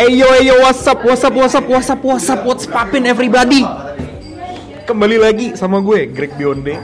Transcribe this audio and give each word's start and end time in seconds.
Hey 0.00 0.16
yo, 0.16 0.32
hey 0.32 0.48
yo, 0.48 0.56
what's 0.64 0.80
up, 0.88 1.04
what's 1.04 1.20
up, 1.20 1.36
what's 1.36 1.52
up, 1.52 1.68
what's 1.68 1.92
up, 1.92 2.00
what's 2.00 2.28
up, 2.32 2.40
what's 2.48 2.64
poppin' 2.64 3.04
everybody? 3.04 3.60
Kembali 4.88 5.20
lagi 5.20 5.52
sama 5.60 5.84
gue, 5.84 6.08
Greg 6.08 6.32
Bionde. 6.40 6.80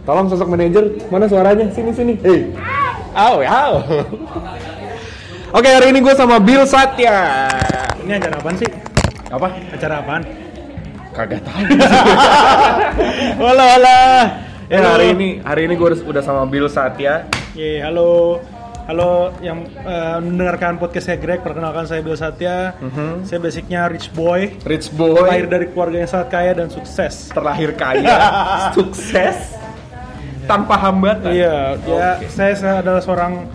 Tolong 0.01 0.33
sosok 0.33 0.49
manajer 0.49 0.97
Mana 1.13 1.29
suaranya? 1.29 1.69
Sini 1.69 1.93
sini. 1.93 2.17
Hei. 2.25 2.49
Au, 3.13 3.45
au. 3.45 3.73
Oke 5.61 5.69
hari 5.69 5.93
ini 5.93 6.01
gue 6.01 6.15
sama 6.17 6.41
Bill 6.41 6.65
Satya 6.65 7.45
Ini 8.01 8.17
acara 8.17 8.35
apaan 8.41 8.55
sih? 8.57 8.69
Apa? 9.29 9.47
Acara 9.71 9.95
apaan? 10.01 10.21
Kagak 11.11 11.43
tahu 11.43 11.61
Wala 13.43 13.63
wala. 13.75 13.99
Ya 14.71 14.79
hari 14.87 15.11
ini 15.11 15.27
hari 15.43 15.67
ini 15.67 15.75
gue 15.75 15.89
udah 16.07 16.23
sama 16.23 16.47
Bill 16.47 16.71
Satya. 16.71 17.27
Ye, 17.51 17.83
halo. 17.83 18.39
Halo 18.81 19.29
yang 19.45 19.61
eh, 19.85 20.17
mendengarkan 20.19 20.81
podcast 20.81 21.13
saya 21.13 21.19
Greg, 21.21 21.45
perkenalkan 21.45 21.85
saya 21.85 22.01
Bill 22.01 22.17
Satya. 22.17 22.73
Mhm. 22.81 23.23
Saya 23.23 23.37
basicnya 23.37 23.85
rich 23.87 24.09
boy, 24.11 24.57
Rich 24.65 24.89
boy, 24.91 25.21
lahir 25.21 25.45
dari 25.45 25.69
keluarga 25.69 26.01
yang 26.01 26.09
sangat 26.09 26.27
kaya 26.33 26.51
dan 26.57 26.67
sukses. 26.67 27.29
terlahir 27.29 27.77
kaya, 27.77 28.17
sukses, 28.75 29.53
tanpa 30.49 30.75
hambatan. 30.81 31.29
Iya, 31.29 31.77
ya 31.85 32.09
Oke. 32.19 32.27
saya, 32.33 32.53
saya 32.57 32.75
adalah 32.81 32.99
seorang 32.99 33.47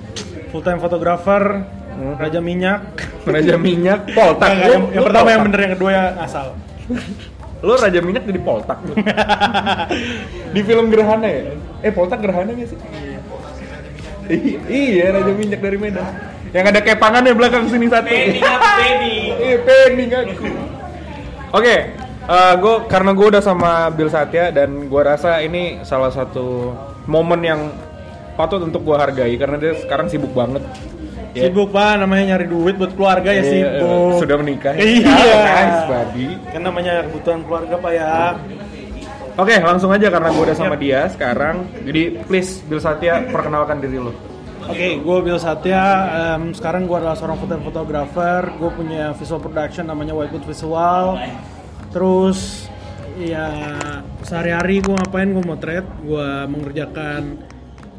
full 0.48 0.62
time 0.62 0.78
fotografer, 0.78 1.67
raja 2.16 2.39
minyak. 2.41 2.80
Raja 3.27 3.55
minyak, 3.58 4.00
poltak. 4.12 4.50
Lu- 4.52 4.62
yang, 4.70 4.84
yang 4.94 5.05
pertama 5.05 5.28
yang 5.33 5.42
bener, 5.48 5.61
yang 5.66 5.72
kedua 5.75 5.91
ya 5.91 6.05
asal. 6.22 6.47
Lu 7.64 7.72
raja 7.75 8.00
minyak 8.05 8.25
jadi 8.28 8.41
poltak. 8.41 8.78
Di 10.55 10.61
film 10.62 10.92
Gerhana 10.92 11.27
ya? 11.27 11.42
Eh 11.83 11.92
poltak 11.92 12.20
Gerhana 12.23 12.52
gak 12.52 12.68
sih? 12.70 12.79
I- 14.27 14.58
iya 14.67 15.14
raja 15.14 15.33
minyak 15.33 15.61
dari 15.62 15.79
Medan. 15.79 16.07
Yang 16.55 16.64
ada 16.73 16.80
kepangannya 16.80 17.33
belakang 17.36 17.67
sini 17.68 17.90
satu. 17.90 18.07
Penny, 18.07 18.40
Penny. 18.40 19.17
Iya 19.34 19.57
Penny 19.67 20.05
ngaku. 20.08 20.46
Oke, 21.52 21.77
gue 22.58 22.74
karena 22.90 23.11
gue 23.14 23.27
udah 23.34 23.42
sama 23.42 23.90
Bill 23.95 24.11
Satya 24.11 24.51
dan 24.51 24.90
gue 24.90 25.02
rasa 25.02 25.42
ini 25.42 25.83
salah 25.86 26.11
satu 26.11 26.74
momen 27.07 27.40
yang 27.42 27.61
patut 28.34 28.61
untuk 28.61 28.83
gue 28.84 28.96
hargai 28.98 29.33
karena 29.40 29.57
dia 29.57 29.73
sekarang 29.78 30.11
sibuk 30.11 30.34
banget. 30.34 30.63
Ya. 31.36 31.52
Sibuk 31.52 31.69
pak, 31.69 32.01
namanya 32.01 32.33
nyari 32.33 32.48
duit 32.48 32.80
buat 32.80 32.97
keluarga 32.97 33.29
ya 33.29 33.45
Iya, 33.45 33.52
sibuk. 33.52 34.24
Sudah 34.24 34.36
menikah. 34.41 34.73
Iya. 34.73 35.13
Nice, 35.45 35.80
buddy. 35.85 36.27
Kan 36.48 36.63
namanya 36.64 37.05
kebutuhan 37.05 37.41
keluarga 37.45 37.74
pak 37.77 37.92
ya. 37.92 38.13
Oke, 39.36 39.52
langsung 39.61 39.92
aja 39.92 40.08
karena 40.08 40.33
gue 40.33 40.42
udah 40.48 40.57
sama 40.57 40.80
dia 40.80 41.13
sekarang. 41.13 41.69
Jadi 41.85 42.25
please 42.25 42.64
Bill 42.64 42.80
Satya 42.80 43.20
perkenalkan 43.29 43.85
diri 43.85 44.01
lo. 44.01 44.17
Oke, 44.64 44.96
gue 44.96 45.19
Bill 45.20 45.36
Satya. 45.36 45.83
Em, 46.41 46.57
sekarang 46.57 46.89
gue 46.89 46.96
adalah 46.96 47.13
seorang 47.20 47.36
foto 47.36 47.61
fotografer. 47.61 48.48
Gue 48.57 48.73
punya 48.73 49.13
visual 49.13 49.36
production 49.36 49.92
namanya 49.92 50.17
Whitewood 50.17 50.48
Visual. 50.48 51.20
Terus 51.92 52.64
ya 53.20 53.52
sehari-hari 54.25 54.80
gue 54.80 54.96
ngapain? 54.96 55.29
Gue 55.36 55.45
motret. 55.45 55.85
Gue 56.01 56.29
mengerjakan, 56.48 57.36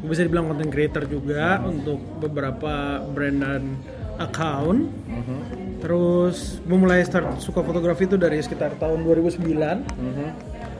bisa 0.00 0.22
dibilang 0.22 0.46
content 0.46 0.70
creator 0.70 1.04
juga 1.04 1.58
untuk 1.60 1.98
beberapa 2.18 3.02
brand 3.04 3.38
dan 3.38 3.62
account. 4.18 4.86
Terus 5.78 6.58
gue 6.60 6.74
mulai 6.74 7.02
start 7.02 7.38
suka 7.38 7.62
fotografi 7.62 8.04
itu 8.04 8.14
dari 8.14 8.38
sekitar 8.38 8.74
tahun 8.76 9.02
2009. 9.02 9.42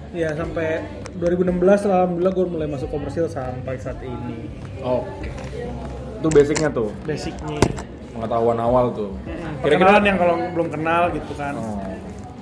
Ya 0.09 0.33
sampai 0.33 0.83
2016 1.15 1.53
alhamdulillah 1.84 2.33
gue 2.33 2.47
mulai 2.49 2.67
masuk 2.67 2.89
komersil 2.89 3.29
sampai 3.29 3.77
saat 3.77 4.01
ini. 4.01 4.49
Oke. 4.81 5.29
Itu 6.19 6.29
basicnya 6.29 6.67
tuh, 6.67 6.91
basicnya 7.05 7.61
pengetahuan 8.11 8.59
awal 8.59 8.91
tuh. 8.91 9.15
perkenalan 9.62 10.03
yang 10.03 10.19
kalau 10.19 10.35
belum 10.50 10.69
kenal 10.71 11.03
gitu 11.11 11.33
kan 11.35 11.55
Oh. 11.55 11.79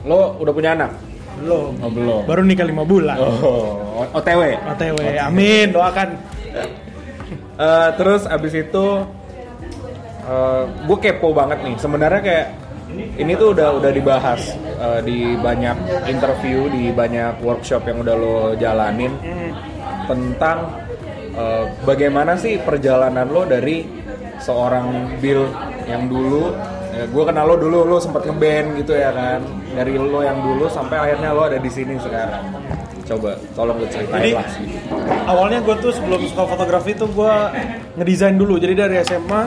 Lo 0.06 0.20
udah 0.38 0.52
punya 0.52 0.72
anak? 0.72 0.92
belum 1.36 1.72
Oh, 1.84 1.92
belum. 1.92 2.24
baru 2.24 2.40
nikah 2.48 2.64
lima 2.64 2.80
bulan 2.80 3.20
Oh, 3.20 4.08
OTW. 4.08 4.56
OTW 4.72 5.20
amin 5.20 5.68
doakan 5.68 6.16
Eh, 7.56 7.90
terus 7.96 8.28
abis 8.28 8.52
itu 8.54 8.86
gue 10.84 10.98
kepo 11.00 11.32
banget 11.32 11.64
nih. 11.64 11.74
Sebenarnya 11.80 12.20
kayak 12.20 12.48
ini 12.96 13.32
tuh 13.34 13.56
udah 13.56 13.76
udah 13.82 13.90
dibahas 13.90 14.54
eh, 14.56 15.00
di 15.02 15.18
banyak 15.34 16.06
interview, 16.06 16.70
di 16.70 16.94
banyak 16.94 17.42
workshop 17.42 17.84
yang 17.90 18.00
udah 18.02 18.14
lo 18.14 18.38
jalanin 18.54 19.12
tentang 20.06 20.58
eh, 21.34 21.64
bagaimana 21.82 22.38
sih 22.38 22.62
perjalanan 22.62 23.26
lo 23.26 23.42
dari 23.42 23.84
seorang 24.38 25.18
Bill 25.18 25.48
yang 25.88 26.12
dulu 26.12 26.52
gue 26.96 27.24
kenal 27.28 27.44
lo 27.44 27.56
dulu 27.60 27.84
lo 27.84 28.00
sempet 28.00 28.24
ngeband 28.24 28.80
gitu 28.80 28.96
ya 28.96 29.12
kan 29.12 29.44
dari 29.76 30.00
lo 30.00 30.24
yang 30.24 30.40
dulu 30.40 30.64
sampai 30.64 30.96
akhirnya 30.96 31.28
lo 31.36 31.44
ada 31.44 31.60
di 31.60 31.68
sini 31.68 32.00
sekarang 32.00 32.40
coba 33.06 33.30
tolong 33.52 33.76
lo 33.76 33.86
ceritain 33.86 34.18
Jadi- 34.20 34.34
lah 34.34 34.46
awalnya 35.26 35.58
gue 35.60 35.74
tuh 35.78 35.90
sebelum 35.90 36.20
suka 36.24 36.42
fotografi 36.44 36.90
tuh 36.92 37.08
gue 37.08 37.34
ngedesain 37.94 38.34
dulu 38.34 38.58
jadi 38.58 38.74
dari 38.76 38.94
SMA 39.00 39.42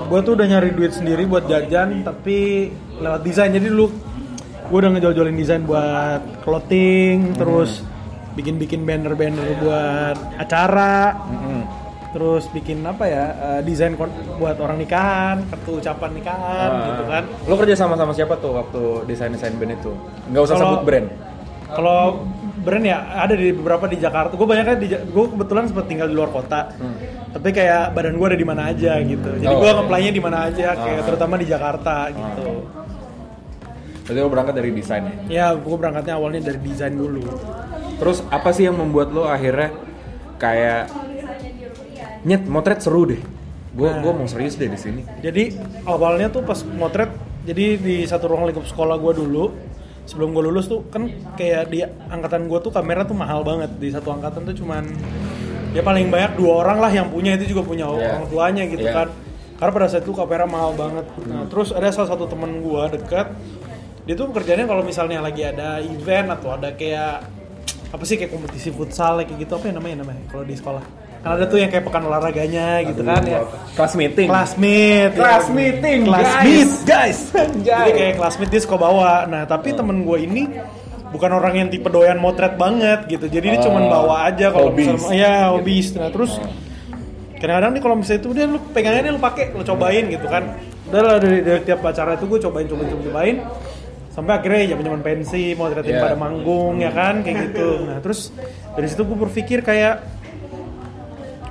gue 0.00 0.20
tuh 0.22 0.32
udah 0.32 0.46
nyari 0.46 0.72
duit 0.72 0.90
sendiri 0.90 1.24
buat 1.24 1.44
jajan 1.44 2.00
tapi 2.00 2.68
lewat 2.96 3.20
desain 3.22 3.50
jadi 3.50 3.66
dulu 3.66 3.92
gue 4.64 4.78
udah 4.78 4.90
ngejol-jolin 4.90 5.34
desain 5.34 5.62
buat 5.62 6.20
clothing 6.42 7.32
terus 7.34 7.84
bikin-bikin 8.32 8.82
banner-banner 8.82 9.58
buat 9.58 10.16
acara 10.38 11.12
Mm-mm. 11.18 11.60
terus 12.08 12.48
bikin 12.48 12.80
apa 12.82 13.04
ya 13.04 13.24
eh, 13.36 13.60
desain 13.60 13.92
buat 14.34 14.56
orang 14.56 14.78
nikahan 14.78 15.44
kartu 15.46 15.76
ucapan 15.76 16.10
nikahan 16.14 16.70
Ah. 16.70 16.84
gitu 16.86 17.02
kan 17.04 17.24
Lo 17.44 17.54
kerja 17.54 17.74
sama 17.74 17.94
sama 17.94 18.12
siapa 18.12 18.36
tuh 18.36 18.56
waktu 18.56 18.80
desain-desain 19.04 19.52
band 19.54 19.74
itu? 19.74 19.92
Nggak 20.26 20.42
usah 20.42 20.54
Kalau- 20.54 20.64
sebut 20.70 20.82
brand. 20.84 21.08
Kalau 21.68 22.00
brand 22.68 22.84
ya 22.84 22.96
ada 23.16 23.32
di 23.32 23.48
beberapa 23.50 23.84
di 23.84 23.96
Jakarta. 23.96 24.30
Gue 24.30 24.44
banyak 24.44 24.64
kan 24.66 24.76
di 24.76 24.86
gue 24.88 25.24
kebetulan 25.26 25.64
sempat 25.64 25.84
tinggal 25.86 26.04
di 26.04 26.12
luar 26.12 26.28
kota. 26.28 26.68
Tapi 27.30 27.48
kayak 27.50 27.90
badan 27.90 28.14
gue 28.14 28.26
ada 28.26 28.36
di 28.36 28.44
mana 28.44 28.62
aja 28.66 29.00
gitu. 29.00 29.30
Jadi 29.34 29.44
Hmm. 29.44 29.56
Oh. 29.56 29.60
gue 29.62 29.70
ngeplay-nya 29.74 30.10
di 30.10 30.20
mana 30.20 30.38
aja 30.44 30.68
kayak 30.74 31.00
Ah. 31.00 31.04
terutama 31.04 31.34
di 31.34 31.46
Jakarta 31.46 31.94
gitu. 32.08 32.48
Berarti 34.02 34.18
lo 34.18 34.28
berangkat 34.28 34.54
dari 34.54 34.70
desain 34.70 35.02
ya? 35.02 35.14
Ya 35.28 35.46
gue 35.54 35.74
berangkatnya 35.74 36.14
awalnya 36.14 36.40
dari 36.42 36.58
desain 36.58 36.92
dulu. 36.92 37.24
Terus 37.96 38.20
apa 38.28 38.52
sih 38.52 38.64
yang 38.64 38.76
membuat 38.76 39.10
lo 39.10 39.24
akhirnya 39.26 39.72
kayak 40.36 40.92
nyet 42.22 42.44
motret 42.44 42.80
seru 42.80 43.04
deh? 43.06 43.20
Gue 43.70 43.86
Nah. 43.86 44.00
gue 44.00 44.12
mau 44.12 44.24
serius 44.24 44.54
deh 44.54 44.66
di 44.66 44.76
sini. 44.76 45.02
Jadi 45.18 45.54
awalnya 45.84 46.28
tuh 46.28 46.42
pas 46.42 46.56
motret 46.64 47.12
jadi 47.44 47.76
di 47.76 47.96
satu 48.04 48.28
ruang 48.28 48.44
lingkup 48.44 48.64
sekolah 48.64 48.96
gue 48.96 49.12
dulu 49.14 49.44
sebelum 50.08 50.32
gue 50.32 50.42
lulus 50.48 50.66
tuh 50.66 50.88
kan 50.88 51.04
kayak 51.36 51.68
di 51.68 51.84
angkatan 52.08 52.48
gue 52.48 52.58
tuh 52.58 52.72
kamera 52.72 53.04
tuh 53.04 53.12
mahal 53.12 53.44
banget. 53.44 53.68
Di 53.76 53.92
satu 53.92 54.08
angkatan 54.08 54.48
tuh 54.48 54.56
cuman 54.56 54.88
ya 55.76 55.84
paling 55.84 56.08
banyak 56.08 56.40
dua 56.40 56.64
orang 56.64 56.80
lah 56.80 56.88
yang 56.88 57.12
punya 57.12 57.36
itu 57.36 57.52
juga 57.52 57.60
punya 57.62 57.84
Iya. 57.84 57.92
orang 58.16 58.24
tuanya 58.26 58.64
gitu 58.64 58.88
Iya. 58.88 58.94
kan. 58.96 59.08
Karena 59.60 59.72
pada 59.74 59.86
saat 59.86 60.02
itu 60.02 60.14
kamera 60.16 60.48
mahal 60.48 60.72
banget. 60.72 61.04
Nah 61.28 61.44
terus 61.46 61.76
ada 61.76 61.92
salah 61.92 62.08
satu 62.08 62.24
temen 62.24 62.64
gue 62.64 62.82
dekat 62.96 63.36
dia 64.08 64.16
tuh 64.16 64.32
pekerjaannya 64.32 64.64
kalau 64.64 64.80
misalnya 64.80 65.20
lagi 65.20 65.44
ada 65.44 65.84
event 65.84 66.32
atau 66.32 66.56
ada 66.56 66.72
kayak 66.72 67.28
apa 67.88 68.02
sih 68.08 68.16
kayak 68.16 68.32
kompetisi 68.32 68.72
futsal 68.72 69.20
kayak 69.20 69.36
gitu. 69.36 69.52
Apa 69.54 69.68
ya 69.68 69.74
namanya 69.76 70.08
namanya? 70.08 70.24
Kalau 70.32 70.48
di 70.48 70.56
sekolah 70.56 70.80
kan 71.18 71.34
ada 71.34 71.44
tuh 71.44 71.58
yang 71.58 71.68
kayak 71.68 71.82
pekan 71.82 72.02
olahraganya 72.04 72.80
gitu 72.86 73.02
kan 73.02 73.22
ya. 73.22 73.42
Kelas 73.74 73.92
meeting. 73.94 74.28
kelas 74.30 74.52
meet 74.54 75.10
Kelas 75.12 75.46
meeting, 75.50 75.98
kelas 76.06 76.22
guys. 76.22 76.44
meet 76.46 76.70
guys. 76.84 77.18
jadi 77.66 77.90
kayak 77.90 78.14
kelas 78.16 78.34
meet 78.38 78.50
dia 78.50 78.62
suka 78.62 78.76
bawa. 78.76 79.26
Nah 79.26 79.42
tapi 79.44 79.74
temen 79.74 80.06
gue 80.06 80.18
ini 80.22 80.42
bukan 81.08 81.30
orang 81.32 81.54
yang 81.56 81.68
tipe 81.68 81.88
doyan 81.88 82.16
motret 82.16 82.54
banget 82.54 83.08
gitu. 83.08 83.26
Jadi 83.26 83.56
dia 83.56 83.60
Oh, 83.60 83.64
cuman 83.66 83.82
bawa 83.88 84.14
aja 84.28 84.46
kalau 84.48 84.70
misalnya 84.70 85.14
ya 85.16 85.32
hobis. 85.50 85.96
Nah 85.96 86.08
terus 86.08 86.38
kadang-kadang 87.38 87.70
nih 87.74 87.82
kalau 87.82 87.94
misalnya 87.96 88.20
itu 88.22 88.30
dia 88.34 88.46
lu 88.46 88.58
pegangnya 88.70 89.02
dia 89.02 89.12
lu 89.14 89.22
pakai 89.22 89.44
lu 89.54 89.62
cobain 89.62 90.04
gitu 90.06 90.26
kan. 90.26 90.42
Udah 90.88 91.00
lah 91.04 91.16
dari, 91.20 91.38
dari 91.44 91.60
tiap 91.62 91.80
acara 91.82 92.16
itu 92.16 92.24
gue 92.24 92.38
cobain 92.40 92.66
cobain 92.66 92.88
cobain, 92.88 93.06
cobain. 93.10 93.36
Sampai 94.08 94.32
akhirnya 94.34 94.74
zaman 94.74 94.84
zaman 94.90 95.02
pensi 95.02 95.42
mau 95.54 95.70
motretin 95.70 95.94
Yeah. 95.94 96.02
pada 96.02 96.16
manggung 96.18 96.82
ya 96.82 96.90
kan 96.90 97.22
kayak 97.22 97.36
gitu. 97.52 97.86
Nah 97.86 97.98
terus 98.02 98.34
dari 98.74 98.86
situ 98.86 99.02
gue 99.02 99.14
berpikir 99.14 99.62
kayak 99.62 100.17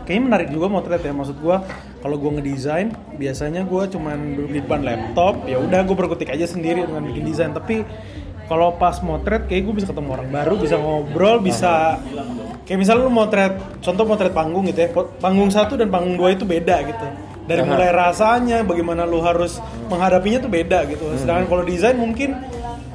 kayaknya 0.08 0.24
menarik 0.24 0.50
juga 0.56 0.72
motret 0.72 1.04
ya 1.04 1.12
maksud 1.12 1.36
gue 1.44 1.58
kalau 2.00 2.16
gue 2.16 2.32
ngedesain 2.40 2.96
biasanya 3.20 3.68
gue 3.68 3.84
cuman 3.92 4.40
duduk 4.40 4.52
di 4.56 4.60
depan 4.64 4.80
laptop 4.80 5.44
ya 5.44 5.60
udah 5.60 5.84
gue 5.84 5.96
berkutik 6.00 6.32
aja 6.32 6.48
sendiri 6.48 6.88
dengan 6.88 7.04
bikin 7.04 7.28
desain. 7.28 7.52
Tapi 7.52 7.84
kalau 8.48 8.80
pas 8.80 8.96
motret 9.04 9.44
kayak 9.52 9.68
gue 9.68 9.76
bisa 9.84 9.88
ketemu 9.92 10.10
orang 10.16 10.32
baru 10.32 10.56
bisa 10.56 10.80
ngobrol 10.80 11.44
bisa 11.44 12.00
kayak 12.64 12.80
misalnya 12.80 13.04
lu 13.04 13.12
motret 13.12 13.60
contoh 13.84 14.08
motret 14.08 14.32
panggung 14.32 14.64
gitu 14.72 14.80
ya 14.88 14.90
panggung 15.20 15.52
satu 15.52 15.76
dan 15.76 15.92
panggung 15.92 16.16
dua 16.16 16.32
itu 16.32 16.48
beda 16.48 16.88
gitu. 16.88 17.08
Dari 17.48 17.64
Aha. 17.64 17.68
mulai 17.68 17.92
rasanya 17.92 18.64
bagaimana 18.64 19.04
lu 19.04 19.20
harus 19.20 19.60
menghadapinya 19.92 20.48
tuh 20.48 20.52
beda 20.52 20.88
gitu. 20.88 21.12
Sedangkan 21.20 21.52
kalau 21.52 21.64
desain 21.68 22.00
mungkin 22.00 22.40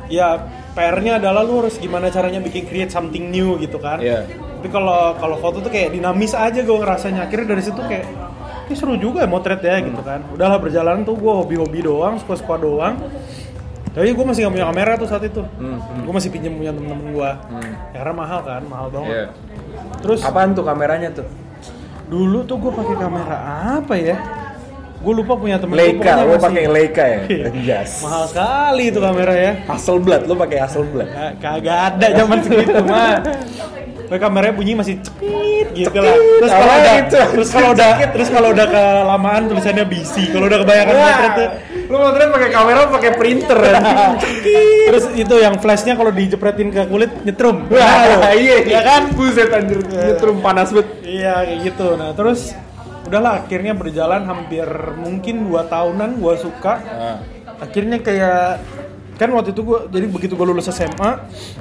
ya 0.08 0.48
PR-nya 0.72 1.20
adalah 1.20 1.44
lu 1.44 1.64
harus 1.64 1.76
gimana 1.76 2.08
caranya 2.08 2.40
bikin 2.40 2.64
create 2.64 2.92
something 2.92 3.28
new 3.28 3.60
gitu 3.60 3.76
kan. 3.76 4.00
Iya. 4.00 4.24
Tapi 4.62 4.70
kalau 4.70 5.18
kalau 5.18 5.34
foto 5.36 5.58
tuh 5.58 5.66
kayak 5.68 5.90
dinamis 5.90 6.30
aja 6.32 6.54
gue 6.56 6.70
ngerasanya 6.72 7.26
akhirnya 7.26 7.50
dari 7.50 7.62
situ 7.62 7.82
kayak 7.82 8.06
ini 8.62 8.74
seru 8.74 8.94
juga 8.94 9.18
ya 9.18 9.28
motret 9.28 9.58
ya 9.58 9.82
gitu 9.82 9.98
kan 10.00 10.22
udahlah 10.30 10.54
berjalan 10.56 11.02
tuh 11.02 11.18
gue 11.18 11.32
hobi-hobi 11.34 11.82
doang 11.82 12.14
suka-suka 12.16 12.54
doang 12.56 12.94
tapi 13.90 14.08
gue 14.08 14.22
masih 14.24 14.46
gak 14.46 14.54
punya 14.54 14.66
kamera 14.68 14.92
tuh 14.94 15.04
saat 15.04 15.26
itu 15.26 15.42
gue 15.98 16.12
masih 16.14 16.30
pinjam 16.30 16.54
punya 16.54 16.70
temen-temen 16.70 17.10
gue 17.10 17.30
ya, 17.90 17.98
karena 17.98 18.14
mahal 18.14 18.40
kan 18.40 18.62
mahal 18.64 18.86
banget 18.88 19.10
Iya. 19.10 19.26
terus 19.98 20.22
Apaan 20.22 20.54
tuh 20.54 20.62
kameranya 20.62 21.10
tuh? 21.10 21.26
dulu 22.06 22.44
tuh 22.44 22.56
gue 22.56 22.70
pakai 22.70 22.94
kamera 22.96 23.36
apa 23.74 23.94
ya 23.94 24.14
gue 24.96 25.12
lupa 25.12 25.34
punya 25.34 25.58
temen 25.58 25.74
gua 25.74 25.82
Leica, 25.82 26.12
lo 26.14 26.24
masih- 26.30 26.44
pakai 26.46 26.64
Leica 26.68 27.04
ya? 27.04 27.20
Iya. 27.26 27.46
Yes. 27.58 27.90
mahal 28.00 28.22
sekali 28.24 28.82
itu 28.86 28.98
kamera 28.98 29.34
ya 29.34 29.52
Hasselblad, 29.66 30.22
lo 30.24 30.34
pakai 30.36 30.58
Hasselblad. 30.62 31.08
Ka- 31.10 31.34
kagak 31.42 31.78
ada 31.90 32.06
zaman 32.14 32.38
segitu 32.40 32.78
mah 32.86 33.18
Tapi 34.12 34.20
kameranya 34.20 34.52
bunyi 34.52 34.76
masih 34.76 35.00
cekit 35.00 35.72
gitu 35.72 35.98
lah. 36.04 36.12
Terus 36.12 36.52
kalau 36.52 36.74
udah 36.76 36.94
itu? 37.00 37.16
terus 37.32 37.48
kalau 37.48 37.68
udah 37.72 37.90
terus 38.12 38.28
kalau 38.28 38.48
udah 38.52 38.66
kelamaan 38.68 39.42
tulisannya 39.48 39.84
BC. 39.88 40.36
Kalau 40.36 40.52
udah 40.52 40.58
kebanyakan 40.60 40.94
motret 41.00 41.32
tuh 41.32 41.48
Lo 41.88 41.96
motret 41.96 42.28
pakai 42.28 42.50
kamera 42.52 42.80
pakai 42.92 43.10
printer 43.16 43.56
anjing. 43.56 44.12
terus 44.92 45.04
itu 45.16 45.34
yang 45.40 45.56
flashnya 45.64 45.96
kalau 45.96 46.12
dijepretin 46.12 46.68
ke 46.68 46.92
kulit 46.92 47.08
nyetrum. 47.24 47.64
Wah, 47.72 48.36
iya, 48.36 48.60
ya 48.68 48.80
kan? 48.84 49.16
Buset 49.16 49.48
anjir, 49.48 49.80
nyetrum 49.80 50.44
panas 50.44 50.76
banget. 50.76 50.92
Iya 51.08 51.48
kayak 51.48 51.58
gitu. 51.72 51.86
Nah 51.96 52.12
terus 52.12 52.52
udahlah 53.08 53.40
akhirnya 53.40 53.72
berjalan 53.72 54.28
hampir 54.28 54.68
mungkin 55.00 55.48
dua 55.48 55.64
tahunan 55.64 56.20
gua 56.20 56.36
suka. 56.36 56.84
Akhirnya 57.64 57.96
kayak 57.96 58.60
kan 59.12 59.28
waktu 59.28 59.50
itu 59.50 59.62
gua 59.62 59.86
jadi 59.86 60.06
begitu 60.06 60.32
gua 60.32 60.46
lulus 60.46 60.66
SMA 60.66 61.10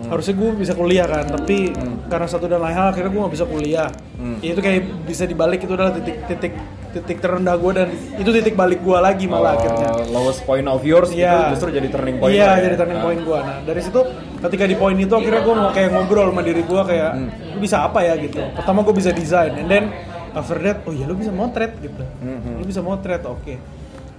harusnya 0.05 0.33
gua 0.33 0.49
bisa 0.53 0.73
kuliah 0.73 1.03
kan 1.03 1.27
tapi 1.29 1.75
karena 2.07 2.25
satu 2.25 2.45
dan 2.45 2.57
lain 2.57 2.71
hal 2.71 2.89
akhirnya 2.89 3.09
gua 3.09 3.21
nggak 3.23 3.35
bisa 3.35 3.45
kuliah 3.45 3.89
Ya, 4.37 4.53
itu 4.53 4.59
kayak 4.59 4.81
bisa 5.03 5.25
dibalik 5.25 5.59
itu 5.59 5.69
adalah 5.71 5.91
titik 5.91 6.13
titik 6.25 6.53
titik 6.91 7.17
terendah 7.19 7.55
gua 7.55 7.71
dan 7.75 7.87
itu 8.15 8.29
titik 8.31 8.53
balik 8.53 8.79
gua 8.79 9.01
lagi 9.01 9.25
malah 9.25 9.53
akhirnya 9.55 9.89
Oh, 9.91 10.05
lowest 10.15 10.41
point 10.43 10.65
of 10.65 10.81
yours 10.81 11.09
itu 11.09 11.19
Iya. 11.19 11.49
justru 11.49 11.69
jadi 11.71 11.87
turning 11.87 12.17
point. 12.17 12.29
Iya, 12.31 12.45
lo 12.45 12.53
ya? 12.53 12.61
jadi 12.63 12.75
turning 12.77 12.99
point 12.99 13.21
gua. 13.21 13.39
Nah, 13.41 13.57
dari 13.61 13.81
situ 13.81 13.97
ketika 14.39 14.63
di 14.63 14.75
poin 14.75 14.93
itu 14.93 15.09
akhirnya 15.11 15.41
gua 15.41 15.55
mau 15.57 15.69
kayak 15.71 15.89
ngobrol 15.91 16.29
sama 16.29 16.41
diri 16.41 16.61
gua 16.61 16.81
kayak 16.83 17.11
Hmm. 17.11 17.29
bisa 17.57 17.81
apa 17.81 17.99
ya 17.99 18.13
gitu. 18.15 18.37
Pertama 18.51 18.81
gua 18.81 18.93
bisa 18.93 19.09
desain 19.09 19.53
and 19.55 19.67
then 19.67 19.89
after 20.31 20.57
that 20.57 20.81
oh 20.83 20.93
ya 20.93 21.05
lu 21.05 21.13
bisa 21.13 21.29
motret 21.29 21.73
gitu. 21.77 22.03
Hmm, 22.19 22.55
Lu 22.55 22.63
bisa 22.63 22.79
motret, 22.79 23.21
oke. 23.23 23.55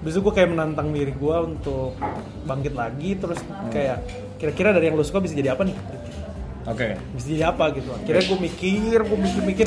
Bisa 0.02 0.19
gue 0.19 0.32
kayak 0.32 0.50
menantang 0.50 0.90
diri 0.90 1.14
gua 1.14 1.43
untuk 1.43 1.94
bangkit 2.43 2.75
lagi 2.75 3.14
terus 3.14 3.38
Hmm. 3.38 3.70
kayak 3.70 4.02
kira-kira 4.37 4.70
dari 4.70 4.90
yang 4.90 4.99
lu 4.99 5.02
suka 5.02 5.19
bisa 5.19 5.32
jadi 5.32 5.54
apa 5.54 5.62
nih? 5.62 5.76
Oke. 6.64 6.94
Bisa 7.12 7.26
jadi 7.28 7.44
apa 7.49 7.70
gitu. 7.72 7.87
Akhirnya 7.88 8.22
gue 8.25 8.38
mikir, 8.40 8.99
gue 9.00 9.19
mikir-mikir 9.20 9.66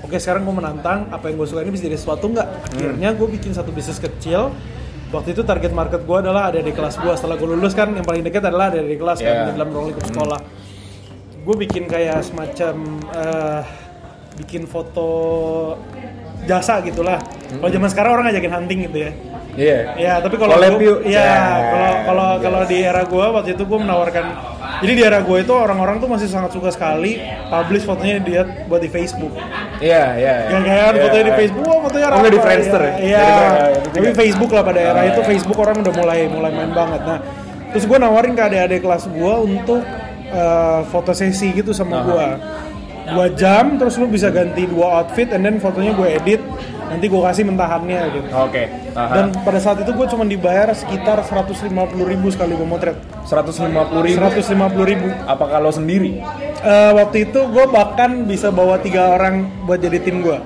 Oke 0.00 0.16
sekarang 0.16 0.46
gue 0.46 0.54
menantang 0.54 1.10
apa 1.10 1.26
yang 1.26 1.36
gue 1.36 1.46
suka 1.46 1.60
ini 1.60 1.72
bisa 1.72 1.84
jadi 1.84 1.96
sesuatu 1.96 2.30
nggak? 2.30 2.48
Akhirnya 2.70 3.10
gue 3.10 3.28
bikin 3.28 3.50
satu 3.50 3.68
bisnis 3.68 3.98
kecil 3.98 4.54
Waktu 5.06 5.32
itu 5.32 5.42
target 5.42 5.70
market 5.70 6.02
gue 6.02 6.16
adalah 6.16 6.48
ada 6.48 6.58
di 6.58 6.70
kelas 6.70 6.96
gue 6.96 7.10
Setelah 7.10 7.34
gue 7.34 7.48
lulus 7.48 7.72
kan 7.72 7.90
yang 7.90 8.02
paling 8.02 8.22
dekat 8.22 8.42
adalah 8.42 8.70
ada 8.70 8.80
di 8.80 8.94
kelas 8.94 9.18
Yeah. 9.18 9.26
kan 9.26 9.36
di 9.50 9.52
dalam 9.58 9.68
ruang 9.70 9.86
lingkup 9.90 10.06
sekolah 10.06 10.40
Gue 11.42 11.54
bikin 11.58 11.84
kayak 11.84 12.22
semacam 12.22 12.74
eh, 13.12 13.62
Bikin 14.36 14.62
foto 14.66 15.08
jasa 16.44 16.78
gitulah 16.80 17.18
Kalau 17.50 17.70
zaman 17.70 17.88
sekarang 17.88 18.10
orang 18.14 18.24
ngajakin 18.30 18.52
hunting 18.52 18.78
gitu 18.86 18.98
ya 19.00 19.12
Iya. 19.56 19.78
Ya, 19.96 20.14
tapi 20.20 20.36
kalau 20.36 20.52
Collab 20.52 20.76
gua- 20.76 20.84
yuk. 20.84 20.98
ya 21.02 21.16
Cek. 21.16 21.64
kalau 21.66 21.90
kalau 22.04 22.28
kalau 22.38 22.60
di 22.64 22.78
era 22.78 23.02
gua 23.02 23.26
waktu 23.32 23.56
itu 23.56 23.64
gua 23.64 23.78
menawarkan 23.80 24.24
jadi 24.76 24.92
di 24.92 25.02
era 25.02 25.24
gua 25.24 25.40
itu 25.40 25.48
orang-orang 25.48 25.96
tuh 25.96 26.06
masih 26.06 26.28
sangat 26.28 26.52
suka 26.52 26.68
sekali 26.68 27.16
publish 27.48 27.82
fotonya 27.82 28.20
dia 28.20 28.44
buat 28.64 28.78
di 28.78 28.86
Facebook. 28.86 29.32
Iya, 29.80 30.04
iya. 30.14 30.34
iya. 30.44 30.52
Gak-gagan 30.52 30.92
Iya, 30.92 31.02
fotonya 31.02 31.24
di 31.24 31.32
iya. 31.32 31.40
Facebook, 31.40 31.64
wah 31.64 31.80
fotonya 31.80 32.06
Oh, 32.06 32.20
di 32.20 32.28
Rafa. 32.30 32.44
Friendster 32.44 32.80
ya? 32.80 32.92
Iya. 32.92 33.16
Di 33.16 33.32
Friendster, 33.32 33.64
ya, 33.64 33.90
Tapi 33.96 34.08
Facebook 34.14 34.50
lah 34.50 34.62
pada 34.62 34.80
era 34.82 35.00
Oh, 35.00 35.04
itu 35.06 35.20
iya. 35.20 35.26
Facebook 35.26 35.58
orang 35.58 35.76
udah 35.80 35.94
mulai 35.94 36.18
mulai 36.26 36.50
main 36.52 36.70
banget. 36.70 37.00
Nah, 37.02 37.18
terus 37.72 37.84
gua 37.84 37.98
nawarin 37.98 38.32
ke 38.32 38.42
adik-adik 38.42 38.80
kelas 38.82 39.04
gua 39.08 39.34
untuk 39.40 39.80
eh, 40.26 40.80
foto 40.86 41.12
sesi 41.12 41.48
gitu 41.50 41.72
sama 41.72 42.04
gua. 42.04 42.26
Dua 43.06 43.30
jam, 43.32 43.78
terus 43.78 43.94
lu 43.96 44.04
bisa 44.06 44.28
ganti 44.28 44.66
dua 44.66 45.00
outfit, 45.00 45.30
and 45.30 45.40
then 45.40 45.56
fotonya 45.56 45.94
gue 45.94 46.08
edit, 46.12 46.42
nanti 46.86 47.04
gue 47.04 47.18
kasih 47.20 47.44
mentahannya 47.44 48.00
gitu. 48.12 48.28
Oke. 48.32 48.62
Aha. 48.92 49.12
Dan 49.12 49.24
pada 49.38 49.58
saat 49.58 49.78
itu 49.78 49.90
gue 49.90 50.06
cuma 50.06 50.22
dibayar 50.22 50.70
sekitar 50.70 51.20
150 51.20 51.66
ribu 52.00 52.26
sekali 52.28 52.52
gue 52.52 52.64
motret 52.64 52.96
150 53.22 53.66
ribu. 54.00 54.16
150 54.16 54.46
ribu 54.86 55.06
Apa 55.24 55.44
kalau 55.48 55.68
sendiri? 55.68 56.22
Eh, 56.58 56.92
Waktu 56.92 57.26
itu 57.26 57.40
gue 57.44 57.64
bahkan 57.66 58.24
bisa 58.24 58.48
bawa 58.48 58.78
tiga 58.78 59.10
orang 59.10 59.46
buat 59.62 59.76
jadi 59.76 59.98
tim 59.98 60.20
gue 60.20 60.38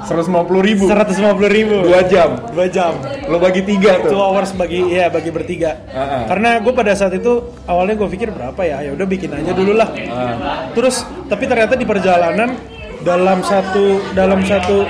150 0.00 0.26
ribu. 0.60 0.88
150 0.88 1.12
ribu 1.46 1.76
Dua 1.82 2.02
jam. 2.02 2.34
Dua 2.50 2.66
jam 2.66 2.96
Lo 3.28 3.38
bagi 3.38 3.62
tiga 3.62 4.00
Two 4.00 4.10
tuh. 4.10 4.18
hours 4.18 4.50
bagi 4.52 4.82
ya 4.88 5.06
bagi 5.06 5.30
bertiga 5.30 5.76
ah. 5.88 6.26
Karena 6.26 6.58
gue 6.58 6.72
pada 6.72 6.92
saat 6.92 7.12
itu 7.12 7.38
awalnya 7.64 7.94
gue 7.94 8.08
pikir 8.08 8.28
berapa 8.28 8.58
ya 8.60 8.82
ya 8.82 8.90
udah 8.90 9.06
bikin 9.06 9.30
aja 9.30 9.52
dulu 9.52 9.72
lah 9.72 9.88
Ah. 10.08 10.66
Terus 10.72 11.02
tapi 11.28 11.46
ternyata 11.46 11.74
di 11.74 11.84
perjalanan 11.84 12.58
dalam 13.00 13.40
satu 13.40 13.84
dalam 14.12 14.40
satu 14.42 14.84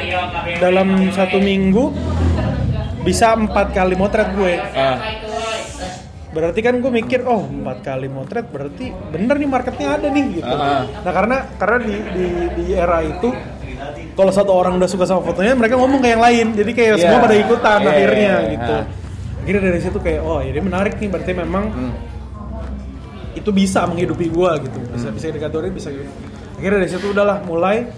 dalam 0.58 0.88
satu 1.10 1.38
minggu 1.38 1.94
bisa 3.00 3.32
empat 3.32 3.70
kali 3.70 3.94
motret 3.94 4.28
gue 4.32 4.54
Ah. 4.70 4.98
berarti 6.30 6.60
kan 6.60 6.78
gue 6.78 6.92
mikir 6.92 7.22
oh 7.24 7.42
empat 7.42 7.82
kali 7.82 8.06
motret 8.06 8.46
berarti 8.46 8.90
bener 9.10 9.34
nih 9.34 9.48
marketnya 9.48 9.88
ada 9.94 10.06
nih 10.06 10.24
gitu 10.36 10.46
Ah. 10.48 10.86
nah 10.86 11.10
karena 11.10 11.36
karena 11.56 11.76
di, 11.80 11.94
di 12.08 12.24
di 12.52 12.64
era 12.70 13.00
itu 13.00 13.30
kalau 14.12 14.30
satu 14.30 14.52
orang 14.52 14.76
udah 14.76 14.86
suka 14.86 15.04
sama 15.04 15.22
fotonya 15.22 15.54
mereka 15.54 15.74
ngomong 15.74 15.98
ke 15.98 16.08
yang 16.08 16.20
lain 16.20 16.46
jadi 16.52 16.70
kayak 16.70 16.92
Iya. 16.92 17.00
semua 17.00 17.18
pada 17.20 17.36
ikutan 17.36 17.78
Iya, 17.80 17.88
akhirnya 17.88 18.32
iya, 18.36 18.50
gitu 18.52 18.74
ah. 18.74 18.84
akhirnya 19.40 19.62
dari 19.64 19.80
situ 19.80 19.98
kayak 19.98 20.20
oh 20.20 20.40
ini 20.40 20.60
menarik 20.60 20.94
nih 20.96 21.08
berarti 21.08 21.32
memang 21.32 21.64
Hmm. 21.68 21.92
itu 23.32 23.50
bisa 23.50 23.86
menghidupi 23.86 24.26
gue 24.28 24.50
gitu 24.60 24.78
bisa 24.90 25.08
bisa 25.08 25.24
dikategorin 25.30 25.72
bisa 25.72 25.88
gitu 25.88 26.10
akhirnya 26.60 26.78
dari 26.78 26.90
situ 26.90 27.06
udahlah 27.08 27.40
mulai 27.42 27.88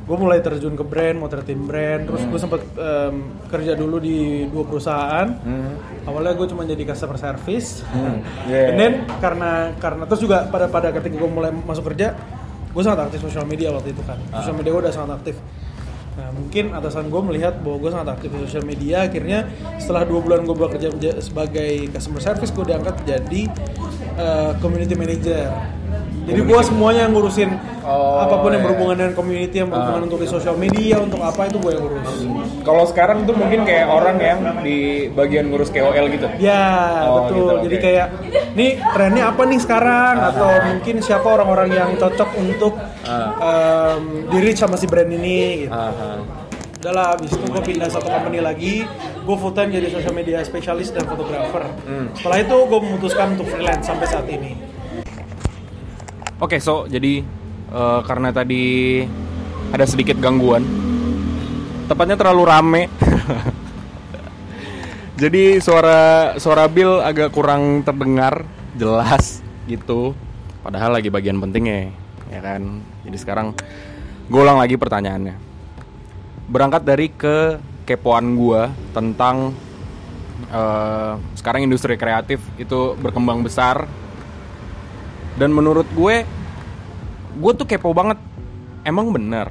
gue 0.00 0.16
mulai 0.16 0.38
terjun 0.38 0.72
ke 0.72 0.84
brand 0.84 1.16
motretin 1.16 1.58
brand 1.58 2.04
terus 2.04 2.22
gue 2.22 2.36
sempat 2.36 2.60
em, 2.70 3.14
kerja 3.48 3.72
dulu 3.72 3.96
di 3.98 4.16
dua 4.46 4.62
perusahaan 4.62 5.26
Hmm. 5.34 5.74
awalnya 6.04 6.32
gue 6.34 6.46
cuma 6.46 6.62
jadi 6.62 6.84
customer 6.84 7.16
service 7.16 7.82
Hmm. 7.84 8.20
Yeah. 8.46 8.68
and 8.68 8.76
then 8.76 8.92
karena 9.18 9.50
karena 9.74 10.04
terus 10.04 10.20
juga 10.20 10.44
pada 10.46 10.68
pada 10.68 10.92
ketika 10.92 11.16
gue 11.16 11.26
mulai 11.26 11.50
masuk 11.50 11.88
kerja 11.88 12.12
gue 12.70 12.82
sangat 12.82 13.08
aktif 13.08 13.24
sosial 13.24 13.42
media 13.44 13.70
waktu 13.70 13.90
itu 13.90 14.02
kan 14.02 14.20
Ah. 14.28 14.38
sosial 14.38 14.54
media 14.54 14.70
gue 14.70 14.82
udah 14.82 14.92
sangat 14.92 15.10
aktif 15.16 15.36
nah 16.14 16.30
mungkin 16.30 16.70
atasan 16.70 17.08
gue 17.08 17.22
melihat 17.24 17.58
bahwa 17.58 17.76
gue 17.80 17.90
sangat 17.90 18.08
aktif 18.12 18.28
di 18.28 18.38
sosial 18.40 18.62
media 18.62 19.02
akhirnya 19.02 19.50
setelah 19.76 20.04
dua 20.04 20.20
bulan 20.20 20.44
gue 20.44 20.54
bekerja 20.54 20.88
sebagai 21.18 21.90
customer 21.90 22.20
service 22.20 22.52
gue 22.52 22.64
diangkat 22.66 22.94
jadi 23.02 23.42
eh, 24.14 24.52
community 24.60 24.94
manager 24.94 25.48
Jadi 26.24 26.40
gue 26.42 26.60
semuanya 26.62 27.00
yang 27.04 27.12
ngurusin 27.12 27.52
Oh, 27.84 28.16
apa 28.16 28.40
pun 28.40 28.48
yang 28.48 28.56
iya. 28.56 28.64
berhubungan 28.64 28.96
dengan 28.96 29.12
community, 29.12 29.56
yang 29.60 29.68
berhubungan 29.68 30.00
Ah. 30.00 30.06
untuk 30.08 30.16
di 30.16 30.24
sosial 30.24 30.56
media, 30.56 30.96
untuk 30.96 31.20
apa 31.20 31.44
itu 31.44 31.60
gue 31.60 31.68
yang 31.68 31.84
ngurus. 31.84 32.10
Kalau 32.64 32.84
sekarang 32.88 33.28
tuh 33.28 33.36
mungkin 33.36 33.60
kayak 33.62 33.86
orang 33.86 34.16
yang 34.16 34.38
di 34.64 34.78
bagian 35.12 35.52
ngurus 35.52 35.68
KOL 35.68 36.08
gitu. 36.08 36.24
Ya 36.40 36.64
Oh, 37.04 37.28
betul. 37.28 37.36
gitu, 37.36 37.54
Jadi 37.62 37.76
oke. 37.76 37.84
kayak 37.84 38.06
nih 38.56 38.70
trennya 38.88 39.24
apa 39.28 39.42
nih 39.44 39.60
sekarang 39.60 40.14
atau 40.16 40.48
mungkin 40.64 40.94
siapa 40.98 41.28
orang-orang 41.28 41.68
yang 41.70 41.90
cocok 41.94 42.30
untuk 42.34 42.72
Ah. 43.04 43.36
um, 43.92 44.02
di 44.26 44.38
reach 44.40 44.56
sama 44.56 44.80
si 44.80 44.88
brand 44.88 45.12
ini. 45.12 45.68
Gitu. 45.68 45.76
Aha. 45.76 46.24
Udah 46.80 46.92
lah, 46.94 47.06
abis 47.16 47.32
itu 47.32 47.44
gue 47.46 47.62
pindah 47.64 47.88
satu 47.88 48.08
company 48.08 48.40
lagi, 48.40 48.88
gue 49.18 49.36
full 49.36 49.52
time 49.52 49.68
jadi 49.68 49.88
social 49.88 50.12
media 50.12 50.40
specialist 50.40 50.92
dan 50.92 51.04
fotografer. 51.04 51.68
Setelah 52.12 52.38
itu 52.40 52.56
gue 52.56 52.80
memutuskan 52.80 53.36
untuk 53.36 53.44
freelance 53.46 53.84
sampai 53.84 54.04
saat 54.04 54.24
ini. 54.26 54.56
Oke, 56.42 56.58
so 56.58 56.90
jadi 56.90 57.22
eh, 57.70 58.00
karena 58.02 58.34
tadi 58.34 59.02
ada 59.70 59.86
sedikit 59.86 60.18
gangguan, 60.18 60.66
tepatnya 61.86 62.18
terlalu 62.18 62.42
rame. 62.42 62.82
jadi 65.22 65.62
suara 65.62 66.34
suara 66.42 66.66
Bill 66.66 66.98
agak 66.98 67.30
kurang 67.30 67.86
terdengar 67.86 68.42
jelas 68.74 69.46
gitu. 69.70 70.18
Padahal 70.66 70.98
lagi 70.98 71.06
bagian 71.06 71.38
pentingnya, 71.38 71.94
ya 72.32 72.40
kan. 72.42 72.82
Jadi 73.06 73.16
sekarang 73.20 73.54
gue 74.26 74.40
ulang 74.40 74.58
lagi 74.58 74.74
pertanyaannya. 74.74 75.38
Berangkat 76.50 76.82
dari 76.82 77.14
ke 77.14 77.62
kepoan 77.86 78.34
gue 78.34 78.74
tentang 78.90 79.54
eh, 80.50 81.14
sekarang 81.38 81.62
industri 81.62 81.94
kreatif 81.94 82.42
itu 82.58 82.98
berkembang 82.98 83.46
besar 83.46 83.86
dan 85.38 85.50
menurut 85.50 85.86
gue 85.94 86.22
gue 87.34 87.52
tuh 87.58 87.66
kepo 87.66 87.90
banget. 87.90 88.18
Emang 88.84 89.10
bener 89.10 89.48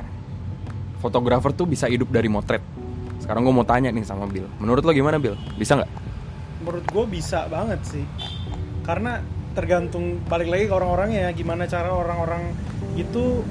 fotografer 1.01 1.51
tuh 1.51 1.65
bisa 1.65 1.89
hidup 1.89 2.13
dari 2.13 2.29
motret? 2.29 2.61
Sekarang 3.17 3.47
gue 3.47 3.55
mau 3.55 3.65
tanya 3.65 3.89
nih 3.89 4.05
sama 4.05 4.27
Bill. 4.29 4.45
Menurut 4.59 4.83
lo 4.83 4.91
gimana 4.93 5.17
Bill? 5.17 5.33
Bisa 5.57 5.79
nggak? 5.79 5.91
Menurut 6.63 6.85
gue 6.87 7.05
bisa 7.11 7.47
banget 7.51 7.79
sih, 7.83 8.05
karena 8.87 9.19
tergantung 9.51 10.23
balik 10.31 10.47
lagi 10.47 10.71
ke 10.71 10.73
orang-orangnya 10.75 11.27
ya, 11.27 11.31
gimana 11.35 11.67
cara 11.67 11.91
orang-orang 11.91 12.55
itu 12.95 13.43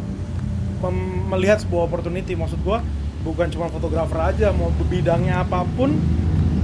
melihat 1.29 1.61
sebuah 1.61 1.93
opportunity. 1.93 2.33
Maksud 2.33 2.65
gue 2.65 2.79
bukan 3.23 3.53
cuma 3.53 3.69
fotografer 3.69 4.17
aja, 4.17 4.49
mau 4.57 4.73
bidangnya 4.89 5.45
apa 5.45 5.63
pun, 5.77 5.93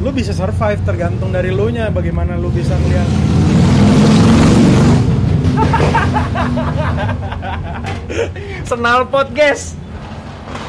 lu 0.01 0.11
bisa 0.11 0.33
survive 0.33 0.81
tergantung 0.89 1.31
dari 1.31 1.53
lu 1.53 1.69
nya, 1.69 1.93
bagaimana 1.93 2.41
lu 2.41 2.49
bisa 2.49 2.73
ngeliat 2.75 3.09
senal 8.71 9.07
pot 9.07 9.29
guys 9.33 9.75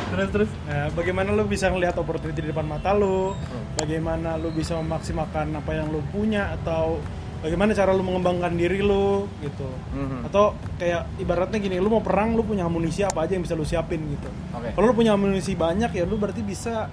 terus 0.09 0.29
terus 0.33 0.49
Nah, 0.65 0.89
bagaimana 0.93 1.29
lu 1.31 1.45
bisa 1.45 1.69
ngelihat 1.69 1.95
opportunity 1.97 2.41
di 2.41 2.49
depan 2.49 2.65
mata 2.65 2.93
lu, 2.93 3.33
bagaimana 3.73 4.37
lu 4.37 4.49
bisa 4.49 4.77
memaksimalkan 4.77 5.53
apa 5.53 5.71
yang 5.73 5.89
lu 5.89 6.01
punya 6.09 6.53
atau 6.53 7.01
bagaimana 7.41 7.73
cara 7.73 7.89
lu 7.89 8.05
mengembangkan 8.05 8.53
diri 8.53 8.81
lu 8.81 9.25
gitu. 9.41 9.69
Mhm. 9.93 10.29
Atau 10.29 10.53
kayak 10.77 11.09
ibaratnya 11.17 11.57
gini, 11.57 11.77
lu 11.81 11.89
mau 11.89 12.01
perang 12.01 12.33
lu 12.33 12.41
punya 12.41 12.65
amunisi 12.65 13.01
apa 13.01 13.25
aja 13.25 13.33
yang 13.33 13.45
bisa 13.45 13.57
lu 13.57 13.65
siapin 13.65 14.01
gitu. 14.13 14.29
Oke. 14.53 14.69
Kalau 14.77 14.85
lu 14.89 14.93
punya 14.93 15.13
amunisi 15.17 15.53
banyak 15.53 15.89
ya 15.89 16.05
lu 16.05 16.17
berarti 16.17 16.41
bisa 16.41 16.89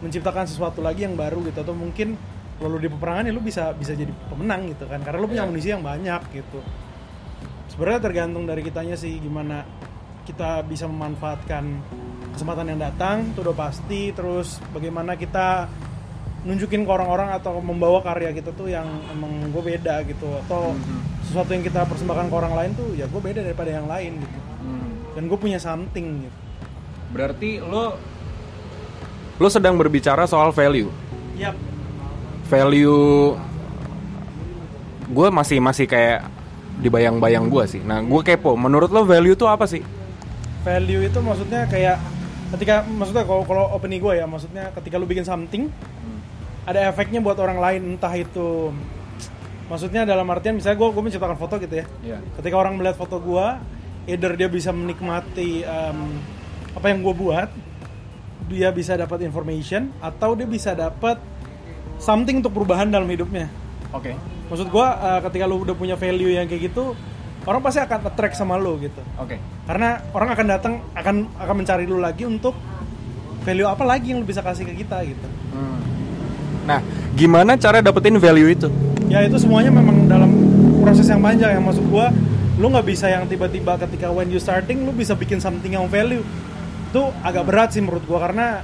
menciptakan 0.00 0.44
sesuatu 0.44 0.84
lagi 0.84 1.04
yang 1.04 1.16
baru 1.16 1.40
gitu 1.48 1.64
atau 1.64 1.72
mungkin 1.72 2.16
kalau 2.60 2.74
lu 2.74 2.78
di 2.80 2.90
peperangan 2.90 3.24
ya 3.24 3.32
lu 3.32 3.40
bisa 3.40 3.72
bisa 3.72 3.92
jadi 3.92 4.10
pemenang 4.28 4.68
gitu 4.68 4.84
kan 4.84 5.00
karena 5.00 5.18
lu 5.20 5.28
punya 5.28 5.44
Iya. 5.44 5.48
amunisi 5.48 5.68
yang 5.72 5.84
banyak 5.84 6.20
gitu. 6.32 6.60
Sebenarnya 7.78 8.02
tergantung 8.02 8.42
dari 8.42 8.66
kitanya 8.66 8.98
sih 8.98 9.22
gimana 9.22 9.62
kita 10.26 10.66
bisa 10.66 10.90
memanfaatkan 10.90 11.78
kesempatan 12.34 12.74
yang 12.74 12.82
datang 12.82 13.30
itu 13.30 13.38
udah 13.38 13.54
pasti. 13.54 14.10
Terus 14.10 14.58
bagaimana 14.74 15.14
kita 15.14 15.70
nunjukin 16.42 16.82
ke 16.82 16.90
orang-orang 16.90 17.38
atau 17.38 17.62
membawa 17.62 18.02
karya 18.02 18.34
kita 18.34 18.50
tuh 18.50 18.66
yang 18.66 18.82
emang 19.14 19.54
gue 19.54 19.62
beda 19.62 20.02
gitu. 20.10 20.26
Atau 20.42 20.74
sesuatu 21.22 21.54
yang 21.54 21.62
kita 21.62 21.86
persembahkan 21.86 22.26
ke 22.26 22.34
orang 22.34 22.58
lain 22.58 22.70
tuh 22.74 22.98
ya 22.98 23.06
gue 23.06 23.22
beda 23.22 23.46
daripada 23.46 23.70
yang 23.70 23.86
lain 23.86 24.26
gitu. 24.26 24.38
Dan 25.14 25.30
gue 25.30 25.38
punya 25.38 25.62
something 25.62 26.26
gitu. 26.26 26.38
Berarti 27.14 27.62
lo 27.62 27.94
lo 29.38 29.46
sedang 29.46 29.78
berbicara 29.78 30.26
soal 30.26 30.50
value. 30.50 30.90
Yap. 31.38 31.54
value 32.50 33.38
gue 35.14 35.28
masih 35.30 35.62
masih 35.62 35.86
kayak 35.86 36.26
dibayang-bayang 36.78 37.50
gue 37.50 37.64
sih. 37.66 37.82
Nah 37.82 38.02
gue 38.02 38.22
kepo. 38.22 38.54
Menurut 38.54 38.90
lo 38.90 39.02
value 39.02 39.34
tuh 39.34 39.50
apa 39.50 39.66
sih? 39.66 39.82
Value 40.62 41.06
itu 41.06 41.18
maksudnya 41.18 41.66
kayak 41.66 41.98
ketika 42.56 42.86
maksudnya 42.86 43.24
kalau 43.28 43.42
kalau 43.44 43.64
opini 43.76 44.00
gue 44.00 44.16
ya 44.16 44.24
maksudnya 44.24 44.72
ketika 44.72 44.96
lu 44.96 45.04
bikin 45.04 45.26
something 45.26 45.68
ada 46.64 46.88
efeknya 46.88 47.20
buat 47.20 47.36
orang 47.40 47.60
lain 47.60 47.80
entah 47.96 48.12
itu 48.16 48.72
maksudnya 49.68 50.08
dalam 50.08 50.24
artian 50.32 50.56
misalnya 50.56 50.80
gue 50.80 50.88
gue 50.88 51.02
menciptakan 51.04 51.36
foto 51.36 51.60
gitu 51.60 51.84
ya. 51.84 51.86
Iya. 52.00 52.18
ketika 52.40 52.56
orang 52.56 52.80
melihat 52.80 52.96
foto 52.96 53.20
gue 53.20 53.46
either 54.08 54.32
dia 54.32 54.48
bisa 54.48 54.72
menikmati 54.72 55.60
em, 55.64 55.98
apa 56.72 56.86
yang 56.88 57.04
gue 57.04 57.14
buat 57.16 57.48
dia 58.48 58.72
bisa 58.72 58.96
dapat 58.96 59.28
information 59.28 59.92
atau 60.00 60.32
dia 60.32 60.48
bisa 60.48 60.72
dapat 60.72 61.20
something 62.00 62.40
untuk 62.40 62.56
perubahan 62.56 62.88
dalam 62.88 63.08
hidupnya. 63.08 63.52
Oke 63.92 64.16
maksud 64.48 64.68
gue 64.72 64.86
eh, 64.88 65.20
ketika 65.28 65.44
lu 65.44 65.62
udah 65.62 65.76
punya 65.76 65.94
value 65.94 66.34
yang 66.34 66.48
kayak 66.48 66.72
gitu 66.72 66.96
orang 67.48 67.60
pasti 67.64 67.80
akan 67.80 67.98
attract 68.04 68.36
sama 68.36 68.60
lu 68.60 68.76
gitu. 68.76 69.00
Oke. 69.16 69.40
Karena 69.64 70.04
orang 70.12 70.28
akan 70.36 70.46
datang 70.48 70.72
akan 70.92 71.16
akan 71.40 71.54
mencari 71.56 71.88
lu 71.88 71.96
lagi 71.96 72.28
untuk 72.28 72.52
value 73.40 73.64
apa 73.64 73.88
lagi 73.88 74.12
yang 74.12 74.20
lu 74.20 74.26
bisa 74.28 74.44
kasih 74.44 74.68
ke 74.68 74.84
kita 74.84 75.00
gitu. 75.08 75.28
Nah 76.68 76.84
gimana 77.16 77.56
cara 77.56 77.80
dapetin 77.80 78.20
value 78.20 78.52
itu? 78.52 78.68
Ya 79.08 79.24
itu 79.24 79.40
semuanya 79.40 79.72
memang 79.72 80.04
dalam 80.04 80.28
proses 80.84 81.08
yang 81.08 81.24
panjang. 81.24 81.56
Ya 81.56 81.60
maksud 81.64 81.88
gua 81.88 82.12
lu 82.60 82.68
nggak 82.68 82.84
bisa 82.84 83.08
yang 83.08 83.24
tiba-tiba 83.24 83.80
ketika 83.80 84.12
when 84.12 84.28
you 84.28 84.36
starting 84.36 84.84
lu 84.84 84.92
bisa 84.92 85.16
bikin 85.16 85.40
something 85.40 85.72
yang 85.72 85.88
value. 85.88 86.20
Itu 86.92 87.08
agak 87.24 87.48
berat 87.48 87.72
sih 87.72 87.80
menurut 87.80 88.04
gua 88.04 88.28
karena 88.28 88.60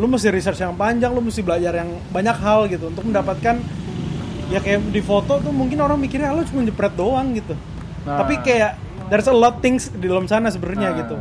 lu 0.00 0.08
mesti 0.08 0.32
research 0.32 0.58
yang 0.64 0.74
panjang 0.74 1.12
lu 1.12 1.20
mesti 1.20 1.44
belajar 1.44 1.76
yang 1.76 1.92
banyak 2.08 2.36
hal 2.40 2.64
gitu. 2.72 2.88
Untuk 2.88 3.04
mendapatkan 3.04 3.60
ya 4.46 4.58
kayak 4.58 4.80
di 4.86 5.00
foto 5.00 5.38
tuh 5.38 5.50
mungkin 5.50 5.78
orang 5.78 5.96
mikirnya 5.96 6.28
"Ah, 6.28 6.36
lu 6.36 6.44
cuma 6.44 6.62
jepret 6.62 6.92
doang 6.92 7.32
gitu 7.32 7.54
Nah. 8.02 8.20
tapi 8.20 8.36
kayak 8.38 8.76
there's 9.06 9.24
a 9.24 9.32
lot 9.32 9.58
things 9.58 9.88
di 9.88 10.04
dalam 10.04 10.24
sana 10.24 10.48
sebenarnya 10.48 10.88
Nah. 10.88 10.98
gitu 11.00 11.16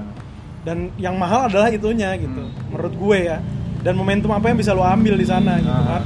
dan 0.62 0.78
yang 0.98 1.16
mahal 1.16 1.48
adalah 1.48 1.68
itunya 1.68 2.12
gitu 2.16 2.42
menurut 2.68 2.94
gue 2.94 3.18
ya 3.26 3.38
dan 3.80 3.94
momentum 3.94 4.30
apa 4.30 4.48
yang 4.48 4.58
bisa 4.58 4.72
lo 4.72 4.82
ambil 4.82 5.14
di 5.14 5.24
sana 5.24 5.58
gitu 5.58 5.72
Ah. 5.72 5.86
kan 5.94 6.04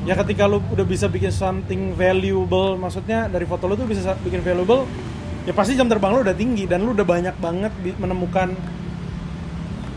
ya 0.00 0.14
ketika 0.16 0.44
lu 0.44 0.58
udah 0.64 0.82
bisa 0.82 1.06
bikin 1.06 1.28
something 1.28 1.92
valuable 1.92 2.74
maksudnya 2.74 3.26
dari 3.26 3.44
foto 3.44 3.64
lu 3.64 3.74
tuh 3.74 3.84
bisa 3.84 4.02
sa- 4.02 4.18
bikin 4.18 4.40
valuable 4.40 4.88
ya 5.42 5.52
pasti 5.52 5.72
jam 5.72 5.86
terbang 5.86 6.10
lu 6.10 6.20
udah 6.20 6.32
tinggi 6.32 6.64
dan 6.64 6.80
lu 6.80 6.90
udah 6.90 7.04
banyak 7.04 7.36
banget 7.36 7.70
menemukan 7.96 8.50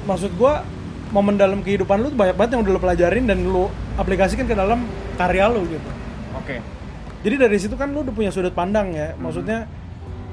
maksud 0.04 0.36
gua 0.36 0.62
momen 1.10 1.34
dalam 1.34 1.62
kehidupan 1.62 1.98
lu 1.98 2.10
tuh 2.10 2.20
banyak 2.20 2.36
banget 2.36 2.52
yang 2.52 2.62
udah 2.62 2.74
lu 2.74 2.82
pelajarin 2.82 3.24
dan 3.24 3.40
lu 3.40 3.66
aplikasikan 3.96 4.44
ke 4.44 4.54
dalam 4.54 4.84
karya 5.16 5.48
lu 5.48 5.64
gitu 5.66 5.90
oke. 6.38 6.56
Jadi 7.24 7.36
dari 7.40 7.58
situ 7.58 7.76
kan 7.80 7.88
lu 7.96 8.04
udah 8.04 8.12
punya 8.12 8.32
sudut 8.36 8.52
pandang 8.52 8.92
ya. 8.92 9.16
Maksudnya 9.16 9.64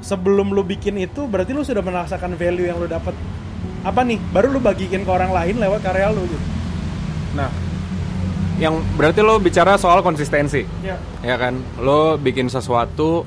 sebelum 0.02 0.50
lu 0.50 0.66
bikin 0.66 0.99
itu 0.99 1.30
berarti 1.30 1.54
lu 1.54 1.62
sudah 1.62 1.85
merasakan 1.85 2.35
value 2.35 2.66
yang 2.66 2.83
lu 2.83 2.90
dapat 2.90 3.14
apa 3.87 4.00
nih? 4.02 4.19
Baru 4.35 4.50
lu 4.50 4.59
bagikan 4.59 5.07
ke 5.07 5.11
orang 5.11 5.30
lain 5.30 5.62
lewat 5.62 5.80
karya 5.87 6.11
lu 6.11 6.26
gitu. 6.26 6.47
Nah 7.38 7.50
yang 8.61 8.76
berarti 8.99 9.25
lo 9.25 9.38
bicara 9.38 9.78
soal 9.78 10.02
konsistensi. 10.02 10.66
Ya 10.83 10.99
ya 11.23 11.38
kan? 11.38 11.62
Lo 11.78 12.19
bikin 12.19 12.50
sesuatu 12.50 13.23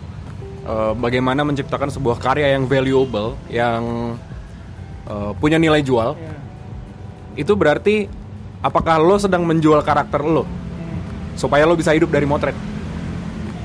eh, 0.68 0.94
bagaimana 1.00 1.48
menciptakan 1.48 1.88
sebuah 1.88 2.20
karya 2.20 2.60
yang 2.60 2.68
valuable 2.68 3.40
yang 3.48 4.14
eh, 5.08 5.32
punya 5.40 5.56
nilai 5.56 5.80
jual. 5.82 6.20
Ya. 6.20 6.36
itu 7.34 7.58
berarti 7.58 8.06
apakah 8.62 9.02
lo 9.02 9.18
sedang 9.18 9.42
menjual 9.42 9.82
karakter 9.82 10.22
lo 10.22 10.46
supaya 11.36 11.64
lo 11.64 11.74
bisa 11.74 11.92
hidup 11.92 12.10
dari 12.10 12.24
motret. 12.24 12.56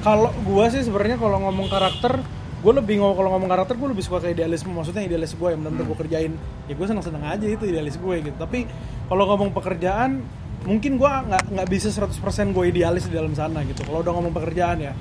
Kalau 0.00 0.30
gua 0.46 0.70
sih 0.70 0.80
sebenarnya 0.80 1.18
kalau 1.18 1.42
ngomong 1.42 1.68
karakter 1.68 2.22
gue 2.58 2.72
lebih 2.75 2.98
ngomong 2.98 3.14
kalau 3.14 3.30
ngomong 3.38 3.50
karakter 3.54 3.78
gue 3.78 3.88
lebih 3.94 4.02
suka 4.02 4.18
ke 4.18 4.34
idealisme 4.34 4.75
maksudnya 4.75 5.06
idealis 5.06 5.30
gue 5.30 5.46
yang 5.46 5.62
benar-benar 5.62 5.87
gue 5.87 5.98
kerjain. 6.02 6.32
Ya 6.66 6.75
gue 6.75 6.87
seneng 6.90 7.04
seneng 7.06 7.22
aja 7.22 7.46
itu 7.46 7.62
idealis 7.62 7.94
gue 7.94 8.14
gitu. 8.18 8.34
Tapi 8.34 8.66
kalau 9.06 9.30
ngomong 9.30 9.54
pekerjaan 9.54 10.26
mungkin 10.66 10.98
gue 10.98 11.06
nggak 11.06 11.54
nggak 11.54 11.68
bisa 11.70 11.87
100% 11.94 12.18
gue 12.50 12.64
idealis 12.66 13.06
di 13.06 13.14
dalam 13.14 13.30
sana 13.38 13.62
gitu. 13.62 13.87
Kalau 13.87 14.02
udah 14.02 14.10
ngomong 14.10 14.34
pekerjaan 14.34 14.82
ya. 14.82 14.92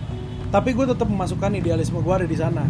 Tapi 0.53 0.69
gue 0.77 0.85
tetap 0.85 1.09
memasukkan 1.09 1.49
idealisme 1.57 1.97
gue 1.97 2.13
ada 2.13 2.27
di 2.29 2.37
sana. 2.37 2.61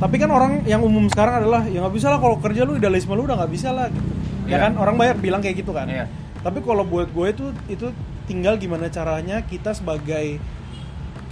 Tapi 0.00 0.16
kan 0.18 0.32
orang 0.32 0.64
yang 0.64 0.80
umum 0.82 1.04
sekarang 1.06 1.44
adalah 1.44 1.62
ya 1.68 1.84
nggak 1.84 1.94
bisa 1.94 2.08
lah 2.08 2.18
kalau 2.18 2.40
kerja 2.40 2.64
lu 2.64 2.74
idealisme 2.74 3.12
lu 3.12 3.28
udah 3.28 3.44
nggak 3.44 3.52
bisa 3.52 3.76
lah 3.76 3.92
gitu. 3.92 4.08
Ya 4.48 4.56
Iya. 4.56 4.58
kan? 4.66 4.72
Orang 4.80 4.96
banyak 4.96 5.20
bilang 5.20 5.40
kayak 5.44 5.60
gitu 5.64 5.72
kan. 5.72 5.88
Iya. 5.88 6.06
tapi 6.42 6.58
kalau 6.58 6.82
buat 6.82 7.06
gue 7.06 7.26
itu 7.30 7.44
itu 7.70 7.86
tinggal 8.26 8.54
gimana 8.56 8.86
caranya 8.88 9.42
kita 9.42 9.74
sebagai 9.74 10.38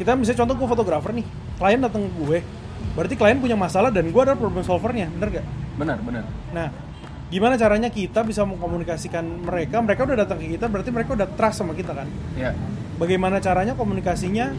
kita 0.00 0.16
misalnya 0.16 0.38
contoh 0.42 0.54
gue 0.56 0.68
fotografer 0.68 1.12
nih 1.12 1.26
klien 1.61 1.80
datang 1.80 2.09
ke 2.09 2.11
gue 2.25 2.38
berarti 2.97 3.14
klien 3.14 3.37
punya 3.37 3.54
masalah 3.54 3.92
dan 3.92 4.09
gue 4.09 4.20
adalah 4.20 4.38
problem 4.40 4.64
solvernya 4.64 5.12
bener 5.12 5.40
gak 5.40 5.47
benar 5.76 5.99
benar. 6.00 6.25
Nah 6.56 6.68
gimana 7.30 7.54
caranya 7.54 7.88
kita 7.92 8.26
bisa 8.26 8.42
mengkomunikasikan 8.42 9.23
mereka? 9.44 9.78
Mereka 9.78 10.00
udah 10.02 10.18
datang 10.25 10.40
ke 10.42 10.56
kita 10.56 10.66
berarti 10.66 10.90
mereka 10.90 11.14
udah 11.14 11.28
trust 11.37 11.62
sama 11.62 11.76
kita 11.76 11.92
kan? 11.94 12.09
Ya. 12.35 12.56
Bagaimana 12.97 13.38
caranya 13.38 13.76
komunikasinya 13.76 14.52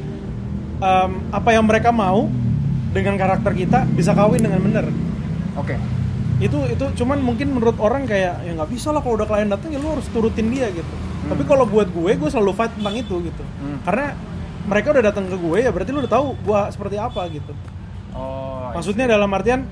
em, 0.81 1.11
apa 1.33 1.50
yang 1.51 1.65
mereka 1.67 1.89
mau 1.89 2.29
dengan 2.95 3.17
karakter 3.17 3.51
kita 3.53 3.89
bisa 3.91 4.13
kawin 4.13 4.45
dengan 4.45 4.61
bener 4.61 4.85
oke. 5.57 5.75
Itu 6.41 6.57
itu 6.69 6.85
cuman 7.01 7.21
mungkin 7.21 7.53
menurut 7.53 7.77
orang 7.77 8.05
kayak 8.09 8.45
ya 8.45 8.51
nggak 8.53 8.69
bisa 8.69 8.89
lah 8.93 9.01
kalau 9.01 9.17
udah 9.17 9.29
klien 9.29 9.50
datang 9.50 9.73
ya 9.73 9.77
lu 9.81 9.93
harus 9.93 10.05
turutin 10.09 10.50
dia 10.50 10.69
gitu 10.73 11.10
tapi 11.29 11.43
kalau 11.45 11.65
buat 11.69 11.87
gue 11.91 12.11
gue 12.17 12.29
selalu 12.29 12.51
fight 12.57 12.73
tentang 12.73 12.95
itu 12.97 13.15
gitu. 13.29 13.43
Hmm. 13.61 13.77
karena 13.85 14.17
mereka 14.61 14.87
udah 14.93 15.03
datang 15.09 15.25
ke 15.25 15.37
gue 15.37 15.57
ya 15.61 15.69
berarti 15.73 15.89
lu 15.89 15.99
udah 16.05 16.13
tahu 16.13 16.25
gue 16.37 16.59
seperti 16.73 16.95
apa 17.01 17.21
gitu. 17.29 17.53
Oh 18.13 18.51
maksudnya 18.71 19.05
dalam 19.07 19.27
artian 19.35 19.67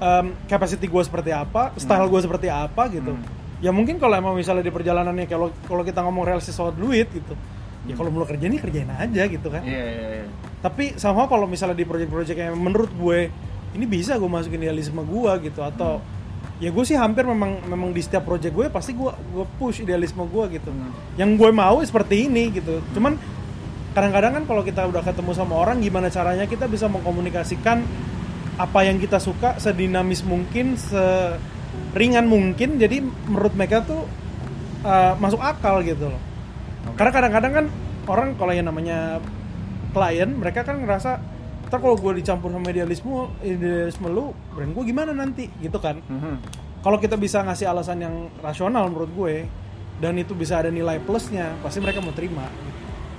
em, 0.00 0.26
capacity 0.46 0.86
gue 0.86 1.02
seperti 1.02 1.30
apa 1.34 1.74
style 1.76 2.06
gue 2.06 2.20
seperti 2.22 2.48
apa 2.48 2.86
gitu. 2.88 3.12
Hmm. 3.14 3.24
ya 3.60 3.68
mungkin 3.74 4.00
kalau 4.00 4.16
emang 4.16 4.32
misalnya 4.32 4.64
di 4.64 4.72
perjalanannya 4.72 5.28
kalau 5.28 5.52
kalau 5.68 5.84
kita 5.84 6.00
ngomong 6.00 6.24
realistis 6.24 6.56
soal 6.56 6.72
duit 6.72 7.10
gitu. 7.12 7.36
Ya 7.88 7.96
kalau 7.96 8.12
mau 8.12 8.28
kerja 8.28 8.44
nih 8.44 8.60
kerjain 8.60 8.92
aja 8.92 9.24
gitu 9.24 9.48
kan. 9.48 9.64
Iya 9.64 9.84
iya 9.84 10.06
iya. 10.20 10.26
Tapi 10.60 11.00
sama 11.00 11.24
kalau 11.28 11.48
misalnya 11.48 11.76
di 11.76 11.88
project-project 11.88 12.36
yang 12.36 12.56
menurut 12.56 12.92
gue 12.92 13.32
ini 13.72 13.84
bisa 13.88 14.20
gue 14.20 14.28
masukin 14.28 14.60
idealisme 14.60 15.00
gue 15.00 15.32
gitu. 15.48 15.60
Atau 15.64 16.04
ya 16.60 16.68
gue 16.68 16.84
sih 16.84 16.92
hampir 16.92 17.24
memang 17.24 17.64
memang 17.64 17.90
di 17.90 18.04
setiap 18.04 18.28
project 18.28 18.52
gue 18.52 18.68
pasti 18.68 18.92
gue 18.92 19.08
gue 19.08 19.44
push 19.56 19.80
idealisme 19.80 20.20
gue 20.28 20.60
gitu. 20.60 20.70
Hmm. 20.70 20.92
yang 21.16 21.34
gue 21.34 21.50
mau 21.50 21.80
seperti 21.80 22.28
ini 22.28 22.52
gitu. 22.52 22.84
Cuman 22.92 23.16
kadang-kadang 23.96 24.38
kan 24.38 24.44
kalau 24.46 24.62
kita 24.62 24.86
udah 24.86 25.02
ketemu 25.02 25.32
sama 25.34 25.56
orang 25.56 25.80
gimana 25.80 26.12
caranya 26.12 26.44
kita 26.46 26.68
bisa 26.70 26.86
mengkomunikasikan 26.86 27.82
apa 28.60 28.80
yang 28.84 29.00
kita 29.00 29.16
suka 29.16 29.56
sedinamis 29.56 30.20
mungkin 30.20 30.76
seringan 30.76 32.28
mungkin. 32.28 32.76
Jadi 32.76 33.00
menurut 33.02 33.56
mereka 33.56 33.80
tuh 33.80 34.04
uh, 34.84 35.16
masuk 35.16 35.40
akal 35.40 35.80
gitu 35.80 36.12
loh. 36.12 36.20
Karena 36.94 37.12
kadang-kadang 37.12 37.52
kan 37.56 37.66
orang 38.04 38.28
kalau 38.36 38.52
yang 38.52 38.68
namanya 38.68 39.18
klien 39.96 40.30
mereka 40.38 40.62
kan 40.62 40.76
ngerasa 40.84 41.39
ntar 41.70 41.78
kalau 41.78 41.94
gue 41.94 42.18
dicampur 42.18 42.50
sama 42.50 42.66
idealisme 42.66 43.30
idealisme 43.40 44.10
lu 44.10 44.34
brand 44.50 44.74
gue 44.74 44.84
gimana 44.84 45.14
nanti 45.14 45.46
gitu 45.56 45.78
kan 45.78 46.02
Mhm. 46.02 46.34
kalau 46.82 46.98
kita 46.98 47.14
bisa 47.14 47.40
ngasih 47.40 47.70
alasan 47.70 48.02
yang 48.02 48.14
rasional 48.42 48.90
menurut 48.90 49.14
gue 49.14 49.34
dan 50.02 50.18
itu 50.18 50.34
bisa 50.34 50.58
ada 50.58 50.66
nilai 50.66 50.98
plusnya 50.98 51.54
pasti 51.62 51.78
mereka 51.78 52.02
mau 52.02 52.10
terima 52.10 52.50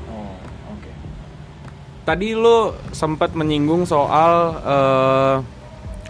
Oh, 0.05 0.35
oke. 0.67 0.91
Tadi 2.03 2.35
lo 2.35 2.75
sempat 2.91 3.31
menyinggung 3.31 3.87
soal 3.87 4.33
eh, 4.59 5.35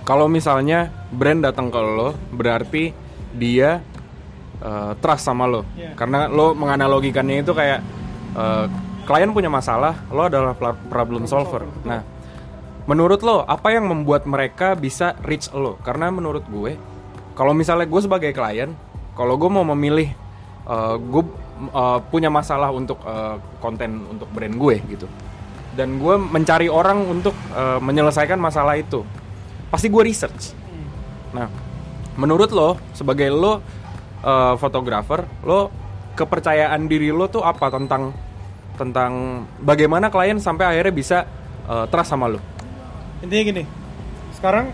kalau 0.02 0.26
misalnya 0.26 0.90
brand 1.14 1.46
datang 1.46 1.70
ke 1.70 1.78
lo, 1.78 2.18
berarti 2.34 2.90
dia 3.32 3.86
eh, 4.58 4.92
trust 4.98 5.30
sama 5.30 5.46
lo. 5.46 5.62
Iya. 5.78 5.94
Karena 5.94 6.26
lo 6.26 6.58
menganalogikannya 6.58 7.46
itu 7.46 7.54
kayak 7.54 7.80
eh, 8.34 8.66
klien 9.06 9.30
punya 9.30 9.54
masalah, 9.54 10.02
lo 10.10 10.26
adalah 10.26 10.58
problem 10.90 11.30
solver. 11.30 11.70
Nah, 11.86 12.02
menurut 12.92 13.24
lo 13.24 13.48
apa 13.48 13.72
yang 13.72 13.88
membuat 13.88 14.28
mereka 14.28 14.76
bisa 14.76 15.16
reach 15.24 15.48
lo? 15.56 15.80
Karena 15.80 16.12
menurut 16.12 16.44
gue, 16.52 16.76
kalau 17.40 17.56
misalnya 17.56 17.88
gue 17.88 18.02
sebagai 18.04 18.36
klien, 18.36 18.76
kalau 19.16 19.40
gue 19.40 19.48
mau 19.48 19.64
memilih, 19.64 20.12
eh, 20.68 20.96
gue 21.00 21.24
eh, 21.72 22.00
punya 22.12 22.28
masalah 22.28 22.68
untuk 22.76 23.00
eh, 23.08 23.40
konten 23.64 24.04
untuk 24.12 24.28
brand 24.36 24.52
gue 24.60 24.76
gitu, 24.92 25.08
dan 25.80 25.96
gue 25.96 26.16
mencari 26.20 26.68
orang 26.68 27.00
untuk 27.08 27.32
eh, 27.56 27.80
menyelesaikan 27.80 28.36
masalah 28.36 28.76
itu, 28.76 29.08
pasti 29.72 29.88
gue 29.88 30.04
research. 30.04 30.52
Nah, 31.32 31.48
menurut 32.20 32.52
lo 32.52 32.76
sebagai 32.92 33.32
lo 33.32 33.64
eh, 34.20 34.54
fotografer, 34.60 35.24
lo 35.48 35.72
kepercayaan 36.12 36.92
diri 36.92 37.08
lo 37.08 37.32
tuh 37.32 37.40
apa 37.40 37.72
tentang 37.72 38.12
tentang 38.76 39.46
bagaimana 39.64 40.12
klien 40.12 40.36
sampai 40.44 40.76
akhirnya 40.76 40.92
bisa 40.92 41.18
eh, 41.72 41.88
trust 41.88 42.12
sama 42.12 42.28
lo? 42.28 42.51
Intinya 43.22 43.44
gini 43.54 43.64
sekarang 44.36 44.74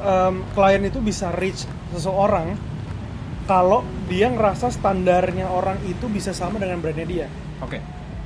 em, 0.00 0.34
klien 0.54 0.82
itu 0.86 0.98
bisa 1.02 1.34
reach 1.34 1.66
seseorang 1.94 2.54
kalau 3.44 3.84
dia 4.08 4.32
ngerasa 4.32 4.72
standarnya 4.72 5.52
orang 5.52 5.76
itu 5.84 6.08
bisa 6.08 6.32
sama 6.32 6.56
dengan 6.56 6.80
brandnya 6.80 7.04
dia. 7.04 7.26
Oke. 7.60 7.78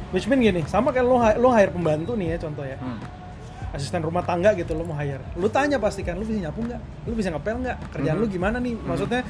which 0.08 0.24
mean 0.24 0.40
gini 0.40 0.64
sama 0.64 0.88
kayak 0.88 1.04
lo 1.04 1.20
lo 1.20 1.48
hire 1.52 1.68
pembantu 1.68 2.16
nih 2.16 2.34
ya 2.34 2.36
contoh 2.40 2.64
ya. 2.64 2.78
Hmm. 2.80 2.96
asisten 3.68 4.00
rumah 4.00 4.24
tangga 4.24 4.56
gitu 4.56 4.72
lo 4.72 4.80
mau 4.88 4.96
hire. 4.96 5.20
Lu 5.36 5.52
tanya 5.52 5.76
pastikan 5.76 6.16
lu 6.16 6.24
bisa 6.24 6.40
nyapu 6.48 6.64
nggak? 6.64 6.80
Lu 7.04 7.12
bisa 7.12 7.28
ngepel 7.28 7.60
nggak? 7.60 7.76
Kerjaan 7.92 8.16
lu 8.16 8.24
gimana 8.24 8.56
nih? 8.56 8.72
Maksudnya 8.80 9.20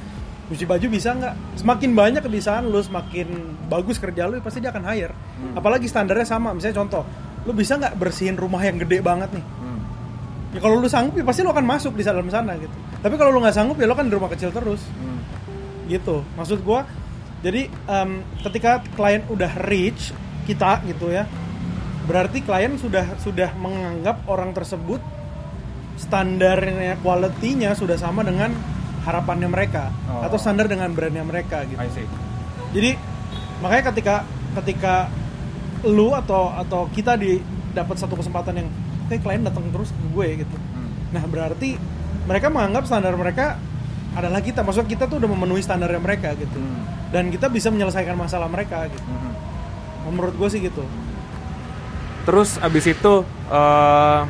cuci 0.47 0.63
baju 0.63 0.87
bisa 0.87 1.11
nggak? 1.11 1.33
Semakin 1.59 1.91
banyak 1.91 2.21
kebiasaan 2.23 2.63
lu 2.71 2.79
semakin 2.79 3.27
bagus 3.67 3.99
kerja 3.99 4.31
lu 4.31 4.39
pasti 4.39 4.63
dia 4.63 4.71
akan 4.71 4.87
hire. 4.87 5.11
Apalagi 5.59 5.91
standarnya 5.91 6.23
sama. 6.23 6.55
Misalnya 6.55 6.79
contoh 6.79 7.03
lu 7.43 7.51
bisa 7.51 7.75
nggak 7.75 7.99
bersihin 7.99 8.39
rumah 8.39 8.63
yang 8.63 8.79
gede 8.79 9.03
banget 9.03 9.27
nih? 9.35 9.43
Hmm. 9.43 9.58
Ya 10.49 10.59
kalau 10.59 10.77
lu 10.77 10.87
sanggup 10.87 11.13
ya 11.13 11.23
pasti 11.23 11.41
lu 11.41 11.49
akan 11.49 11.61
masuk 11.63 11.93
di 11.93 12.01
dalam 12.01 12.25
sana 12.27 12.55
gitu 12.55 12.73
tapi 12.97 13.15
kalau 13.15 13.29
lu 13.29 13.39
nggak 13.39 13.53
sanggup 13.53 13.75
ya 13.75 13.85
lu 13.85 13.93
kan 13.93 14.05
di 14.05 14.13
rumah 14.13 14.27
kecil 14.27 14.49
terus 14.49 14.81
Hmm. 14.91 15.21
gitu 15.85 16.25
maksud 16.33 16.61
gua 16.61 16.85
jadi 17.39 17.65
em, 17.67 18.09
ketika 18.41 18.83
klien 18.93 19.21
udah 19.25 19.51
reach 19.63 20.11
kita 20.43 20.81
gitu 20.83 21.09
ya 21.09 21.29
berarti 22.03 22.41
klien 22.41 22.73
sudah 22.75 23.05
sudah 23.17 23.53
menganggap 23.55 24.25
orang 24.25 24.49
tersebut 24.51 24.97
standarnya 25.95 26.95
quality-nya 26.99 27.75
sudah 27.75 27.95
sama 27.95 28.23
dengan 28.23 28.53
harapannya 29.03 29.47
mereka 29.47 29.91
Oh. 30.07 30.25
atau 30.25 30.35
standar 30.35 30.65
dengan 30.65 30.89
brandnya 30.91 31.21
mereka 31.21 31.63
gitu 31.63 31.77
I 31.77 31.89
see. 31.89 32.07
jadi 32.71 32.97
makanya 33.59 33.83
ketika 33.93 34.15
ketika 34.57 34.93
lu 35.85 36.11
atau 36.11 36.51
atau 36.51 36.89
kita 36.89 37.13
di 37.13 37.37
dapat 37.71 37.95
satu 37.95 38.17
kesempatan 38.17 38.57
yang 38.57 38.69
kayak 39.09 39.21
klien 39.21 39.41
datang 39.41 39.65
terus 39.69 39.89
ke 39.89 40.05
gue 40.07 40.27
gitu 40.45 40.55
Hmm. 40.55 40.89
nah 41.09 41.23
berarti 41.25 41.75
mereka 42.23 42.47
menganggap 42.47 42.85
standar 42.85 43.13
mereka 43.13 43.57
adalah 44.13 44.39
kita 44.39 44.61
maksud 44.61 44.85
kita 44.85 45.05
tuh 45.05 45.17
udah 45.17 45.29
memenuhi 45.29 45.59
standarnya 45.59 45.97
mereka 45.97 46.33
gitu 46.33 46.55
Hmm. 46.55 46.85
dan 47.09 47.27
kita 47.27 47.49
bisa 47.49 47.67
menyelesaikan 47.67 48.13
masalah 48.13 48.45
mereka 48.45 48.85
gitu 48.87 49.03
Mhm. 49.03 49.31
menurut 50.09 50.37
gue 50.37 50.49
sih 50.49 50.61
gitu 50.61 50.85
Terus 52.19 52.61
abis 52.61 52.85
itu 52.85 53.13
eh 53.49 54.21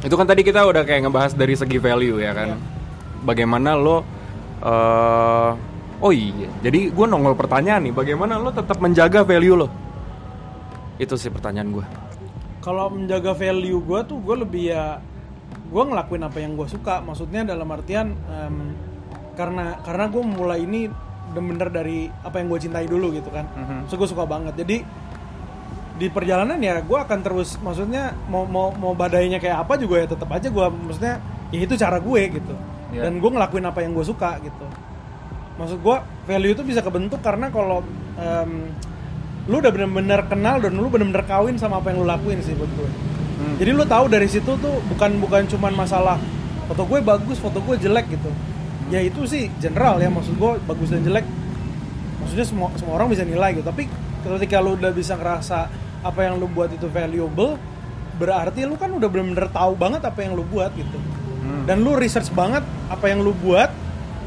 itu 0.00 0.14
kan 0.14 0.24
tadi 0.24 0.40
kita 0.40 0.64
udah 0.64 0.80
kayak 0.80 1.04
ngebahas 1.04 1.34
dari 1.34 1.52
segi 1.52 1.76
value 1.76 2.22
ya 2.22 2.32
kan. 2.32 2.54
Iya. 2.54 2.58
Bagaimana 3.20 3.76
lo 3.76 4.00
eh 4.64 5.50
oh 6.00 6.12
iya. 6.14 6.48
Jadi 6.62 6.88
gue 6.88 7.06
nongol 7.06 7.34
pertanyaan 7.34 7.84
nih, 7.84 7.92
bagaimana 7.92 8.40
lo 8.40 8.48
tetap 8.48 8.80
menjaga 8.80 9.28
value 9.28 9.60
lo? 9.60 9.68
Itu 10.96 11.20
sih 11.20 11.28
pertanyaan 11.28 11.68
gue. 11.68 11.84
Kalau 12.58 12.90
menjaga 12.90 13.32
value 13.34 13.80
gue 13.82 14.00
tuh 14.06 14.18
gue 14.18 14.36
lebih 14.42 14.64
ya 14.74 14.98
gue 15.68 15.82
ngelakuin 15.84 16.22
apa 16.24 16.38
yang 16.40 16.56
gue 16.56 16.68
suka. 16.68 17.00
Maksudnya 17.04 17.44
dalam 17.44 17.68
artian 17.70 18.16
em, 18.28 18.74
karena 19.36 19.78
karena 19.84 20.04
gue 20.10 20.22
mulai 20.24 20.64
ini 20.64 20.90
bener-bener 21.28 21.68
dari 21.68 21.98
apa 22.24 22.40
yang 22.40 22.48
gue 22.48 22.60
cintai 22.68 22.86
dulu 22.88 23.12
gitu 23.12 23.28
kan. 23.28 23.46
Mhm. 23.52 23.78
so 23.86 23.94
gue 24.00 24.08
suka 24.08 24.24
banget. 24.24 24.56
Jadi 24.58 24.82
di 25.98 26.06
perjalanan 26.06 26.62
ya 26.62 26.78
gue 26.78 26.98
akan 26.98 27.18
terus 27.26 27.58
maksudnya 27.58 28.14
mau 28.30 28.46
mau 28.46 28.70
mau 28.70 28.94
badainya 28.94 29.42
kayak 29.42 29.66
apa 29.66 29.74
juga 29.74 29.98
ya 29.98 30.06
tetap 30.06 30.30
aja 30.30 30.46
gue 30.46 30.66
maksudnya 30.70 31.18
ya 31.50 31.58
itu 31.62 31.74
cara 31.74 31.98
gue 31.98 32.22
gitu. 32.38 32.54
Iya. 32.88 33.04
dan 33.04 33.20
gue 33.20 33.30
ngelakuin 33.30 33.68
apa 33.68 33.84
yang 33.84 33.92
gue 33.92 34.06
suka 34.06 34.40
gitu. 34.40 34.66
Maksud 35.60 35.78
gue 35.84 35.96
value 36.24 36.54
itu 36.56 36.62
bisa 36.64 36.80
kebentuk 36.80 37.20
karena 37.20 37.52
kalau 37.52 37.84
em, 38.16 38.72
lu 39.48 39.64
udah 39.64 39.72
bener-bener 39.72 40.20
kenal 40.28 40.60
dan 40.60 40.76
lu 40.76 40.92
bener-bener 40.92 41.24
kawin 41.24 41.56
sama 41.56 41.80
apa 41.80 41.88
yang 41.90 42.04
lu 42.04 42.06
lakuin 42.06 42.38
sih 42.44 42.52
buat 42.52 42.68
gue. 42.68 42.90
Hmm. 43.38 43.54
jadi 43.56 43.70
lu 43.70 43.86
tahu 43.86 44.10
dari 44.10 44.26
situ 44.26 44.50
tuh 44.58 44.74
bukan 44.90 45.22
bukan 45.22 45.46
cuman 45.46 45.70
masalah 45.70 46.18
foto 46.68 46.82
gue 46.84 46.98
bagus 47.00 47.40
foto 47.40 47.64
gue 47.64 47.80
jelek 47.80 48.12
gitu. 48.12 48.30
Ya 48.92 49.00
itu 49.00 49.24
sih 49.24 49.48
general 49.56 49.96
ya 50.00 50.12
maksud 50.12 50.36
gue 50.36 50.50
bagus 50.68 50.92
dan 50.92 51.00
jelek. 51.00 51.24
Maksudnya 52.20 52.44
semua 52.44 52.68
semua 52.76 53.00
orang 53.00 53.08
bisa 53.08 53.24
nilai 53.24 53.56
gitu. 53.56 53.64
Tapi 53.64 53.88
ketika 54.20 54.60
lu 54.60 54.76
udah 54.76 54.92
bisa 54.92 55.16
ngerasa 55.16 55.58
apa 56.04 56.20
yang 56.28 56.36
lu 56.36 56.46
buat 56.46 56.68
itu 56.68 56.84
valuable 56.92 57.56
berarti 58.18 58.66
lu 58.66 58.74
kan 58.74 58.90
udah 58.90 59.08
bener-bener 59.08 59.48
tahu 59.48 59.78
banget 59.78 60.02
apa 60.04 60.18
yang 60.20 60.36
lu 60.36 60.44
buat 60.44 60.74
gitu. 60.76 60.98
Hmm. 61.38 61.64
dan 61.64 61.80
lu 61.80 61.96
research 61.96 62.28
banget 62.36 62.60
apa 62.92 63.08
yang 63.08 63.24
lu 63.24 63.32
buat 63.32 63.72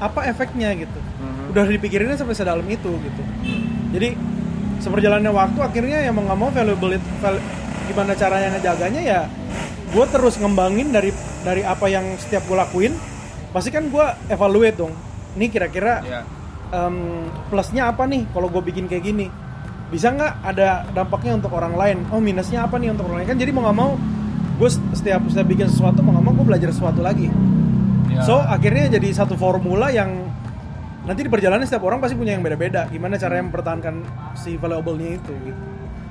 apa 0.02 0.26
efeknya 0.26 0.74
gitu. 0.74 0.98
Mhm. 0.98 1.54
udah 1.54 1.64
dipikirinnya 1.70 2.18
sampai 2.18 2.34
sedalam 2.34 2.66
itu 2.66 2.90
gitu. 2.90 3.24
Jadi 3.94 4.18
seperjalannya 4.82 5.30
waktu 5.30 5.60
akhirnya 5.62 6.02
yang 6.02 6.14
mau 6.14 6.26
nggak 6.26 6.40
mau 6.40 6.50
valuable 6.50 6.92
it- 6.92 7.10
val- 7.22 7.44
gimana 7.86 8.14
caranya 8.14 8.56
ngejaganya 8.56 9.02
ya 9.02 9.20
gue 9.92 10.06
terus 10.08 10.40
ngembangin 10.40 10.90
dari 10.90 11.12
dari 11.42 11.62
apa 11.62 11.86
yang 11.86 12.16
setiap 12.16 12.48
gue 12.48 12.56
lakuin. 12.56 12.94
Pasti 13.52 13.68
kan 13.68 13.92
gue 13.92 14.06
evaluate 14.28 14.78
dong 14.78 14.96
ini 15.32 15.48
kira-kira 15.48 16.00
Ya. 16.02 16.22
em, 16.72 17.28
plusnya 17.48 17.88
apa 17.88 18.08
nih 18.08 18.24
kalau 18.32 18.48
gue 18.48 18.64
bikin 18.64 18.88
kayak 18.88 19.04
gini? 19.04 19.28
Bisa 19.88 20.08
nggak 20.10 20.34
ada 20.42 20.88
dampaknya 20.90 21.36
untuk 21.36 21.52
orang 21.52 21.76
lain? 21.76 21.98
Oh 22.10 22.24
minusnya 22.24 22.64
apa 22.64 22.80
nih 22.80 22.96
untuk 22.96 23.12
orang 23.12 23.24
lain? 23.24 23.28
Kan 23.28 23.38
jadi 23.38 23.52
mau 23.52 23.68
nggak 23.68 23.76
mau 23.76 23.92
gue 24.56 24.70
setiap 24.96 25.20
setiap 25.28 25.44
bikin 25.46 25.68
sesuatu 25.68 26.00
mau 26.00 26.16
nggak 26.16 26.24
mau 26.24 26.34
gue 26.34 26.46
belajar 26.48 26.72
sesuatu 26.72 27.04
lagi. 27.04 27.28
Ya. 28.08 28.24
so 28.24 28.40
akhirnya 28.40 28.92
jadi 28.92 29.08
satu 29.12 29.36
formula 29.36 29.88
yang 29.88 30.32
nanti 31.02 31.22
di 31.22 31.30
perjalanan 31.30 31.64
setiap 31.64 31.82
orang 31.84 31.98
pasti 31.98 32.14
punya 32.14 32.32
yang 32.32 32.42
beda-beda 32.42 32.86
gimana 32.88 33.16
cara 33.16 33.40
mempertahankan 33.40 34.06
si 34.34 34.54
valuable-nya 34.56 35.18
itu 35.18 35.34
gitu. 35.44 35.64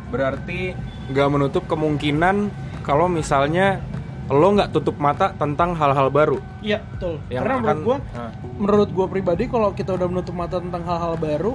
Berarti 0.09 0.75
nggak 1.07 1.29
menutup 1.29 1.65
kemungkinan 1.65 2.51
kalau 2.81 3.07
misalnya 3.07 3.79
lo 4.27 4.47
nggak 4.49 4.71
tutup 4.71 4.95
mata 4.97 5.31
tentang 5.33 5.75
hal-hal 5.75 6.07
baru. 6.09 6.39
iya 6.61 6.79
betul 6.85 7.19
Yang 7.27 7.41
karena 7.41 7.55
menurut 7.57 7.67
akan- 7.69 7.83
gue 7.83 7.97
Ah. 8.13 8.31
menurut 8.57 8.91
gue 8.93 9.07
pribadi 9.09 9.45
kalau 9.47 9.69
kita 9.71 9.91
udah 9.93 10.07
menutup 10.07 10.35
mata 10.35 10.57
tentang 10.57 10.83
hal-hal 10.85 11.15
baru 11.17 11.53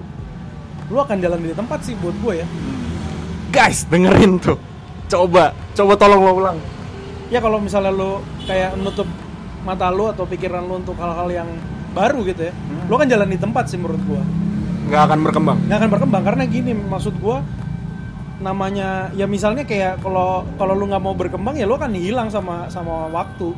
lu 0.85 0.97
akan 0.97 1.17
jalan 1.17 1.39
di 1.39 1.51
tempat 1.51 1.79
sih 1.81 1.95
buat 1.95 2.15
gue 2.15 2.33
ya 2.37 2.47
Guys, 3.47 3.87
dengerin 3.87 4.35
tuh. 4.37 4.59
Coba, 5.07 5.55
coba 5.71 5.93
tolong 5.95 6.19
lo 6.19 6.33
ulang. 6.35 6.59
ya 7.25 7.39
kalau 7.39 7.57
misalnya 7.57 7.89
lu 7.89 8.19
kayak 8.43 8.75
menutup 8.75 9.07
mata 9.61 9.87
lu 9.89 10.05
atau 10.05 10.23
pikiran 10.23 10.61
lu 10.61 10.77
untuk 10.77 10.93
hal-hal 10.95 11.31
yang 11.33 11.49
baru 11.95 12.19
gitu 12.23 12.41
ya 12.43 12.53
Hmm. 12.53 12.85
lu 12.85 12.95
kan 12.95 13.07
jalan 13.07 13.25
di 13.25 13.37
tempat 13.37 13.63
sih 13.65 13.77
menurut 13.77 14.03
gua 14.03 14.21
Nggak 14.85 15.01
akan 15.03 15.19
berkembang. 15.23 15.57
nggak 15.65 15.77
akan 15.79 15.89
berkembang 15.89 16.23
karena 16.23 16.43
gini 16.45 16.71
maksud 16.75 17.15
gua 17.17 17.41
namanya 18.35 18.87
ya 19.13 19.25
misalnya 19.25 19.63
kayak 19.63 19.97
kalau 19.99 20.29
kalau 20.55 20.73
lu 20.73 20.85
nggak 20.85 20.99
mau 20.99 21.15
berkembang 21.15 21.55
ya 21.55 21.63
lu 21.63 21.73
akan 21.73 21.95
hilang 21.95 22.27
sama 22.27 22.67
sama 22.67 23.07
waktu 23.09 23.55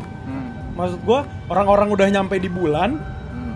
maksud 0.72 1.02
gua 1.04 1.20
orang-orang 1.48 1.90
udah 1.90 2.06
nyampe 2.08 2.38
di 2.38 2.48
bulan 2.48 2.94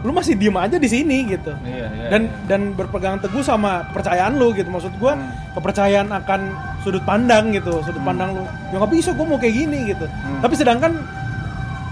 lu 0.01 0.09
masih 0.09 0.33
diem 0.33 0.57
aja 0.57 0.75
di 0.75 0.89
sini 0.89 1.29
gitu 1.29 1.53
Iya, 1.61 1.85
iya. 1.87 2.07
dan 2.09 2.21
dan 2.47 2.61
berpegang 2.73 3.21
teguh 3.21 3.39
sama 3.39 3.85
kepercayaan 3.87 4.33
lu 4.33 4.49
gitu 4.51 4.65
maksud 4.67 4.89
gua 4.97 5.13
Hmm. 5.13 5.29
kepercayaan 5.53 6.09
akan 6.11 6.41
sudut 6.81 7.05
pandang 7.05 7.53
gitu 7.53 7.69
sudut 7.79 8.01
pandang 8.01 8.33
lu 8.33 8.41
ya 8.67 8.81
nggak 8.81 8.91
bisa 8.91 9.13
gua 9.13 9.25
mau 9.27 9.37
kayak 9.37 9.53
gini 9.55 9.93
gitu 9.93 10.09
Hmm. 10.09 10.41
tapi 10.41 10.57
sedangkan 10.57 10.97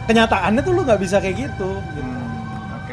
kenyataannya 0.03 0.59
tuh 0.59 0.73
lu 0.73 0.81
nggak 0.81 0.97
bisa 0.97 1.21
kayak 1.21 1.37
gitu, 1.39 1.69
gitu. 1.93 2.01
Oke. 2.01 2.18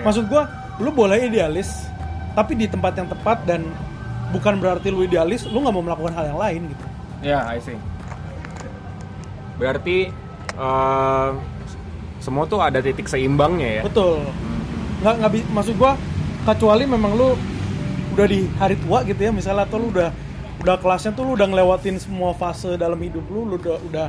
Maksud 0.07 0.31
gua 0.31 0.47
lu 0.79 0.95
boleh 0.95 1.27
idealis 1.27 1.91
tapi 2.39 2.55
di 2.55 2.71
tempat 2.71 2.95
yang 2.95 3.09
tepat 3.11 3.43
dan 3.43 3.67
bukan 4.31 4.63
berarti 4.63 4.89
lu 4.89 5.03
idealis 5.03 5.43
lu 5.45 5.59
nggak 5.59 5.75
mau 5.75 5.83
melakukan 5.83 6.15
hal 6.15 6.31
yang 6.31 6.39
lain 6.41 6.63
gitu 6.71 6.87
Ya, 7.25 7.49
I 7.49 7.57
see. 7.59 7.81
Berarti 9.57 10.13
eh, 10.53 11.29
semua 12.21 12.45
tuh 12.45 12.61
ada 12.61 12.79
titik 12.85 13.09
seimbangnya 13.09 13.81
ya. 13.81 13.83
betul 13.87 14.25
nggak 15.01 15.15
nggak 15.21 15.31
maksud 15.53 15.75
gua 15.77 15.95
kecuali 16.43 16.85
memang 16.89 17.13
lu 17.15 17.37
udah 18.17 18.27
di 18.27 18.49
hari 18.57 18.75
tua 18.81 19.05
gitu 19.05 19.21
ya 19.21 19.31
misalnya 19.31 19.69
atau 19.69 19.77
lu 19.79 19.93
udah 19.93 20.09
udah 20.65 20.77
kelasnya 20.81 21.13
tuh 21.13 21.23
lu 21.23 21.33
udah 21.37 21.47
ngelewatin 21.53 22.01
semua 22.01 22.33
fase 22.33 22.75
dalam 22.81 22.97
hidup 22.99 23.23
lu 23.29 23.45
lu 23.45 23.61
udah 23.61 23.77
udah 23.87 24.07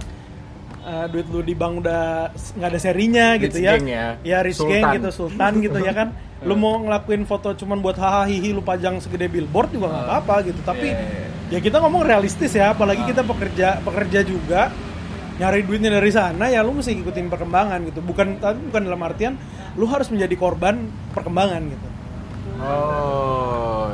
eh, 0.88 1.06
duit 1.12 1.28
lu 1.28 1.44
di 1.44 1.54
bank 1.54 1.84
udah 1.84 2.32
nggak 2.32 2.70
ada 2.72 2.80
serinya 2.80 3.36
gitu 3.36 3.60
Rich 3.60 3.68
ya. 3.68 3.72
gang 3.76 3.86
ya. 3.88 4.08
ya 4.24 4.38
rich 4.40 4.58
Sultan. 4.58 4.80
gang 4.80 4.96
gitu 4.96 5.10
sultan 5.12 5.52
gitu 5.60 5.80
ya 5.84 5.94
kan. 5.94 6.10
Lu 6.38 6.54
mau 6.54 6.78
ngelakuin 6.78 7.26
foto 7.26 7.50
cuman 7.58 7.82
buat 7.82 7.98
hahaha 7.98 8.30
hihi 8.30 8.54
lu 8.54 8.62
pajang 8.62 9.02
segede 9.02 9.26
billboard 9.26 9.74
juga 9.74 9.90
nggak 9.90 10.06
apa-apa 10.06 10.36
gitu. 10.46 10.62
Tapi 10.62 10.86
Iya, 10.94 11.02
iya, 11.50 11.58
ya 11.58 11.60
kita 11.66 11.82
ngomong 11.82 12.06
realistis 12.06 12.54
ya 12.54 12.78
apalagi 12.78 13.02
kita 13.10 13.26
pekerja 13.26 13.82
pekerja 13.82 14.22
juga 14.22 14.70
nyari 15.42 15.66
duitnya 15.66 15.98
dari 15.98 16.14
sana 16.14 16.46
ya 16.54 16.62
lu 16.62 16.78
mesti 16.78 16.94
ikutin 16.94 17.34
perkembangan 17.34 17.82
gitu. 17.90 18.06
Bukan 18.06 18.38
tapi 18.38 18.70
bukan 18.70 18.82
dalam 18.86 19.02
artian 19.02 19.34
lu 19.82 19.90
harus 19.90 20.14
menjadi 20.14 20.38
korban 20.38 20.94
perkembangan 21.18 21.62
gitu. 21.74 21.88
Oh, 22.62 23.90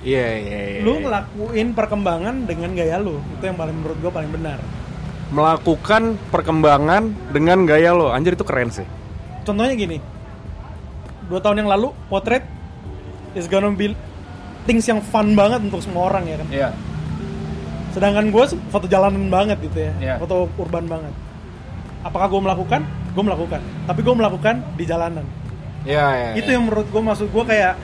iya 0.00 0.26
iya 0.40 0.60
iya. 0.76 0.80
lu 0.80 0.96
ngelakuin 0.96 1.76
perkembangan 1.76 2.48
dengan 2.48 2.72
gaya 2.72 2.96
lu. 3.04 3.20
Itu 3.36 3.52
yang 3.52 3.60
paling 3.60 3.76
menurut 3.76 4.00
gua 4.00 4.16
paling 4.16 4.32
benar 4.32 4.64
melakukan 5.32 6.02
perkembangan 6.28 7.02
dengan 7.30 7.64
gaya 7.64 7.90
lo. 7.90 8.08
Anjir 8.08 8.32
itu 8.32 8.44
keren 8.44 8.68
sih. 8.68 8.84
contohnya 9.42 9.74
gini 9.74 9.98
dua 11.26 11.40
tahun 11.40 11.58
yang 11.58 11.70
lalu 11.72 11.90
potret 12.06 12.46
is 13.32 13.44
gonna 13.44 13.66
be 13.68 13.90
things 14.62 14.84
yang 14.84 15.02
fun 15.02 15.34
banget 15.34 15.58
untuk 15.60 15.82
semua 15.82 16.06
orang 16.06 16.22
ya 16.24 16.36
kan 16.36 16.48
Iya. 16.48 16.68
sedangkan 17.90 18.30
gue 18.30 18.44
foto 18.68 18.86
jalanan 18.86 19.26
banget 19.28 19.58
gitu 19.60 19.78
ya 19.80 19.92
Iya. 19.98 20.14
foto 20.16 20.46
urban 20.54 20.86
banget 20.86 21.10
apakah 22.02 22.28
gue 22.28 22.38
melakukan 22.40 22.80
gue 22.86 23.24
melakukan 23.24 23.58
tapi 23.82 24.00
gue 24.00 24.14
melakukan 24.14 24.54
di 24.72 24.84
jalanan 24.84 25.26
Iya 25.82 26.06
iya. 26.12 26.30
itu 26.36 26.48
yang 26.48 26.64
menurut 26.64 26.86
gue 26.86 27.02
maksud 27.02 27.26
gue 27.26 27.44
kayak 27.44 27.74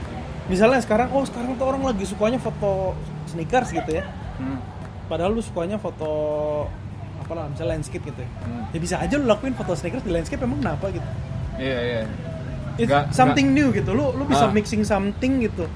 misalnya 0.46 0.78
sekarang 0.78 1.10
oh 1.10 1.26
sekarang 1.26 1.58
tuh 1.58 1.66
orang 1.66 1.82
lagi 1.84 2.06
sukanya 2.06 2.38
foto 2.38 2.94
sneakers 3.26 3.74
gitu 3.74 3.90
ya 3.92 4.06
Hmm. 4.38 4.62
padahal 5.10 5.34
lu 5.34 5.42
sukanya 5.42 5.74
foto 5.76 6.06
apa 7.28 7.32
lah 7.34 7.44
misalnya 7.46 7.76
landscape 7.76 8.00
gitu 8.02 8.20
ya 8.20 8.30
Hmm. 8.40 8.64
ya 8.72 8.78
bisa 8.80 8.96
aja 8.96 9.14
lu 9.14 9.24
lakuin 9.24 9.52
foto 9.52 9.72
sneakers 9.72 10.00
di 10.00 10.10
landscape 10.10 10.40
emang 10.40 10.58
kenapa 10.58 10.88
gitu 10.88 11.04
Iya 11.58 11.78
iya. 11.82 12.02
It's 12.76 12.86
Nggak- 12.86 13.10
something 13.12 13.52
new 13.52 13.68
gitu 13.70 13.92
lu 13.92 14.08
lu 14.10 14.24
bisa 14.24 14.46
Ah. 14.46 14.50
mixing 14.50 14.80
something 14.82 15.42
gitu 15.42 15.68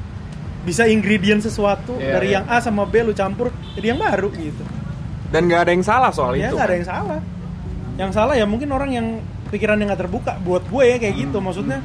bisa 0.63 0.87
ingredient 0.87 1.39
sesuatu 1.39 1.93
Iya, 1.95 2.13
dari 2.15 2.29
iya. 2.29 2.35
yang 2.39 2.45
A 2.49 2.57
sama 2.59 2.83
B 2.85 3.03
lu 3.03 3.13
campur 3.13 3.53
jadi 3.73 3.93
yang 3.93 4.01
baru 4.01 4.33
gitu 4.33 4.65
Dan 5.29 5.45
nggak 5.45 5.61
ada 5.61 5.71
yang 5.71 5.83
salah 5.83 6.09
soal 6.11 6.33
ya 6.35 6.49
itu. 6.49 6.55
nggak 6.55 6.65
ada 6.65 6.71
kan? 6.71 6.79
yang 6.79 6.89
salah 6.89 7.19
yang 7.93 8.11
salah 8.11 8.35
ya 8.35 8.45
mungkin 8.45 8.69
orang 8.71 8.91
yang 8.91 9.07
pikiran 9.49 9.77
yang 9.77 9.93
nggak 9.93 10.01
terbuka 10.01 10.33
buat 10.39 10.65
gue 10.65 10.85
ya 10.87 10.97
kayak 10.99 11.15
gitu 11.19 11.37
Hmm. 11.37 11.45
maksudnya 11.45 11.79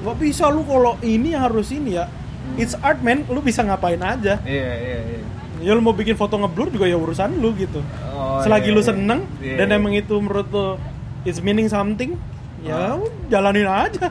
nggak 0.00 0.16
bisa 0.16 0.48
lu 0.48 0.64
kalau 0.64 0.96
ini 1.02 1.34
harus 1.34 1.68
ini 1.68 1.92
ya 1.92 2.08
it's 2.56 2.72
art 2.78 2.98
man 2.98 3.26
lu 3.26 3.40
bisa 3.40 3.60
ngapain 3.60 3.98
aja 3.98 4.40
Iya 4.40 4.70
iya 4.72 4.98
iya. 5.02 5.20
Ya 5.60 5.70
lu 5.70 5.80
mau 5.80 5.92
bikin 5.92 6.14
foto 6.14 6.34
ngeblur 6.34 6.68
juga 6.68 6.84
ya 6.84 6.96
urusan 6.96 7.36
lu 7.36 7.52
gitu 7.54 7.80
Oh, 8.10 8.40
selagi 8.40 8.68
iya, 8.68 8.74
lu 8.74 8.80
iya. 8.80 8.88
seneng 8.88 9.20
Iya, 9.38 9.56
dan 9.56 9.66
iya. 9.66 9.76
emang 9.76 9.92
itu 9.92 10.14
menurut 10.14 10.48
lu 10.48 10.66
it's 11.22 11.38
meaning 11.38 11.66
something 11.66 12.16
ya 12.60 12.92
Ah. 12.92 13.00
jalanin 13.28 13.64
aja 13.64 14.08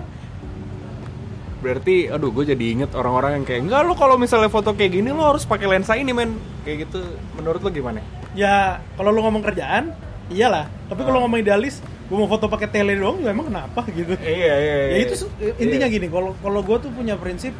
Berarti, 1.59 2.07
aduh, 2.07 2.31
gue 2.31 2.47
jadi 2.47 2.65
inget 2.71 2.95
orang-orang 2.95 3.35
yang 3.35 3.45
kayak 3.45 3.61
enggak 3.61 3.83
lu 3.83 3.91
kalau 3.93 4.15
misalnya 4.15 4.47
foto 4.47 4.71
kayak 4.71 4.95
gini 4.95 5.11
lu 5.11 5.19
harus 5.19 5.43
pakai 5.43 5.67
lensa 5.67 5.91
ini 5.93 6.15
men. 6.15 6.39
Kayak 6.63 6.87
gitu. 6.87 7.03
Menurut 7.35 7.59
lu 7.59 7.69
gimana? 7.69 7.99
ya 8.29 8.77
kalau 8.93 9.09
lu 9.09 9.19
ngomong 9.19 9.41
kerjaan 9.41 9.89
iyalah 10.29 10.69
tapi 10.85 11.01
kalau 11.01 11.17
Ah. 11.17 11.23
ngomong 11.25 11.41
idealis 11.41 11.81
gue 11.81 12.13
mau 12.13 12.25
foto 12.25 12.45
pakai 12.45 12.69
tele 12.69 12.93
doang 12.93 13.17
ya 13.17 13.33
emang 13.33 13.49
kenapa 13.49 13.81
gitu 13.89 14.13
Iya 14.15 14.53
iya. 14.55 14.75
ya 14.87 14.97
itu 15.01 15.13
su- 15.17 15.33
intinya 15.57 15.89
gini 15.89 16.05
kalau 16.05 16.37
kalau 16.37 16.61
gue 16.61 16.77
tuh 16.77 16.93
punya 16.93 17.17
prinsip 17.17 17.57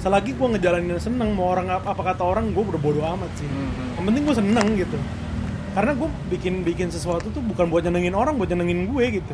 selagi 0.00 0.32
gue 0.32 0.46
ngejalanin 0.56 0.96
seneng 0.96 1.36
mau 1.36 1.52
orang 1.52 1.68
apa, 1.68 1.92
apa 1.92 2.02
kata 2.12 2.24
orang 2.24 2.56
gue 2.56 2.64
udah 2.64 2.80
bodo 2.80 3.00
amat 3.04 3.30
sih. 3.36 3.44
Mhm. 3.44 4.00
yang 4.00 4.04
penting 4.08 4.22
gue 4.24 4.36
seneng 4.36 4.66
gitu. 4.80 4.98
Karena 5.70 5.92
gue 5.94 6.08
bikin 6.32 6.54
bikin 6.66 6.88
sesuatu 6.90 7.30
tuh 7.30 7.44
bukan 7.44 7.68
buat 7.68 7.84
nyenengin 7.84 8.16
orang 8.16 8.34
buat 8.40 8.48
nyenengin 8.48 8.88
gue 8.88 9.04
gitu. 9.20 9.32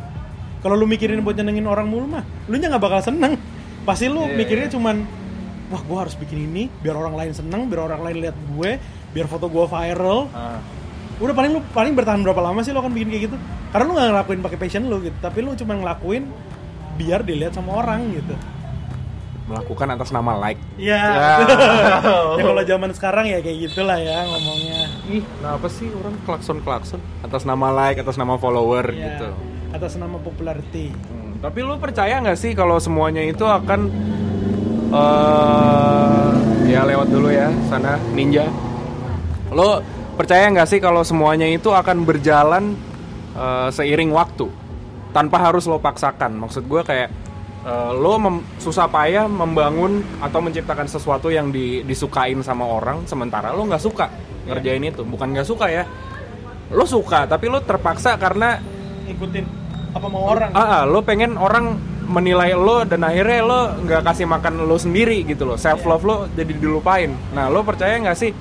Kalau 0.59 0.75
lu 0.75 0.83
mikirin 0.85 1.23
buat 1.23 1.39
nyenengin 1.39 1.65
orang 1.65 1.87
mulu 1.87 2.05
mah 2.05 2.21
lu 2.51 2.59
nya 2.59 2.67
nggak 2.67 2.83
bakal 2.83 2.99
seneng. 3.01 3.39
Pasti 3.87 4.11
lu 4.11 4.27
Iya, 4.27 4.35
mikirnya 4.35 4.67
iya. 4.67 4.73
cuman 4.75 4.95
wah 5.71 5.81
gue 5.81 5.97
harus 5.97 6.15
bikin 6.19 6.51
ini 6.51 6.67
biar 6.83 6.95
orang 6.99 7.15
lain 7.15 7.31
seneng 7.31 7.71
biar 7.71 7.87
orang 7.87 8.03
lain 8.03 8.17
lihat 8.27 8.35
gue 8.35 8.69
biar 9.15 9.27
foto 9.31 9.47
gue 9.47 9.65
viral. 9.65 10.27
Ah. 10.35 10.59
udah 11.17 11.33
paling 11.33 11.49
lu 11.49 11.65
paling 11.73 11.97
bertahan 11.97 12.21
berapa 12.21 12.37
lama 12.37 12.61
sih 12.61 12.69
lo 12.69 12.85
kan 12.85 12.93
bikin 12.93 13.09
kayak 13.09 13.23
gitu? 13.31 13.37
Karena 13.73 13.83
lu 13.89 13.93
nggak 13.97 14.07
ngelakuin 14.13 14.39
pakai 14.45 14.57
passion 14.61 14.83
lu 14.85 15.01
gitu 15.01 15.17
tapi 15.17 15.41
lu 15.41 15.57
cuma 15.57 15.73
ngelakuin 15.73 16.29
biar 16.97 17.25
dilihat 17.25 17.57
sama 17.57 17.81
orang 17.81 18.13
gitu 18.13 18.37
Melakukan 19.47 19.87
atas 19.95 20.11
nama 20.11 20.35
like. 20.35 20.59
Iya. 20.75 20.99
Ya. 20.99 21.31
ya 22.37 22.43
kalau 22.43 22.63
zaman 22.67 22.91
sekarang 22.91 23.25
ya 23.31 23.39
kayak 23.39 23.71
gitulah 23.71 23.95
ya 23.95 24.27
ngomongnya. 24.27 24.91
Ih, 25.07 25.23
kenapa 25.23 25.67
sih 25.71 25.87
orang 25.95 26.15
klakson-klakson 26.27 26.99
atas 27.23 27.47
nama 27.47 27.71
like, 27.71 28.03
atas 28.03 28.19
nama 28.19 28.35
follower 28.35 28.91
Iya. 28.91 29.03
gitu. 29.15 29.29
Atas 29.71 29.95
nama 29.95 30.19
popularity. 30.19 30.91
Hmm, 30.91 31.39
tapi 31.39 31.63
lu 31.63 31.79
percaya 31.79 32.19
nggak 32.19 32.35
sih 32.35 32.51
kalau 32.51 32.75
semuanya 32.79 33.23
itu 33.23 33.47
akan 33.47 33.87
eh 34.87 36.31
ya 36.67 36.83
lewat 36.83 37.07
dulu 37.07 37.31
ya 37.31 37.47
sana 37.71 37.95
ninja. 38.11 38.47
Lo 39.51 39.79
percaya 40.19 40.51
nggak 40.51 40.67
sih 40.67 40.79
kalau 40.83 41.07
semuanya 41.07 41.47
itu 41.47 41.71
akan 41.71 42.03
berjalan 42.03 42.75
eh, 43.31 43.67
seiring 43.71 44.11
waktu 44.11 44.51
tanpa 45.15 45.39
harus 45.39 45.63
lo 45.67 45.79
paksakan? 45.79 46.35
Maksud 46.35 46.67
gue 46.67 46.83
kayak 46.83 47.09
eh, 47.65 47.91
lo 47.95 48.19
mem- 48.19 48.45
susah 48.59 48.85
payah 48.85 49.25
membangun 49.25 50.03
atau 50.19 50.43
menciptakan 50.43 50.85
sesuatu 50.85 51.31
yang 51.31 51.49
di- 51.49 51.81
disukain 51.81 52.43
sama 52.45 52.67
orang 52.67 53.07
sementara 53.09 53.55
lo 53.55 53.65
nggak 53.65 53.81
suka 53.81 54.11
ngerjain 54.45 54.83
itu. 54.83 55.01
Bukan 55.07 55.33
nggak 55.33 55.47
suka 55.47 55.65
ya, 55.71 55.83
lo 56.69 56.85
suka 56.85 57.25
tapi 57.25 57.47
lo 57.47 57.63
terpaksa 57.63 58.19
karena 58.19 58.59
Ikutin 59.07 59.45
apa 59.95 60.07
mau 60.11 60.29
orang. 60.29 60.51
ah, 60.51 60.61
ah, 60.61 60.83
lo 60.83 61.01
pengen 61.01 61.39
orang 61.39 61.79
menilai 62.07 62.55
lo 62.55 62.87
dan 62.87 63.03
akhirnya 63.03 63.43
lo 63.43 63.59
nggak 63.83 64.01
kasih 64.03 64.27
makan 64.27 64.63
lo 64.67 64.75
sendiri 64.79 65.23
gitu 65.27 65.43
lo. 65.47 65.55
Self 65.55 65.83
love 65.87 66.03
lo 66.03 66.17
jadi 66.35 66.55
dilupain. 66.55 67.11
Nah 67.35 67.47
lo 67.51 67.63
percaya 67.63 67.95
nggak 67.99 68.17
sih 68.19 68.31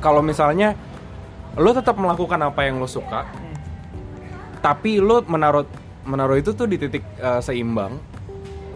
kalau 0.00 0.22
misalnya 0.24 0.74
lo 1.58 1.70
tetap 1.74 1.98
melakukan 1.98 2.38
apa 2.46 2.62
yang 2.62 2.78
lo 2.78 2.86
suka 2.86 3.26
tapi 4.60 5.00
lo 5.00 5.24
menaruh 5.24 5.66
menaruh 6.02 6.36
itu 6.36 6.50
tuh 6.50 6.64
di 6.64 6.76
titik 6.76 7.04
eh, 7.16 7.40
seimbang 7.40 7.98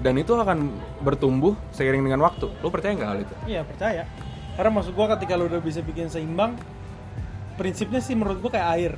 dan 0.01 0.15
itu 0.15 0.33
akan 0.33 0.69
bertumbuh 1.01 1.57
seiring 1.71 2.03
dengan 2.03 2.21
waktu 2.23 2.53
lo 2.55 2.69
percaya 2.69 2.93
nggak 2.93 3.09
hal 3.09 3.19
itu 3.21 3.35
Iya 3.47 3.61
percaya. 3.63 4.03
Karena 4.55 4.71
maksud 4.71 4.93
gua 4.93 5.11
ketika 5.11 5.35
lu 5.35 5.45
udah 5.45 5.59
bisa 5.59 5.81
bikin 5.81 6.07
seimbang, 6.07 6.55
prinsipnya 7.55 7.99
sih 7.99 8.13
menurut 8.13 8.39
gua 8.39 8.53
kayak 8.53 8.69
air. 8.73 8.93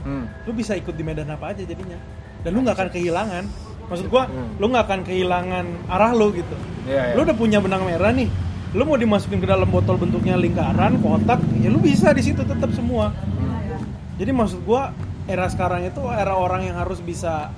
Hmm. 0.00 0.30
lu 0.46 0.54
bisa 0.54 0.72
ikut 0.72 0.94
di 0.94 1.02
medan 1.02 1.26
apa 1.26 1.50
aja 1.50 1.66
jadinya 1.66 1.98
dan 2.40 2.54
lu 2.54 2.62
nggak 2.62 2.78
akan 2.78 2.88
kehilangan 2.88 3.42
maksud 3.84 4.06
gua 4.06 4.24
Hmm. 4.24 4.54
lu 4.54 4.70
nggak 4.70 4.86
akan 4.86 5.00
kehilangan 5.02 5.66
arah 5.88 6.14
lu 6.14 6.30
gitu 6.30 6.54
Iya, 6.86 7.10
iya. 7.10 7.14
lu 7.18 7.26
udah 7.26 7.34
punya 7.34 7.58
benang 7.58 7.82
merah 7.82 8.14
nih 8.14 8.30
lu 8.70 8.86
mau 8.86 8.94
dimasukin 8.94 9.42
ke 9.42 9.48
dalam 9.48 9.66
botol 9.66 9.98
bentuknya 9.98 10.38
lingkaran 10.38 11.02
kotak 11.02 11.42
ya 11.58 11.68
lu 11.68 11.82
bisa 11.82 12.14
di 12.14 12.22
situ 12.22 12.38
tetap 12.40 12.70
semua 12.70 13.10
Hmm. 13.10 13.82
jadi 14.14 14.30
maksud 14.30 14.62
gua 14.62 14.94
era 15.26 15.46
sekarang 15.50 15.86
itu 15.86 16.00
era 16.10 16.34
orang 16.38 16.66
yang 16.66 16.78
harus 16.78 17.02
bisa 17.02 17.50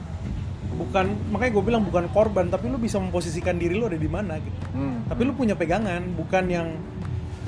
bukan 0.78 1.10
makanya 1.34 1.52
gue 1.58 1.64
bilang 1.64 1.82
bukan 1.84 2.06
korban 2.12 2.48
tapi 2.48 2.70
lu 2.70 2.78
bisa 2.78 2.96
memposisikan 3.02 3.58
diri 3.58 3.74
lu 3.76 3.88
ada 3.90 3.98
di 3.98 4.08
mana 4.08 4.38
gitu. 4.38 4.58
Hmm. 4.72 5.04
tapi 5.10 5.26
lu 5.26 5.32
punya 5.34 5.58
pegangan 5.58 6.00
bukan 6.14 6.44
yang 6.48 6.68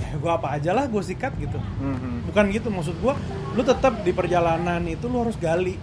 ya 0.01 0.17
gue 0.17 0.33
apa 0.33 0.57
aja 0.57 0.75
lah 0.75 0.91
gue 0.91 1.03
sikat 1.05 1.37
gitu. 1.39 1.57
Hmm. 1.57 2.27
bukan 2.27 2.45
gitu 2.51 2.69
maksud 2.73 2.97
gua 2.99 3.15
lu 3.55 3.63
tetap 3.63 4.03
di 4.03 4.11
perjalanan 4.11 4.83
itu 4.89 5.07
lu 5.07 5.23
harus 5.23 5.39
gali 5.39 5.79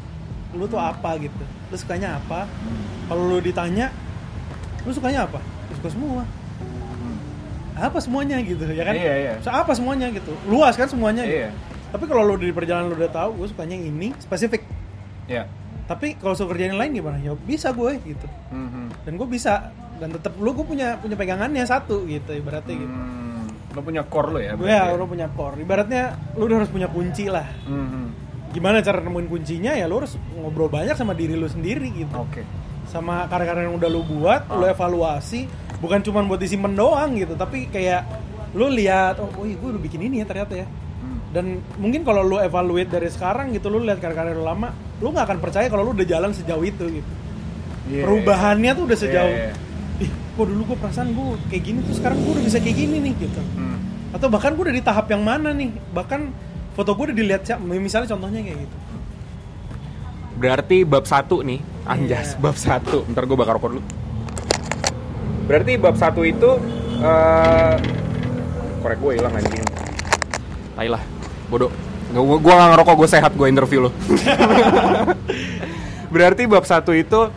lu 0.55 0.65
tuh 0.65 0.79
apa 0.79 1.19
gitu. 1.19 1.43
Lu 1.43 1.75
sukanya 1.75 2.17
apa? 2.17 2.47
Kalau 3.11 3.23
lu 3.27 3.37
ditanya 3.43 3.91
lu 4.87 4.91
sukanya 4.95 5.27
apa? 5.27 5.43
Lu 5.43 5.73
suka 5.75 5.89
semua. 5.91 6.23
Apa 7.77 8.01
semuanya? 8.01 8.41
gitu 8.41 8.65
ya 8.65 8.83
kan? 8.89 8.95
Iya, 8.97 9.13
iya. 9.21 9.33
Apa 9.45 9.77
semuanya? 9.77 10.09
gitu. 10.09 10.33
Luas 10.49 10.73
kan 10.73 10.89
semuanya? 10.89 11.27
Gitu. 11.27 11.53
Tapi 11.87 12.03
kalau 12.03 12.23
lu 12.23 12.35
di 12.35 12.51
perjalanan 12.51 12.87
lu 12.87 12.95
udah 12.95 13.09
tahu 13.09 13.29
gue 13.37 13.47
sukanya 13.47 13.73
yang 13.73 13.87
ini 13.89 14.11
spesifik 14.17 14.63
Ya. 15.25 15.43
tapi 15.83 16.15
kalau 16.15 16.31
suka 16.33 16.51
kerjaan 16.51 16.71
yang 16.71 16.79
lain 16.79 16.91
gimana 16.93 17.17
ya 17.17 17.35
bisa 17.37 17.71
gue 17.71 17.99
gitu 18.01 18.27
Hmm. 18.47 18.87
dan 19.01 19.13
gue 19.13 19.23
bisa 19.25 19.71
dan 19.97 20.07
tetap 20.09 20.35
lu 20.35 20.51
gue 20.51 20.63
punya 20.63 20.95
punya 20.95 21.15
pegangannya 21.15 21.63
satu 21.63 22.03
gitu 22.05 22.31
ibaratnya 22.33 22.75
gitu 22.77 22.91
Hmm. 22.93 23.47
Lo 23.71 23.81
punya 23.81 24.03
core 24.03 24.29
lo 24.29 24.39
ya? 24.41 24.51
gue 24.53 24.63
berarti 24.63 24.87
ya 24.87 24.95
lu 24.95 25.05
punya 25.05 25.27
core 25.29 25.55
ibaratnya 25.59 26.03
lu 26.33 26.43
udah 26.43 26.57
harus 26.57 26.69
punya 26.69 26.87
kunci 26.87 27.27
lah 27.27 27.43
Hmm. 27.63 28.11
gimana 28.49 28.79
cara 28.79 28.99
nemuin 28.99 29.27
kuncinya 29.27 29.71
ya 29.73 29.83
lu 29.85 29.95
harus 29.97 30.15
ngobrol 30.33 30.67
banyak 30.67 30.93
sama 30.93 31.11
diri 31.11 31.33
lu 31.33 31.45
sendiri 31.45 31.91
gitu 31.93 32.15
Oke. 32.17 32.43
sama 32.85 33.23
karya-karya 33.25 33.67
yang 33.67 33.75
udah 33.75 33.89
lu 33.89 34.01
buat 34.01 34.47
lu 34.49 34.63
Ah. 34.63 34.71
evaluasi 34.71 35.43
bukan 35.77 35.99
cuma 36.01 36.19
buat 36.21 36.39
disimpan 36.39 36.71
doang 36.71 37.15
gitu 37.15 37.31
tapi 37.33 37.67
kayak 37.67 38.07
lu 38.51 38.67
lihat 38.67 39.19
oh, 39.19 39.27
oh 39.29 39.43
iya 39.43 39.55
gue 39.55 39.69
udah 39.69 39.81
bikin 39.81 40.01
ini 40.01 40.19
ya 40.19 40.25
ternyata 40.25 40.55
ya. 40.55 40.67
Dan 41.37 41.45
mungkin 41.77 42.01
kalau 42.01 42.25
lu 42.25 42.41
evaluate 42.41 42.89
dari 42.89 43.05
sekarang 43.07 43.53
gitu 43.53 43.69
lu 43.69 43.77
lihat 43.79 44.01
karya-karya 44.01 44.33
lu 44.33 44.41
lama 44.41 44.73
lu 44.97 45.13
nggak 45.13 45.25
akan 45.29 45.37
percaya 45.37 45.69
kalau 45.69 45.85
lu 45.85 45.93
udah 45.93 46.07
jalan 46.07 46.33
sejauh 46.33 46.65
itu 46.65 46.85
gitu 46.89 47.11
Iya, 47.87 48.03
perubahannya 48.03 48.71
tuh 48.73 48.83
udah 48.83 48.97
sejauh 48.97 49.31
Iya, 49.31 49.53
ih 50.01 50.09
kok 50.09 50.43
dulu 50.43 50.61
gue 50.65 50.77
perasaan 50.77 51.13
gue 51.13 51.25
kayak 51.47 51.63
gini 51.63 51.79
tuh 51.85 51.95
sekarang 51.95 52.17
gue 52.19 52.31
udah 52.33 52.43
bisa 52.43 52.57
kayak 52.57 52.75
gini 52.75 52.97
nih 52.99 53.13
gitu 53.15 53.41
Hmm. 53.53 53.77
atau 54.11 54.27
bahkan 54.27 54.51
gue 54.51 54.63
udah 54.65 54.75
di 54.75 54.81
tahap 54.81 55.05
yang 55.07 55.21
mana 55.21 55.53
nih 55.53 55.69
bahkan 55.93 56.33
foto 56.73 56.91
gue 56.91 57.13
udah 57.13 57.15
dilihat 57.15 57.41
siapa 57.43 57.61
misalnya 57.61 58.09
contohnya 58.09 58.41
kayak 58.41 58.59
gitu 58.59 58.77
Berarti 60.37 60.85
bab 60.85 61.01
satu 61.01 61.41
nih, 61.41 61.57
anjas 61.83 62.37
Iya. 62.37 62.39
bab 62.39 62.53
satu. 62.55 63.01
Ntar 63.09 63.25
gue 63.25 63.33
bakar 63.33 63.57
rokok 63.57 63.73
dulu. 63.73 63.81
Berarti 65.49 65.81
bab 65.81 65.97
satu 65.97 66.21
itu 66.21 66.49
eh 66.99 67.73
korek 68.77 69.01
gue 69.01 69.11
hilang 69.17 69.33
anjing. 69.33 69.65
Tai 70.77 70.85
lah, 70.85 71.01
bodoh. 71.47 71.71
Nggak, 72.07 72.23
gua, 72.23 72.37
gua 72.39 72.53
gak 72.55 72.69
ngerokok, 72.75 72.95
gue 73.03 73.09
sehat, 73.09 73.31
gue 73.35 73.47
interview 73.51 73.79
lo. 73.87 73.91
Berarti 76.13 76.47
bab 76.47 76.63
satu 76.63 76.95
itu 76.95 77.27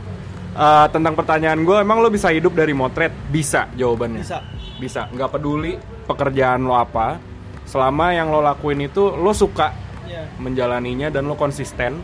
eh, 0.55 0.87
tentang 0.95 1.15
pertanyaan 1.19 1.61
gue, 1.67 1.77
emang 1.83 1.99
lo 1.99 2.09
bisa 2.11 2.31
hidup 2.31 2.55
dari 2.55 2.71
motret? 2.71 3.11
Bisa 3.31 3.67
jawabannya. 3.75 4.23
bisa 4.23 4.39
Bisa, 4.81 5.03
nggak 5.11 5.31
peduli 5.37 5.77
pekerjaan 6.07 6.65
lo 6.65 6.79
apa, 6.79 7.19
selama 7.67 8.15
yang 8.15 8.31
lo 8.31 8.41
lakuin 8.41 8.87
itu 8.87 9.13
lo 9.13 9.35
suka 9.37 9.75
ya 10.09 10.27
menjalaninya 10.41 11.13
dan 11.13 11.29
lo 11.29 11.35
konsisten, 11.37 11.99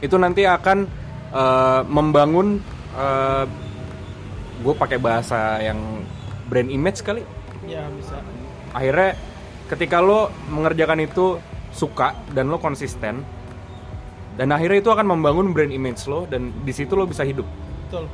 itu 0.00 0.16
nanti 0.16 0.48
akan 0.48 0.88
eh, 1.32 1.82
membangun 1.88 2.74
gue 4.64 4.74
pakai 4.78 4.96
bahasa 5.02 5.58
yang 5.60 5.76
brand 6.48 6.70
image 6.72 7.04
kali 7.04 7.20
ya 7.68 7.84
bisa 7.98 8.16
akhirnya 8.72 9.18
ketika 9.66 9.98
lo 9.98 10.28
mengerjakan 10.48 11.00
itu 11.00 11.40
suka 11.70 12.14
dan 12.30 12.48
lo 12.48 12.58
konsisten 12.58 13.24
dan 14.34 14.48
akhirnya 14.50 14.82
itu 14.82 14.90
akan 14.90 15.06
membangun 15.08 15.54
brand 15.54 15.70
image 15.70 16.04
lo 16.06 16.26
dan 16.26 16.50
di 16.62 16.72
situ 16.74 16.92
lo 16.92 17.06
bisa 17.06 17.22
hidup 17.22 17.46
betul 17.88 18.04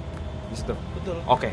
di 0.49 0.57
situ 0.57 0.75
betul 0.97 1.17
oke 1.27 1.51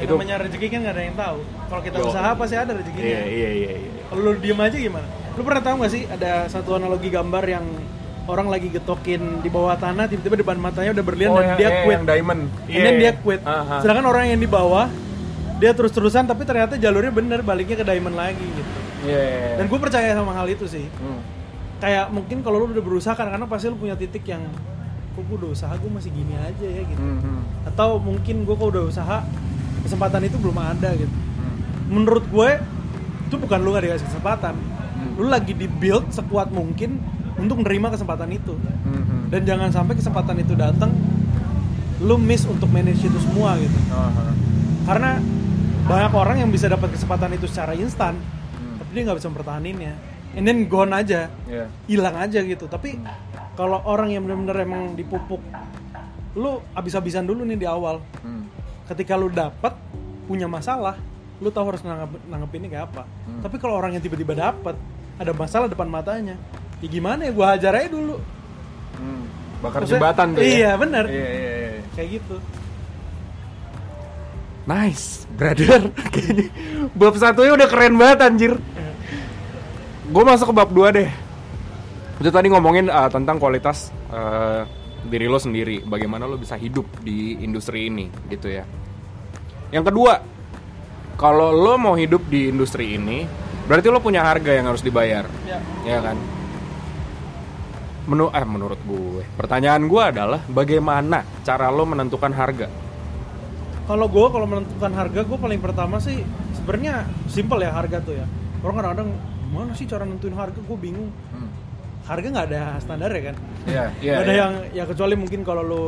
Ya, 0.00 0.08
itu 0.08 0.16
namanya 0.16 0.40
rezeki 0.40 0.66
kan 0.72 0.80
gak 0.80 0.94
ada 0.96 1.02
yang 1.04 1.12
tahu. 1.12 1.38
Kalau 1.68 1.82
kita 1.84 1.96
Yo. 2.00 2.08
usaha 2.08 2.30
pasti 2.32 2.56
ada 2.56 2.72
rezekinya. 2.72 3.04
iya 3.04 3.20
iya 3.28 3.50
iya 3.52 3.70
iya 3.84 3.90
Kalau 4.08 4.20
lu 4.24 4.40
diem 4.40 4.56
aja 4.56 4.76
gimana? 4.80 5.06
Lu 5.36 5.42
pernah 5.44 5.60
tahu 5.60 5.74
gak 5.84 5.92
sih 5.92 6.02
ada 6.08 6.32
satu 6.48 6.70
analogi 6.72 7.12
gambar 7.12 7.44
yang 7.44 7.64
orang 8.24 8.48
lagi 8.48 8.72
getokin 8.72 9.44
di 9.44 9.52
bawah 9.52 9.76
tanah 9.76 10.08
tiba-tiba 10.08 10.40
depan 10.40 10.56
matanya 10.56 10.96
udah 10.96 11.04
berlian 11.04 11.36
dan 11.36 11.44
yang- 11.44 11.58
dia 11.60 11.68
iya, 11.68 11.80
quit. 11.84 11.96
yang 12.00 12.06
diamond 12.08 12.42
And 12.64 12.80
then 12.80 12.96
dia 12.96 13.12
quit. 13.12 13.40
Aha. 13.44 13.76
Sedangkan 13.84 14.06
orang 14.08 14.24
yang 14.32 14.40
di 14.40 14.48
bawah 14.48 14.88
dia 15.60 15.72
terus-terusan 15.76 16.24
tapi 16.24 16.48
ternyata 16.48 16.80
jalurnya 16.80 17.12
bener 17.12 17.44
baliknya 17.44 17.76
ke 17.76 17.84
diamond 17.84 18.16
lagi 18.16 18.40
gitu. 18.40 18.70
Iya 19.02 19.18
iya, 19.18 19.38
iya. 19.42 19.54
Dan 19.56 19.66
gue 19.66 19.78
percaya 19.78 20.08
sama 20.10 20.32
hal 20.32 20.46
itu 20.46 20.64
sih. 20.64 20.86
Hmm. 20.92 21.20
Kayak 21.78 22.10
mungkin 22.10 22.40
kalau 22.40 22.60
lu 22.60 22.66
udah 22.68 22.82
berusaha 22.82 23.14
kadang-kadang 23.14 23.46
pasti 23.46 23.66
lu 23.66 23.76
punya 23.76 23.94
titik 23.94 24.24
yang 24.24 24.44
kok 25.10 25.22
gue 25.22 25.36
udah 25.36 25.50
usaha 25.50 25.72
gue 25.72 25.90
masih 25.90 26.10
gini 26.10 26.34
aja 26.34 26.66
ya 26.66 26.82
gitu. 26.82 27.00
Hmm, 27.00 27.18
hmm, 27.18 27.40
Atau 27.66 27.98
mungkin 27.98 28.42
gue 28.42 28.54
kalau 28.54 28.70
udah 28.70 28.84
usaha 28.86 29.24
kesempatan 29.80 30.22
itu 30.22 30.36
belum 30.36 30.54
ada 30.54 30.92
gitu. 30.92 31.08
hmm. 31.08 31.56
menurut 31.88 32.24
gue 32.26 32.50
itu 33.24 33.36
bukan 33.36 33.58
lu 33.58 33.72
gak 33.72 33.84
dikasih 33.84 34.06
kesempatan 34.06 34.54
Hmm. 34.90 35.16
lu 35.16 35.32
lagi 35.32 35.56
di 35.56 35.64
build 35.64 36.12
sekuat 36.12 36.52
mungkin 36.52 37.00
untuk 37.34 37.56
menerima 37.56 37.96
kesempatan 37.96 38.28
itu 38.28 38.52
Hmm, 38.52 39.00
hmm. 39.00 39.22
dan 39.32 39.40
jangan 39.42 39.68
sampai 39.72 39.96
kesempatan 39.96 40.36
itu 40.36 40.52
datang 40.52 40.92
lu 41.98 42.16
miss 42.16 42.44
untuk 42.44 42.68
manage 42.68 43.00
itu 43.00 43.16
semua 43.18 43.56
gitu 43.56 43.72
Aha. 43.88 44.36
karena 44.84 45.10
banyak 45.82 46.12
orang 46.12 46.36
yang 46.38 46.50
bisa 46.50 46.68
dapat 46.68 46.92
kesempatan 46.92 47.32
itu 47.32 47.44
secara 47.44 47.72
instan. 47.72 48.20
Tapi 48.90 48.98
dia 48.98 49.06
nggak 49.06 49.18
bisa 49.22 49.30
mempertahaninnya 49.30 49.94
and 50.34 50.42
then 50.42 50.66
gone 50.66 50.90
aja 50.90 51.30
Iya. 51.46 51.70
hilang 51.86 52.18
aja 52.18 52.42
gitu 52.42 52.66
tapi 52.66 52.98
kalau 53.54 53.78
orang 53.80 54.10
yang 54.10 54.26
benar-benar 54.26 54.58
emang 54.60 54.82
dipupuk 54.92 55.38
lu 56.32 56.58
abis-abisan 56.72 57.22
dulu 57.22 57.42
nih 57.44 57.54
di 57.56 57.66
awal 57.66 58.02
Hmm. 58.18 58.50
ketika 58.84 59.14
lu 59.14 59.30
dapat 59.30 59.78
punya 60.26 60.46
masalah 60.46 60.98
lu 61.38 61.48
tahu 61.48 61.70
harus 61.70 61.80
nanggep, 61.80 62.18
nanggepinnya 62.26 62.68
kayak 62.68 62.84
apa 62.88 63.02
Hmm. 63.06 63.40
tapi 63.40 63.56
kalau 63.56 63.74
orang 63.74 63.94
yang 63.94 64.02
tiba-tiba 64.02 64.34
dapat 64.34 64.74
ada 65.16 65.30
masalah 65.32 65.66
depan 65.66 65.86
matanya 65.86 66.34
ya 66.78 66.88
gimana 66.88 67.24
ya 67.24 67.32
gua 67.32 67.54
hajar 67.54 67.72
aja 67.76 67.88
dulu 67.88 68.18
Hmm. 68.92 69.22
Bakar 69.60 69.86
Maksudnya- 69.86 70.02
jembatan 70.02 70.26
tuh 70.32 70.40
ya. 70.40 70.50
iya 70.50 70.70
bener 70.74 71.04
Iya 71.06 71.28
iya 71.28 71.50
iya. 71.70 71.82
kayak 71.94 72.08
gitu 72.12 72.36
Nice, 74.62 75.26
brother. 75.34 75.90
Kayaknya 76.14 76.46
bab 76.92 77.16
satunya 77.16 77.52
udah 77.54 77.66
keren 77.66 77.96
banget 77.96 78.18
anjir. 78.22 78.52
Gue 80.10 80.22
masuk 80.26 80.50
ke 80.50 80.54
bab 80.58 80.70
2 80.74 80.90
deh. 80.98 81.10
Itu 82.18 82.34
tadi 82.34 82.50
ngomongin 82.50 82.90
uh, 82.90 83.06
tentang 83.06 83.38
kualitas 83.38 83.94
uh, 84.10 84.66
diri 85.06 85.30
lo 85.30 85.38
sendiri, 85.38 85.86
bagaimana 85.86 86.26
lo 86.26 86.34
bisa 86.36 86.58
hidup 86.58 86.84
di 87.00 87.38
industri 87.40 87.86
ini, 87.86 88.10
gitu 88.26 88.50
ya. 88.50 88.66
Yang 89.70 89.94
kedua, 89.94 90.18
kalau 91.14 91.54
lo 91.54 91.78
mau 91.78 91.94
hidup 91.94 92.26
di 92.26 92.50
industri 92.50 92.98
ini, 92.98 93.24
berarti 93.70 93.86
lo 93.88 94.02
punya 94.02 94.26
harga 94.26 94.50
yang 94.50 94.68
harus 94.68 94.84
dibayar, 94.84 95.24
ya 95.48 95.62
ya 95.86 95.98
kan? 96.04 96.18
Menu 98.10 98.28
eh 98.34 98.44
menurut 98.44 98.80
gue, 98.84 99.24
pertanyaan 99.38 99.86
gue 99.88 100.02
adalah 100.02 100.40
bagaimana 100.50 101.24
cara 101.46 101.72
lo 101.72 101.86
menentukan 101.88 102.34
harga? 102.34 102.68
kalau 103.90 104.06
gue 104.06 104.26
kalau 104.30 104.46
menentukan 104.46 104.92
harga 104.94 105.20
gue 105.26 105.34
paling 105.34 105.58
pertama 105.58 105.98
sih 105.98 106.22
sebenarnya 106.54 107.10
simple 107.26 107.58
ya 107.58 107.74
harga 107.74 107.98
tuh 107.98 108.14
ya 108.14 108.26
orang 108.62 108.74
kadang-kadang 108.78 109.10
gimana 109.50 109.74
sih 109.74 109.86
cara 109.90 110.06
nentuin 110.06 110.32
harga? 110.38 110.62
Gue 110.62 110.78
bingung. 110.78 111.10
Harga 112.06 112.26
nggak 112.30 112.46
ada 112.54 112.62
standar 112.78 113.10
ya 113.10 113.22
kan? 113.34 113.36
Iya, 113.66 113.84
iya. 113.98 114.12
Nggak 114.14 114.22
ada 114.22 114.32
iya. 114.32 114.40
yang 114.40 114.52
ya 114.70 114.84
kecuali 114.86 115.14
mungkin 115.18 115.40
kalau 115.42 115.62
lo 115.66 115.86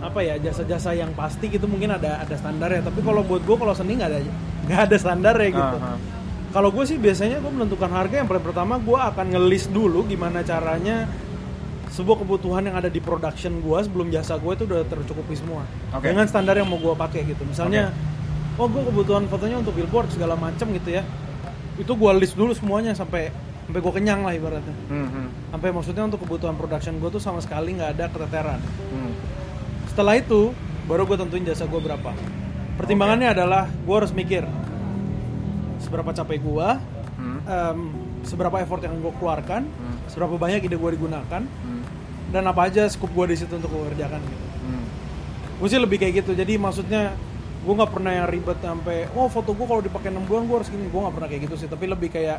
apa 0.00 0.24
ya 0.24 0.40
jasa-jasa 0.40 0.96
yang 0.96 1.12
pasti 1.12 1.52
gitu 1.52 1.68
mungkin 1.68 1.92
ada 1.92 2.24
ada 2.24 2.34
standar 2.40 2.72
ya. 2.72 2.80
Tapi 2.80 3.04
kalau 3.04 3.20
buat 3.20 3.44
gue 3.44 3.56
kalau 3.60 3.76
seni 3.76 4.00
nggak 4.00 4.08
ada 4.08 4.20
nggak 4.66 4.80
ada 4.88 4.96
standar 4.96 5.34
ya 5.36 5.50
gitu. 5.52 5.76
Aha. 5.84 5.94
kalau 6.50 6.74
gue 6.74 6.82
sih 6.82 6.98
biasanya 6.98 7.38
gue 7.38 7.52
menentukan 7.52 7.86
harga 7.94 8.24
yang 8.24 8.26
paling 8.26 8.42
pertama 8.42 8.74
gue 8.82 8.98
akan 8.98 9.26
ngelis 9.38 9.70
dulu 9.70 10.02
gimana 10.02 10.42
caranya 10.42 11.06
sebuah 11.94 12.26
kebutuhan 12.26 12.66
yang 12.66 12.74
ada 12.74 12.90
di 12.90 12.98
production 12.98 13.62
gue 13.62 13.78
sebelum 13.86 14.10
jasa 14.10 14.34
gue 14.34 14.52
itu 14.58 14.64
udah 14.66 14.82
tercukupi 14.88 15.36
semua. 15.38 15.62
Oke. 15.94 16.10
dengan 16.10 16.26
standar 16.26 16.56
yang 16.58 16.66
mau 16.66 16.80
gue 16.80 16.96
pakai 16.96 17.22
gitu. 17.28 17.44
Misalnya 17.44 17.94
oh 18.58 18.66
gue 18.66 18.82
kebutuhan 18.82 19.28
fotonya 19.30 19.62
untuk 19.62 19.76
billboard 19.78 20.10
segala 20.10 20.34
macam 20.34 20.66
gitu 20.74 20.90
ya 20.98 21.04
itu 21.78 21.92
gue 21.92 22.10
list 22.18 22.34
dulu 22.34 22.50
semuanya 22.50 22.92
sampai 22.92 23.30
sampai 23.66 23.80
gue 23.80 23.92
kenyang 23.94 24.26
lah 24.26 24.34
ibaratnya 24.34 24.74
Hmm, 24.90 25.30
sampai 25.52 25.70
maksudnya 25.70 26.02
untuk 26.08 26.24
kebutuhan 26.24 26.58
production 26.58 26.98
gue 26.98 27.10
tuh 27.10 27.22
sama 27.22 27.38
sekali 27.38 27.78
nggak 27.78 27.90
ada 27.94 28.04
keteteran 28.10 28.58
hmm. 28.62 29.12
setelah 29.86 30.18
itu 30.18 30.50
baru 30.90 31.06
gue 31.06 31.16
tentuin 31.20 31.44
jasa 31.46 31.70
gue 31.70 31.78
berapa 31.78 32.10
pertimbangannya 32.74 33.30
adalah 33.30 33.70
gue 33.70 33.94
harus 33.94 34.10
mikir 34.10 34.42
seberapa 35.80 36.10
capek 36.10 36.40
gue 36.40 36.68
Hmm. 37.20 37.36
em, 37.44 37.78
seberapa 38.24 38.56
effort 38.64 38.80
yang 38.80 38.96
gue 38.96 39.12
keluarkan, 39.20 39.68
Hmm. 39.68 39.96
seberapa 40.08 40.40
banyak 40.40 40.64
ide 40.64 40.80
gue 40.80 40.90
digunakan, 40.96 41.44
dan 42.32 42.42
apa 42.48 42.60
aja 42.64 42.88
scope 42.88 43.12
gue 43.12 43.36
di 43.36 43.36
situ 43.36 43.52
untuk 43.52 43.68
gue 43.68 43.92
kerjakan 43.92 44.24
gitu. 44.24 44.46
Hmm. 44.64 44.84
Gue 45.60 45.68
sih 45.68 45.76
lebih 45.76 46.00
kayak 46.00 46.24
gitu. 46.24 46.32
Jadi 46.32 46.56
maksudnya 46.56 47.12
gue 47.60 47.74
nggak 47.76 47.92
pernah 47.92 48.12
yang 48.16 48.26
ribet 48.32 48.56
sampai 48.64 49.04
oh 49.12 49.28
foto 49.28 49.52
gue 49.52 49.66
kalau 49.68 49.84
dipakai 49.84 50.08
6 50.08 50.24
bulan 50.24 50.42
gue 50.48 50.56
harus 50.56 50.70
gini. 50.72 50.88
Gue 50.88 51.00
nggak 51.04 51.14
pernah 51.14 51.28
kayak 51.28 51.42
gitu 51.48 51.56
sih. 51.60 51.68
Tapi 51.68 51.84
lebih 51.88 52.08
kayak 52.08 52.38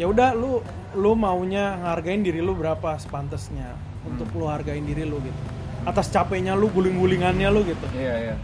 ya 0.00 0.06
udah 0.08 0.34
lu 0.34 0.58
lu 0.98 1.12
maunya 1.14 1.78
ngargain 1.78 2.24
diri 2.24 2.40
lu 2.42 2.56
berapa 2.56 2.98
sepantasnya 2.98 3.76
untuk 4.02 4.28
lu 4.34 4.50
hargain 4.50 4.82
diri 4.82 5.06
lu 5.06 5.22
gitu. 5.22 5.40
Atas 5.82 6.10
capeknya 6.14 6.54
lu, 6.54 6.70
guling-gulingannya 6.70 7.48
lu 7.50 7.66
gitu. 7.66 7.86
Iya, 7.94 8.14
iya. 8.30 8.36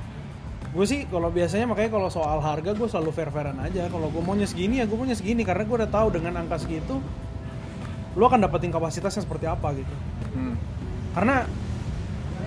Gue 0.74 0.84
sih 0.84 1.06
kalau 1.06 1.30
biasanya 1.30 1.70
makanya 1.70 1.90
kalau 1.94 2.08
soal 2.10 2.42
harga 2.42 2.74
gue 2.74 2.88
selalu 2.90 3.10
fair-fairan 3.14 3.58
aja. 3.62 3.90
Kalau 3.90 4.10
gue 4.10 4.22
maunya 4.22 4.46
segini 4.46 4.82
ya 4.82 4.86
gue 4.86 4.96
maunya 4.98 5.14
segini 5.18 5.42
karena 5.42 5.66
gue 5.66 5.76
udah 5.82 5.90
tahu 5.90 6.14
dengan 6.14 6.38
angka 6.44 6.62
segitu 6.62 7.00
lu 8.18 8.24
akan 8.26 8.42
dapetin 8.42 8.74
kapasitasnya 8.74 9.22
seperti 9.22 9.46
apa 9.46 9.70
gitu. 9.78 9.94
Hmm. 10.34 10.54
Karena 11.14 11.46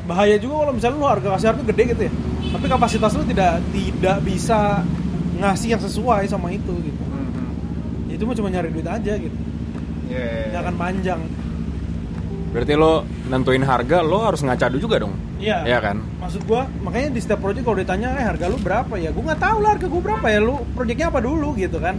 bahaya 0.04 0.36
juga 0.36 0.68
kalau 0.68 0.74
misalnya 0.76 0.98
lu 1.00 1.08
harga 1.08 1.28
kasih 1.40 1.48
harga 1.56 1.64
gede 1.64 1.84
gitu 1.96 2.04
ya. 2.08 2.14
Tapi 2.52 2.66
kapasitas 2.68 3.16
lu 3.16 3.24
tidak 3.24 3.64
tidak 3.72 4.18
bisa 4.28 4.84
ngasih 5.40 5.68
yang 5.74 5.82
sesuai 5.82 6.28
sama 6.28 6.52
itu 6.52 6.74
gitu. 6.84 7.04
Ya, 8.12 8.20
itu 8.20 8.24
mah 8.28 8.36
cuma 8.36 8.52
nyari 8.52 8.70
duit 8.70 8.86
aja 8.86 9.14
gitu. 9.16 9.38
Nggak 10.12 10.52
iya. 10.52 10.60
akan 10.60 10.76
panjang. 10.76 11.22
Berarti 12.52 12.74
lo 12.76 13.08
nentuin 13.32 13.64
harga, 13.64 14.04
lo 14.04 14.28
harus 14.28 14.44
ngaca 14.44 14.68
dulu 14.68 14.82
juga 14.84 15.00
dong. 15.00 15.16
Iya. 15.40 15.64
Iya 15.64 15.80
kan? 15.80 16.04
Maksud 16.20 16.44
gua 16.44 16.68
makanya 16.84 17.16
di 17.16 17.20
setiap 17.24 17.40
project 17.40 17.64
kalau 17.64 17.80
ditanya 17.80 18.12
eh 18.20 18.26
harga 18.28 18.52
lu 18.52 18.60
berapa 18.60 18.94
ya? 19.00 19.16
Gua 19.16 19.32
nggak 19.32 19.42
tahu 19.42 19.58
lah 19.64 19.70
harga 19.80 19.88
gua 19.88 20.02
berapa 20.04 20.26
ya. 20.28 20.40
Lu 20.44 20.56
projectnya 20.76 21.08
apa 21.08 21.20
dulu 21.24 21.56
gitu 21.56 21.80
kan. 21.80 21.96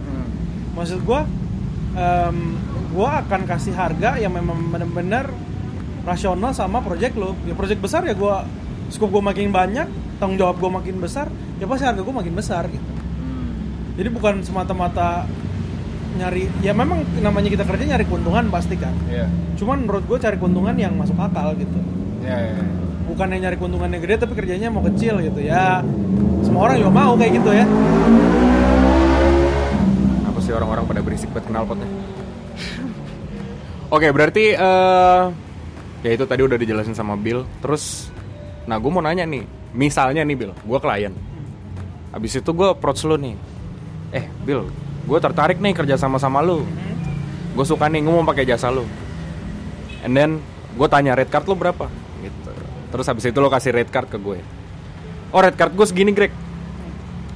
maksud 0.73 1.05
gua 1.05 1.21
em, 1.93 2.37
gua 2.97 3.21
akan 3.21 3.45
kasih 3.45 3.77
harga 3.77 4.17
yang 4.17 4.33
memang 4.33 4.57
benar-benar 4.73 5.29
rasional 6.01 6.49
sama 6.49 6.81
project 6.81 7.13
lo 7.13 7.37
ya 7.45 7.53
project 7.53 7.77
besar 7.77 8.01
ya 8.09 8.17
gua 8.17 8.41
scope 8.89 9.13
gua 9.13 9.21
makin 9.21 9.53
banyak 9.53 9.85
tanggung 10.23 10.39
jawab 10.39 10.55
gua 10.57 10.79
makin 10.79 10.95
besar 10.97 11.27
ya 11.59 11.67
pasti 11.67 11.83
harga 11.83 11.99
gua 11.99 12.23
makin 12.23 12.31
besar 12.33 12.63
gitu 12.71 12.91
jadi 13.93 14.09
bukan 14.09 14.41
semata-mata 14.41 15.27
nyari 16.13 16.45
ya 16.61 16.71
memang 16.71 17.03
namanya 17.19 17.49
kita 17.49 17.61
kerja 17.61 17.83
nyari 17.89 18.05
keuntungan 18.05 18.47
pasti 18.47 18.77
kan 18.77 18.93
Iya. 19.05 19.25
cuman 19.57 19.83
menurut 19.83 20.05
gue 20.05 20.17
cari 20.17 20.37
keuntungan 20.37 20.77
yang 20.77 20.93
masuk 20.93 21.17
akal 21.17 21.57
gitu 21.57 21.77
Iya, 22.21 22.53
iya. 22.53 22.63
bukan 23.05 23.27
yang 23.33 23.41
nyari 23.43 23.57
keuntungan 23.57 23.89
yang 23.89 24.01
gede 24.01 24.21
tapi 24.21 24.33
kerjanya 24.33 24.69
mau 24.69 24.85
kecil 24.85 25.17
gitu 25.19 25.41
ya 25.41 25.81
semua 26.41 26.69
orang 26.69 26.77
juga 26.79 26.93
mau 26.93 27.13
kayak 27.17 27.33
gitu 27.37 27.49
ya 27.49 27.65
Apa 30.23 30.39
sih 30.39 30.53
orang-orang 30.53 30.85
pada 30.85 31.01
berisik 31.01 31.29
buat 31.29 31.45
kenal 31.45 31.65
potnya? 31.65 31.89
Oke, 33.89 34.09
berarti 34.09 34.53
eh 34.53 35.21
ya 36.01 36.11
itu 36.11 36.25
tadi 36.25 36.41
udah 36.41 36.57
dijelasin 36.57 36.97
sama 36.97 37.13
Bill. 37.13 37.45
Terus, 37.61 38.09
nah 38.65 38.75
gue 38.75 38.89
mau 38.89 38.99
nanya 38.99 39.21
nih, 39.23 39.45
misalnya 39.73 40.21
nih 40.21 40.37
Bill, 40.37 40.53
gue 40.53 40.79
klien. 40.79 41.13
Habis 42.13 42.39
itu 42.39 42.49
gue 42.53 42.67
approach 42.69 43.01
lu 43.09 43.17
nih. 43.17 43.35
Eh, 44.13 44.25
Bill, 44.45 44.69
gue 45.09 45.19
tertarik 45.19 45.57
nih 45.57 45.73
kerja 45.73 45.97
sama 45.97 46.21
sama 46.21 46.39
lu. 46.45 46.61
Gue 47.57 47.65
suka 47.65 47.89
nih, 47.89 48.05
gue 48.05 48.13
mau 48.13 48.25
pakai 48.25 48.45
jasa 48.45 48.69
lu. 48.69 48.85
And 50.05 50.13
then 50.13 50.41
gue 50.77 50.87
tanya 50.89 51.17
rate 51.17 51.33
card 51.33 51.49
lu 51.49 51.57
berapa? 51.57 51.89
Gitu. 52.21 52.51
Terus 52.93 53.05
habis 53.09 53.25
itu 53.25 53.37
lo 53.41 53.49
kasih 53.49 53.73
rate 53.73 53.89
card 53.89 54.07
ke 54.13 54.17
gue. 54.21 54.39
Oh, 55.33 55.41
rate 55.41 55.57
card 55.57 55.73
gue 55.73 55.85
segini, 55.89 56.13
Greg. 56.13 56.33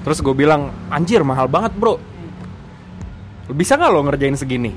Terus 0.06 0.22
gue 0.22 0.36
bilang, 0.38 0.70
anjir 0.94 1.26
mahal 1.26 1.50
banget 1.50 1.74
bro. 1.74 1.98
Bisa 3.50 3.76
nggak 3.76 3.92
lo 3.92 4.02
ngerjain 4.06 4.38
segini? 4.38 4.72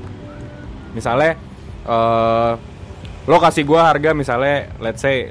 Misalnya, 0.96 1.36
eh 1.84 2.52
lo 3.28 3.36
kasih 3.36 3.68
gue 3.68 3.78
harga 3.78 4.10
misalnya, 4.16 4.72
let's 4.80 5.04
say 5.04 5.30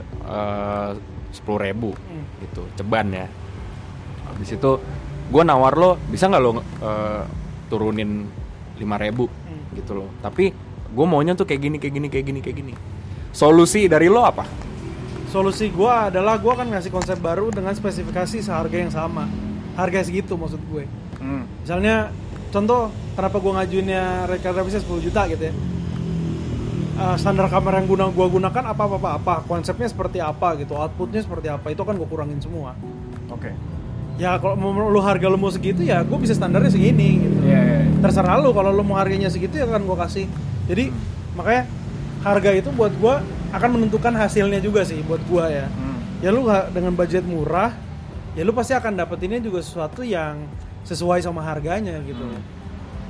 sepuluh 1.39 1.63
ribu 1.63 1.95
gitu, 2.43 2.67
ceban 2.75 3.07
ya. 3.15 3.27
Habis 4.27 4.59
itu 4.59 4.71
gue 5.29 5.43
nawar 5.47 5.73
lo, 5.79 5.95
bisa 6.11 6.27
nggak 6.27 6.43
lo 6.43 6.59
eh, 6.61 7.23
turunin 7.71 8.27
lima 8.75 8.95
ribu 8.99 9.31
gitu 9.73 10.03
loh. 10.03 10.09
Tapi 10.19 10.51
gue 10.89 11.05
maunya 11.07 11.33
tuh 11.33 11.47
kayak 11.47 11.61
gini, 11.63 11.77
kayak 11.79 11.93
gini, 11.95 12.07
kayak 12.11 12.25
gini, 12.27 12.39
kayak 12.43 12.57
gini. 12.59 12.73
Solusi 13.31 13.87
dari 13.87 14.11
lo 14.11 14.25
apa? 14.25 14.69
solusi 15.29 15.69
gua 15.69 16.09
adalah 16.09 16.41
gua 16.41 16.57
akan 16.57 16.73
ngasih 16.73 16.89
konsep 16.89 17.17
baru 17.21 17.53
dengan 17.53 17.71
spesifikasi 17.77 18.41
seharga 18.41 18.77
yang 18.81 18.89
sama 18.89 19.29
harga 19.77 20.09
segitu 20.09 20.33
maksud 20.33 20.59
gue 20.73 20.89
misalnya 21.63 22.09
contoh 22.49 22.89
kenapa 23.13 23.37
gua 23.37 23.61
ngajuinnya 23.61 24.25
recorder 24.25 24.65
bisa 24.65 24.81
10 24.81 25.05
juta 25.05 25.29
gitu 25.29 25.53
ya 25.53 25.53
Eh, 26.99 27.15
standar 27.15 27.47
kamera 27.47 27.79
yang 27.79 27.87
guna 27.87 28.05
gua 28.11 28.27
gunakan 28.27 28.75
apa 28.75 28.83
apa 28.83 28.95
apa? 28.99 29.09
Apa? 29.15 29.35
Konsepnya 29.47 29.87
seperti 29.87 30.19
apa 30.19 30.59
gitu? 30.59 30.75
Outputnya 30.75 31.23
seperti 31.23 31.47
apa? 31.47 31.71
Itu 31.71 31.87
kan 31.87 31.95
gua 31.95 32.03
kurangin 32.03 32.43
semua. 32.43 32.75
Oke. 33.31 33.55
ya 34.19 34.35
kalau 34.35 34.59
mau 34.59 34.75
lu 34.75 34.99
harga 34.99 35.31
lu 35.31 35.39
mau 35.39 35.47
segitu 35.47 35.79
ya 35.79 36.03
gue 36.03 36.17
bisa 36.19 36.35
standarnya 36.35 36.75
segini 36.75 37.23
gitu. 37.23 37.39
Iya, 37.39 37.87
iya. 37.87 38.03
terserah 38.03 38.35
lu 38.43 38.51
kalau 38.51 38.75
lu 38.75 38.83
mau 38.83 38.99
harganya 38.99 39.31
segitu 39.31 39.55
ya 39.55 39.63
kan 39.63 39.79
gue 39.79 39.95
kasih. 39.95 40.27
Jadi 40.67 40.91
makanya 41.39 41.63
harga 42.27 42.51
itu 42.51 42.67
buat 42.75 42.91
gue 42.99 43.15
akan 43.55 43.69
menentukan 43.79 44.11
hasilnya 44.19 44.59
juga 44.59 44.83
sih 44.83 44.99
buat 45.07 45.23
gue 45.23 45.45
ya. 45.47 45.71
Ya 46.19 46.35
lu 46.35 46.43
dengan 46.75 46.99
budget 46.99 47.23
murah 47.23 47.71
ya 48.35 48.43
lu 48.43 48.51
pasti 48.51 48.75
akan 48.75 48.99
dapetinnya 48.99 49.39
juga 49.39 49.63
sesuatu 49.63 50.03
yang 50.03 50.35
sesuai 50.83 51.23
sama 51.23 51.39
harganya 51.39 51.95
gitu. 52.03 52.19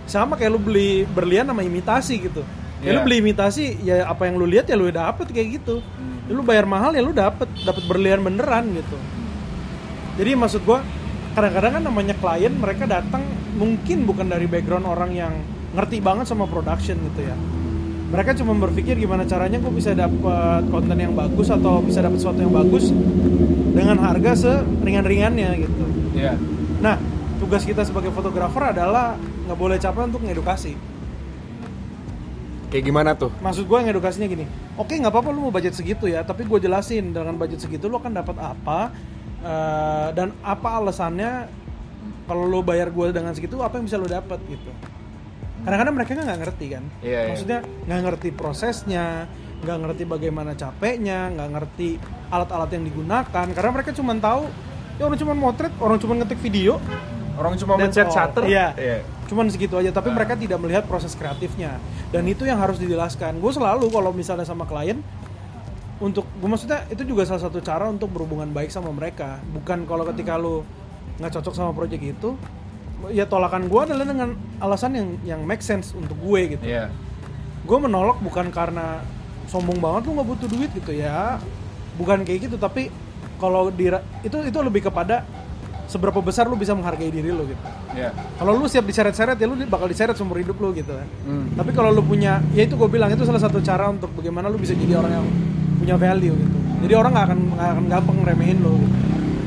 Sama 0.05 0.37
kayak 0.37 0.53
lu 0.53 0.61
beli 0.61 1.09
berlian 1.09 1.49
sama 1.49 1.65
imitasi 1.65 2.21
gitu 2.21 2.45
ya 2.79 2.95
lu 2.95 2.99
Iya. 2.99 3.05
beli 3.05 3.15
imitasi 3.19 3.65
ya 3.83 3.95
apa 4.07 4.27
yang 4.27 4.39
lu 4.39 4.45
lihat 4.47 4.67
ya 4.71 4.75
lu 4.79 4.87
dapet 4.89 5.27
kayak 5.29 5.61
gitu. 5.61 5.83
Ya 6.29 6.31
lu 6.31 6.41
bayar 6.45 6.63
mahal 6.63 6.95
ya 6.95 7.01
lu 7.03 7.11
dapet 7.11 7.47
dapet 7.63 7.83
berlian 7.85 8.23
beneran 8.23 8.71
gitu. 8.71 8.97
Jadi 10.19 10.31
maksud 10.35 10.61
gua 10.63 10.83
kadang-kadang 11.35 11.79
kan 11.79 11.83
namanya 11.85 12.15
klien 12.17 12.53
mereka 12.55 12.83
datang 12.89 13.23
mungkin 13.55 14.03
bukan 14.03 14.27
dari 14.27 14.47
background 14.47 14.87
orang 14.87 15.11
yang 15.13 15.33
ngerti 15.75 15.99
banget 16.01 16.25
sama 16.27 16.47
production 16.49 16.97
gitu 17.13 17.27
ya. 17.27 17.35
Mereka 18.09 18.33
cuma 18.41 18.57
berpikir 18.57 18.97
gimana 18.97 19.21
caranya 19.21 19.61
gue 19.61 19.69
bisa 19.69 19.93
dapat 19.93 20.65
konten 20.73 20.97
yang 20.97 21.13
bagus 21.13 21.53
atau 21.53 21.77
bisa 21.77 22.01
dapat 22.01 22.17
sesuatu 22.17 22.41
yang 22.41 22.49
bagus 22.49 22.89
dengan 23.69 24.01
harga 24.01 24.33
seringan-ringannya 24.33 25.49
gitu. 25.61 25.83
Iya. 26.17 26.33
nah 26.81 26.97
tugas 27.37 27.63
kita 27.63 27.85
sebagai 27.85 28.09
fotografer 28.09 28.73
adalah 28.73 29.13
nggak 29.45 29.59
boleh 29.59 29.77
capek 29.77 30.09
untuk 30.09 30.25
ngedukasi 30.25 30.73
Kayak 32.69 32.83
gimana 32.85 33.17
tuh? 33.17 33.33
maksud 33.41 33.65
gue 33.65 33.77
ngedukasinya 33.81 34.27
gini 34.29 34.45
oke 34.77 34.93
nggak 34.93 35.09
apa-apa 35.09 35.29
lu 35.33 35.49
mau 35.49 35.53
budget 35.53 35.73
segitu 35.73 36.05
ya 36.05 36.21
tapi 36.21 36.45
gue 36.45 36.59
jelasin 36.61 37.09
dengan 37.09 37.33
budget 37.33 37.65
segitu 37.65 37.89
lu 37.89 37.97
akan 37.97 38.13
dapat 38.13 38.37
apa 38.37 38.93
eh, 39.41 40.07
dan 40.13 40.37
apa 40.45 40.69
alasannya 40.77 41.49
kalau 42.29 42.45
lu 42.45 42.61
bayar 42.61 42.93
gue 42.93 43.09
dengan 43.09 43.33
segitu 43.33 43.57
apa 43.57 43.81
yang 43.81 43.89
bisa 43.89 43.97
lu 43.97 44.05
dapat 44.05 44.37
gitu 44.45 44.69
kadang-kadang 45.65 45.95
mereka 45.97 46.13
nggak 46.13 46.39
ngerti 46.39 46.65
kan 46.69 46.83
Iya, 47.01 47.09
iya. 47.09 47.29
maksudnya 47.33 47.59
nggak 47.89 48.01
ngerti 48.05 48.29
prosesnya 48.31 49.25
nggak 49.59 49.77
ngerti 49.83 50.03
bagaimana 50.07 50.55
capeknya 50.55 51.33
nggak 51.35 51.49
ngerti 51.51 51.89
alat-alat 52.31 52.69
yang 52.79 52.85
digunakan 52.85 53.45
karena 53.49 53.71
mereka 53.73 53.91
cuma 53.91 54.13
tahu 54.15 54.45
ya 54.95 55.09
orang 55.09 55.19
cuma 55.19 55.33
motret 55.33 55.73
orang 55.81 55.97
cuma 55.97 56.13
ngetik 56.15 56.39
video 56.39 56.77
Orang 57.39 57.55
cuma 57.55 57.79
mencet 57.79 58.03
all. 58.03 58.11
shutter. 58.11 58.43
Iya. 58.51 58.75
Cuman 59.29 59.45
segitu 59.53 59.77
aja, 59.77 59.93
tapi 59.93 60.09
mereka 60.09 60.33
tidak 60.33 60.57
melihat 60.57 60.89
proses 60.89 61.13
kreatifnya. 61.13 61.77
Dan 62.09 62.25
itu 62.25 62.49
yang 62.49 62.57
harus 62.57 62.81
dijelaskan. 62.81 63.37
Gue 63.37 63.53
selalu 63.53 63.85
kalau 63.93 64.09
misalnya 64.09 64.43
sama 64.43 64.65
klien 64.65 65.05
untuk 65.99 66.23
gue 66.39 66.49
maksudnya 66.49 66.87
itu 66.87 67.03
juga 67.03 67.27
salah 67.27 67.43
satu 67.43 67.59
cara 67.59 67.91
untuk 67.91 68.09
berhubungan 68.09 68.49
baik 68.49 68.73
sama 68.73 68.89
mereka. 68.89 69.37
Bukan 69.53 69.85
kalau 69.85 70.07
ketika 70.09 70.39
lu 70.39 70.65
nggak 71.21 71.31
cocok 71.37 71.53
sama 71.53 71.71
project 71.75 72.01
itu, 72.01 72.33
ya 73.13 73.29
tolakan 73.29 73.69
gue 73.69 73.81
adalah 73.85 74.07
dengan 74.07 74.33
alasan 74.63 74.91
yang 74.97 75.07
yang 75.21 75.41
make 75.45 75.61
sense 75.61 75.93
untuk 75.93 76.17
gue 76.17 76.57
gitu. 76.57 76.65
Iya. 76.65 76.89
Gue 77.67 77.77
menolak 77.77 78.17
bukan 78.23 78.49
karena 78.49 79.03
sombong 79.45 79.77
banget 79.77 80.09
lu 80.09 80.17
nggak 80.17 80.29
butuh 80.33 80.47
duit 80.49 80.71
gitu 80.73 80.95
ya. 80.95 81.37
Bukan 81.99 82.23
kayak 82.23 82.47
gitu, 82.47 82.55
tapi 82.55 82.87
kalau 83.37 83.67
di 83.67 83.91
itu 84.23 84.37
itu 84.39 84.59
lebih 84.63 84.87
kepada 84.87 85.27
seberapa 85.89 86.21
besar 86.21 86.45
lu 86.45 86.53
bisa 86.53 86.71
menghargai 86.71 87.09
diri 87.09 87.27
lu 87.27 87.43
gitu 87.43 87.63
Iya. 87.91 88.13
kalau 88.37 88.53
lu 88.53 88.69
siap 88.69 88.85
diseret-seret 88.85 89.35
ya 89.35 89.49
lu 89.49 89.57
bakal 89.65 89.89
diseret 89.89 90.13
seumur 90.13 90.37
hidup 90.37 90.55
lu 90.55 90.69
gitu 90.71 90.93
kan 90.93 91.07
Hmm. 91.25 91.49
tapi 91.57 91.73
kalau 91.73 91.89
lu 91.89 91.99
punya 91.99 92.39
ya 92.53 92.63
itu 92.63 92.77
gue 92.77 92.85
bilang 92.85 93.09
itu 93.09 93.25
salah 93.25 93.41
satu 93.41 93.57
cara 93.59 93.89
untuk 93.89 94.13
bagaimana 94.13 94.47
lu 94.47 94.55
bisa 94.55 94.71
jadi 94.71 94.95
orang 94.95 95.11
yang 95.11 95.25
punya 95.75 95.95
value 95.97 96.35
gitu 96.35 96.57
jadi 96.79 96.93
orang 96.95 97.11
nggak 97.11 97.25
akan 97.25 97.39
nggak 97.51 97.69
akan 97.73 97.85
gampang 97.89 98.15
ngeremehin 98.21 98.57
lu 98.59 98.77
gitu. 98.77 98.95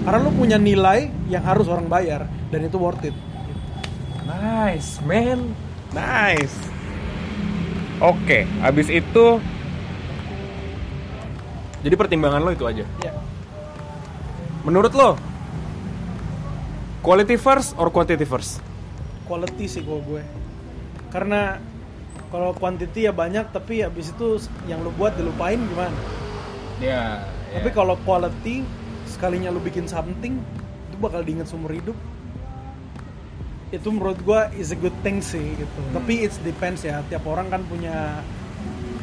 karena 0.02 0.18
lu 0.18 0.30
punya 0.32 0.56
nilai 0.58 0.98
yang 1.26 1.42
harus 1.42 1.66
orang 1.66 1.86
bayar 1.86 2.26
dan 2.50 2.60
itu 2.60 2.76
worth 2.76 3.02
it 3.02 3.14
Nice, 4.22 4.98
man. 5.00 5.52
Nice. 5.92 6.56
Oke, 8.00 8.42
habis 8.58 8.88
itu 8.88 9.38
jadi 11.80 11.94
pertimbangan 11.94 12.40
lo 12.40 12.50
itu 12.50 12.64
aja. 12.64 12.82
ya 12.98 13.12
Menurut 14.62 14.90
lo 14.92 15.18
quality 17.02 17.36
first 17.36 17.74
or 17.76 17.90
quantity 17.90 18.24
first? 18.24 18.62
quality 19.22 19.64
sih 19.66 19.80
kalau 19.80 20.02
gue 20.02 20.22
karena 21.08 21.56
kalau 22.28 22.52
quantity 22.52 23.04
ya 23.04 23.12
banyak 23.12 23.48
tapi 23.48 23.80
habis 23.80 24.10
itu 24.10 24.36
yang 24.64 24.80
lu 24.80 24.90
buat 24.92 25.14
dilupain 25.14 25.58
gimana 25.58 25.94
Ya. 26.78 27.22
tapi 27.54 27.70
kalau 27.70 27.94
quality 28.02 28.66
sekalinya 29.06 29.48
lu 29.48 29.58
bikin 29.58 29.86
something 29.86 30.42
itu 30.84 30.96
bakal 30.98 31.22
diingat 31.22 31.46
seumur 31.46 31.70
hidup 31.70 31.94
itu 33.70 33.88
menurut 33.88 34.18
gua 34.20 34.50
is 34.52 34.68
a 34.68 34.76
good 34.76 34.92
thing 35.00 35.22
sih 35.22 35.54
gitu 35.54 35.78
Hmm. 35.80 35.94
tapi 35.94 36.22
it 36.22 36.34
depends 36.42 36.82
ya 36.82 37.00
tiap 37.06 37.22
orang 37.24 37.48
kan 37.48 37.62
punya 37.64 38.20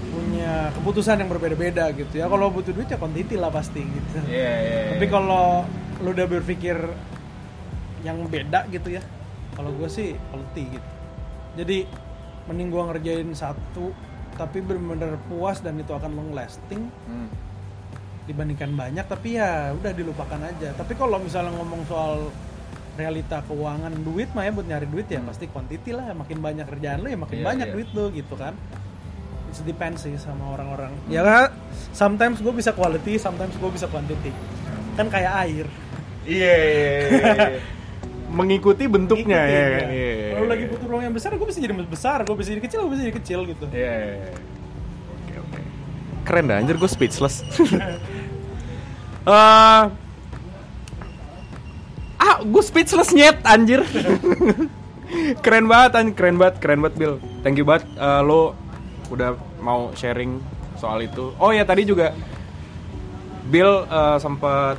punya 0.09 0.69
keputusan 0.75 1.17
yang 1.17 1.29
berbeda-beda 1.29 1.89
gitu 1.91 2.11
ya 2.15 2.27
kalau 2.27 2.51
butuh 2.51 2.69
duit 2.69 2.85
ya 2.85 2.97
quantity 2.97 3.33
lah 3.33 3.49
pasti 3.49 3.81
gitu 3.81 4.17
Iya, 4.27 4.53
iya. 4.59 4.81
tapi 4.93 5.05
kalau 5.07 5.63
lu 6.01 6.11
udah 6.11 6.27
berpikir 6.27 6.75
yang 8.01 8.17
beda 8.25 8.67
gitu 8.67 8.89
ya. 8.91 9.01
Kalau 9.53 9.71
gue 9.71 9.87
sih 9.87 10.15
quality 10.29 10.63
gitu. 10.71 10.89
Jadi 11.57 11.77
mending 12.45 12.69
gua 12.69 12.89
ngerjain 12.89 13.29
satu 13.31 13.93
tapi 14.33 14.57
bener-bener 14.59 15.19
puas 15.27 15.59
dan 15.59 15.75
itu 15.75 15.91
akan 15.91 16.09
long 16.09 16.31
lasting 16.31 16.87
Hmm. 17.05 17.27
dibandingkan 18.23 18.73
banyak 18.73 19.03
tapi 19.03 19.35
ya 19.35 19.73
udah 19.73 19.91
dilupakan 19.91 20.39
aja. 20.39 20.71
Tapi 20.73 20.93
kalau 20.93 21.17
misalnya 21.17 21.49
ngomong 21.53 21.81
soal 21.85 22.29
realita 22.93 23.41
keuangan 23.47 23.95
duit 24.03 24.29
mah 24.33 24.43
ya 24.43 24.51
buat 24.51 24.65
nyari 24.65 24.85
duit 24.85 25.07
ya 25.09 25.19
pasti 25.21 25.45
quantity 25.45 25.91
lah. 25.91 26.13
Makin 26.13 26.37
banyak 26.37 26.65
kerjaan 26.65 27.01
lo 27.01 27.09
ya 27.09 27.17
makin 27.17 27.37
Iya, 27.41 27.45
banyak 27.45 27.67
iya. 27.67 27.73
duit 27.73 27.89
lo 27.91 28.05
gitu 28.09 28.33
kan. 28.33 28.53
It 29.49 29.65
depends 29.65 30.05
sih 30.05 30.13
sama 30.15 30.53
orang-orang. 30.53 30.93
Ya 31.09 31.25
kan? 31.25 31.49
Sometimes 31.89 32.37
gue 32.37 32.53
bisa 32.53 32.69
quality 32.71 33.17
sometimes 33.17 33.57
gue 33.57 33.69
bisa 33.73 33.89
quantity. 33.89 34.29
Kan 34.93 35.09
kayak 35.09 35.33
air. 35.43 35.65
Iya, 36.21 36.53
iya, 36.53 36.69
iya, 36.69 37.33
iya. 37.49 37.59
Mengikuti 38.29 38.85
bentuknya 38.85 39.41
ya 39.41 39.49
ya. 39.49 39.65
kan. 39.73 39.87
Iya. 39.89 40.13
kalau 40.37 40.47
lagi 40.47 40.63
butuh 40.69 40.87
ruang 40.87 41.03
yang 41.03 41.15
besar 41.17 41.33
gue 41.33 41.47
bisa 41.49 41.59
jadi 41.59 41.73
besar 41.81 42.17
gue 42.21 42.35
bisa 42.37 42.49
jadi 42.53 42.61
kecil 42.61 42.79
gue 42.85 42.91
bisa 42.93 43.03
jadi 43.09 43.15
kecil 43.17 43.39
gitu 43.45 43.65
Iya. 43.69 43.77
iya, 43.77 43.95
iya. 44.15 44.33
Oke, 45.09 45.33
oke. 45.39 45.61
Keren 46.23 46.45
dah 46.45 46.57
anjir 46.57 46.75
gue 46.77 46.89
speechless. 46.89 47.41
Eh 49.29 49.83
ah, 52.17 52.37
gue 52.41 52.63
speechless 52.63 53.13
nyet 53.13 53.37
anjir. 53.45 53.83
keren 55.43 55.65
banget 55.65 55.91
anjir, 55.97 56.13
keren 56.15 56.37
banget, 56.37 56.55
keren 56.57 56.79
banget 56.81 56.95
Bill. 56.97 57.13
Thank 57.41 57.57
you 57.57 57.65
banget 57.65 57.85
eh, 57.93 58.21
lo 58.21 58.55
udah 59.09 59.33
mau 59.59 59.89
sharing 59.93 60.39
soal 60.75 61.01
itu. 61.01 61.33
Oh 61.37 61.49
ya 61.49 61.61
tadi 61.61 61.83
juga 61.83 62.15
Bill 63.45 63.85
eh, 63.85 64.17
sempat 64.17 64.77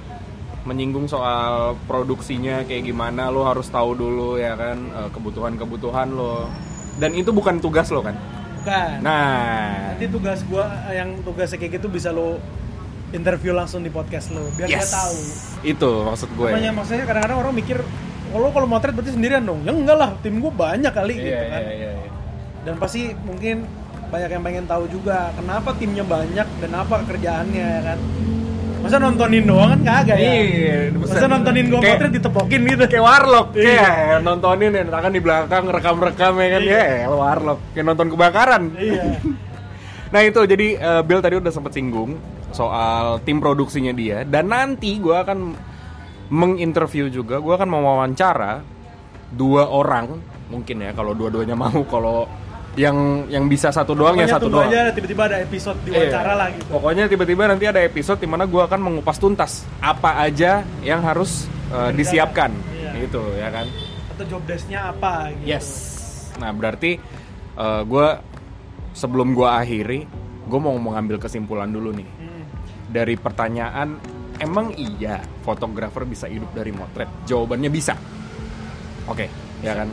menyinggung 0.69 1.09
soal 1.09 1.75
produksinya 1.89 2.63
kayak 2.69 2.85
gimana 2.85 3.33
lo 3.33 3.49
harus 3.49 3.69
tahu 3.73 3.97
dulu 3.97 4.37
ya 4.37 4.55
kan 4.57 4.79
eh, 4.93 5.09
kebutuhan-kebutuhan 5.13 6.09
lo. 6.13 6.49
Dan 7.01 7.17
itu 7.17 7.33
bukan 7.33 7.61
tugas 7.63 7.89
lo 7.89 8.05
kan? 8.05 8.17
bukan 8.61 9.01
Nah, 9.01 9.97
nanti 9.97 10.05
tugas 10.13 10.45
gue 10.45 10.65
yang 10.93 11.25
tugasnya 11.25 11.57
kayak 11.57 11.81
gitu 11.81 11.89
bisa 11.89 12.13
lo 12.13 12.37
interview 13.11 13.57
langsung 13.57 13.81
di 13.81 13.89
podcast 13.89 14.31
lo 14.31 14.53
biar 14.55 14.69
dia 14.69 14.85
yes. 14.85 14.93
tahu 14.93 15.17
Itu 15.65 15.91
maksud 16.13 16.29
gue. 16.37 16.49
Makanya 16.53 16.73
maksudnya 16.77 17.05
kadang-kadang 17.09 17.39
orang 17.41 17.55
mikir 17.57 17.81
kalau 18.31 18.49
kalau 18.55 18.67
motret 18.69 18.95
berarti 18.95 19.17
sendirian 19.17 19.43
dong. 19.43 19.65
Ya 19.65 19.73
enggak 19.73 19.97
lah, 19.99 20.11
tim 20.21 20.39
gue 20.39 20.53
banyak 20.53 20.93
kali 20.93 21.15
Iya, 21.19 21.25
gitu 21.25 21.45
kan. 21.51 21.61
iya, 21.65 21.73
iya, 21.73 21.91
iya. 21.97 22.11
Dan 22.63 22.75
pasti 22.77 23.03
mungkin 23.25 23.65
banyak 24.11 24.31
yang 24.31 24.43
pengen 24.45 24.67
tahu 24.69 24.85
juga 24.91 25.33
kenapa 25.35 25.71
timnya 25.79 26.05
banyak 26.05 26.47
dan 26.61 26.71
apa 26.77 26.95
kerjaannya 27.09 27.65
ya 27.65 27.81
kan. 27.83 27.99
Masa 28.81 28.97
nontonin 28.97 29.45
doang 29.45 29.69
kan 29.77 29.81
kagak 29.85 30.17
ya? 30.17 30.31
Iya, 30.41 30.77
Masa 30.97 31.27
nontonin 31.29 31.65
gue 31.69 31.81
motret 31.81 32.13
ditepokin 32.17 32.61
gitu. 32.65 32.85
Kayak 32.89 33.05
warlock, 33.05 33.49
Iya. 33.53 33.85
kayak 33.85 34.21
nontonin 34.25 34.71
ya, 34.73 34.83
kan 34.89 35.13
di 35.13 35.21
belakang 35.21 35.65
rekam-rekam 35.69 36.33
ya 36.41 36.49
kan, 36.49 36.63
Iya. 36.65 36.83
ya 37.05 37.09
warlock, 37.13 37.59
kayak 37.77 37.87
nonton 37.87 38.07
kebakaran. 38.17 38.63
Iya. 38.77 39.05
Nah 40.11 40.27
itu 40.27 40.43
jadi 40.43 40.75
eh, 40.75 41.03
Bill 41.07 41.23
tadi 41.23 41.39
udah 41.39 41.55
sempet 41.55 41.71
singgung 41.71 42.19
soal 42.51 43.23
tim 43.23 43.39
produksinya 43.39 43.95
dia 43.95 44.27
dan 44.27 44.51
nanti 44.51 44.99
gue 44.99 45.15
akan 45.15 45.55
menginterview 46.35 47.07
juga, 47.07 47.39
gue 47.39 47.55
akan 47.55 47.71
mewawancara 47.71 48.59
dua 49.31 49.71
orang 49.71 50.19
mungkin 50.51 50.83
ya 50.83 50.91
kalau 50.99 51.15
dua-duanya 51.15 51.55
mau 51.55 51.87
kalau 51.87 52.27
yang 52.71 52.97
yang 53.27 53.45
bisa 53.47 53.69
satu 53.69 53.93
doang 53.93 54.15
ya 54.15 54.25
Pokoknya 54.25 54.31
satu 54.31 54.47
tunggu 54.47 54.59
doang. 54.63 54.71
aja 54.71 54.83
tiba-tiba 54.91 55.23
ada 55.27 55.37
episode 55.39 55.79
diwawancara 55.83 56.23
Iya. 56.23 56.39
lah 56.39 56.49
gitu. 56.55 56.69
Pokoknya 56.71 57.05
tiba-tiba 57.07 57.43
nanti 57.45 57.65
ada 57.67 57.81
episode 57.81 58.19
di 58.19 58.29
mana 58.29 58.45
gue 58.45 58.63
akan 58.63 58.81
mengupas 58.81 59.17
tuntas 59.17 59.67
apa 59.79 60.21
aja 60.21 60.63
yang 60.81 61.03
harus 61.03 61.51
uh, 61.69 61.91
disiapkan, 61.91 62.55
Iya. 62.73 62.91
gitu 63.03 63.23
ya 63.35 63.51
kan. 63.51 63.67
Atau 64.11 64.25
job 64.29 64.43
desk-nya 64.45 64.89
apa 64.89 65.35
gitu. 65.35 65.47
Yes. 65.47 65.67
Nah 66.37 66.51
berarti 66.51 66.97
gue 67.61 68.09
sebelum 68.93 69.35
gue 69.35 69.45
akhiri, 69.45 70.01
gue 70.47 70.61
mau 70.61 70.73
mengambil 70.75 71.19
kesimpulan 71.19 71.69
dulu 71.69 71.93
nih 71.93 72.09
Hmm. 72.09 72.45
dari 72.87 73.15
pertanyaan. 73.15 73.99
Emang 74.39 74.73
iya 74.73 75.21
fotografer 75.43 76.09
bisa 76.09 76.25
hidup 76.25 76.49
dari 76.51 76.73
motret? 76.73 77.05
Jawabannya 77.27 77.69
bisa. 77.69 77.93
Oke, 79.05 79.29
ya 79.61 79.77
kan. 79.77 79.93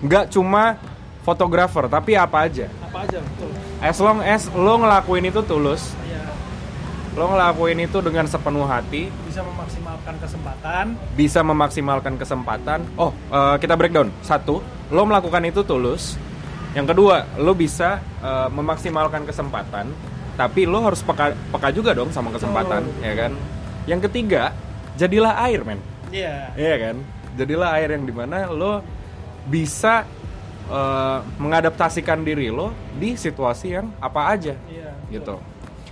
Nggak 0.00 0.34
cuma 0.34 0.74
fotografer, 1.20 1.84
tapi 1.86 2.14
apa 2.14 2.46
aja. 2.46 2.66
Apa 2.82 3.04
aja 3.04 3.18
betul. 3.18 3.50
As 3.78 3.96
long 3.96 4.20
as 4.20 4.48
lo 4.50 4.74
ngelakuin 4.76 5.24
itu 5.24 5.40
tulus, 5.42 5.92
Iya. 6.02 6.24
lo 7.12 7.24
ngelakuin 7.28 7.78
itu 7.80 7.98
dengan 8.00 8.24
sepenuh 8.24 8.64
hati, 8.64 9.08
Bisa 9.24 9.40
memaksimalkan 9.40 10.14
kesempatan. 10.16 10.84
bisa 11.14 11.40
memaksimalkan 11.40 12.14
kesempatan. 12.16 12.80
Oh, 12.94 13.12
eh, 13.12 13.56
kita 13.56 13.74
breakdown. 13.74 14.08
Satu, 14.20 14.60
lo 14.88 15.02
melakukan 15.02 15.44
itu 15.44 15.60
tulus. 15.62 16.16
Yang 16.70 16.94
kedua, 16.94 17.26
lo 17.36 17.52
bisa 17.52 17.98
eh, 18.20 18.48
memaksimalkan 18.48 19.24
kesempatan, 19.24 19.90
tapi 20.36 20.64
lo 20.64 20.80
harus 20.80 21.00
peka, 21.00 21.32
peka 21.50 21.68
juga 21.70 21.92
dong 21.92 22.12
sama 22.12 22.28
kesempatan, 22.30 22.84
Betul. 22.84 23.04
ya 23.04 23.14
kan? 23.16 23.32
Yang 23.84 24.00
ketiga, 24.08 24.42
jadilah 24.94 25.40
air, 25.42 25.64
men. 25.64 25.80
Iya. 26.10 26.52
Iya 26.52 26.74
kan? 26.76 26.96
Jadilah 27.32 27.68
air 27.74 27.88
yang 27.90 28.04
di 28.04 28.12
mana 28.12 28.44
lo 28.46 28.84
bisa 29.46 30.04
eh, 30.70 31.18
mengadaptasikan 31.36 32.22
diri 32.22 32.48
lo 32.48 32.70
di 32.94 33.14
situasi 33.14 33.74
yang 33.74 33.90
apa 33.98 34.30
aja, 34.30 34.54
Iya. 34.66 34.94
gitu. 35.10 35.36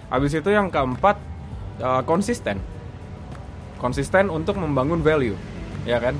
Habis 0.08 0.32
itu 0.32 0.48
yang 0.48 0.70
keempat 0.70 1.18
eh, 1.78 2.02
konsisten, 2.02 2.62
konsisten 3.76 4.26
untuk 4.28 4.56
membangun 4.56 4.98
value, 4.98 5.36
ya 5.82 5.98
kan? 5.98 6.14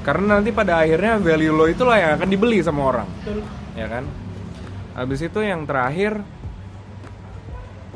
Karena 0.00 0.38
nanti 0.38 0.50
pada 0.50 0.80
akhirnya 0.80 1.16
value 1.16 1.52
lo 1.52 1.66
itulah 1.66 1.96
yang 1.96 2.10
akan 2.16 2.28
dibeli 2.28 2.58
sama 2.60 2.86
orang, 2.86 3.08
Betul. 3.20 3.42
ya 3.74 3.86
kan? 3.86 4.04
Habis 4.90 5.20
itu 5.22 5.40
yang 5.40 5.64
terakhir 5.64 6.18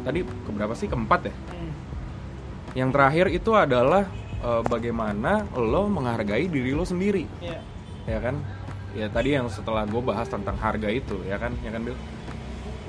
tadi 0.02 0.20
keberapa 0.44 0.74
sih 0.74 0.86
keempat 0.86 1.20
ya? 1.26 1.34
Hmm. 1.50 1.72
Yang 2.74 2.90
terakhir 2.92 3.26
itu 3.30 3.50
adalah 3.54 4.04
eh, 4.38 4.62
bagaimana 4.64 5.48
lo 5.54 5.88
menghargai 5.88 6.44
diri 6.46 6.70
lo 6.70 6.84
sendiri, 6.84 7.24
Iya. 7.40 7.58
ya 8.04 8.18
kan? 8.20 8.36
Ya 8.94 9.10
tadi 9.10 9.34
yang 9.34 9.50
setelah 9.50 9.82
gue 9.84 9.98
bahas 9.98 10.30
tentang 10.30 10.54
harga 10.58 10.86
itu, 10.86 11.18
ya 11.26 11.34
kan, 11.34 11.50
ya 11.66 11.70
kan 11.74 11.82
Bill? 11.82 11.98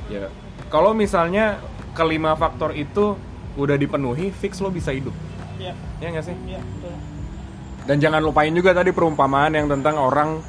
Ya, 0.05 0.29
kalau 0.69 0.93
misalnya 0.93 1.57
kelima 1.97 2.37
faktor 2.37 2.77
itu 2.77 3.17
udah 3.57 3.73
dipenuhi, 3.73 4.29
fix 4.29 4.61
lo 4.61 4.69
bisa 4.69 4.93
hidup, 4.93 5.15
Iya. 5.57 5.73
ya 5.97 6.07
nggak 6.13 6.25
sih? 6.29 6.35
Iya, 6.45 6.61
betul. 6.61 6.93
Dan 7.85 7.97
jangan 8.01 8.21
lupain 8.21 8.53
juga 8.53 8.73
tadi 8.77 8.93
perumpamaan 8.93 9.57
yang 9.57 9.65
tentang 9.65 9.97
orang 9.97 10.41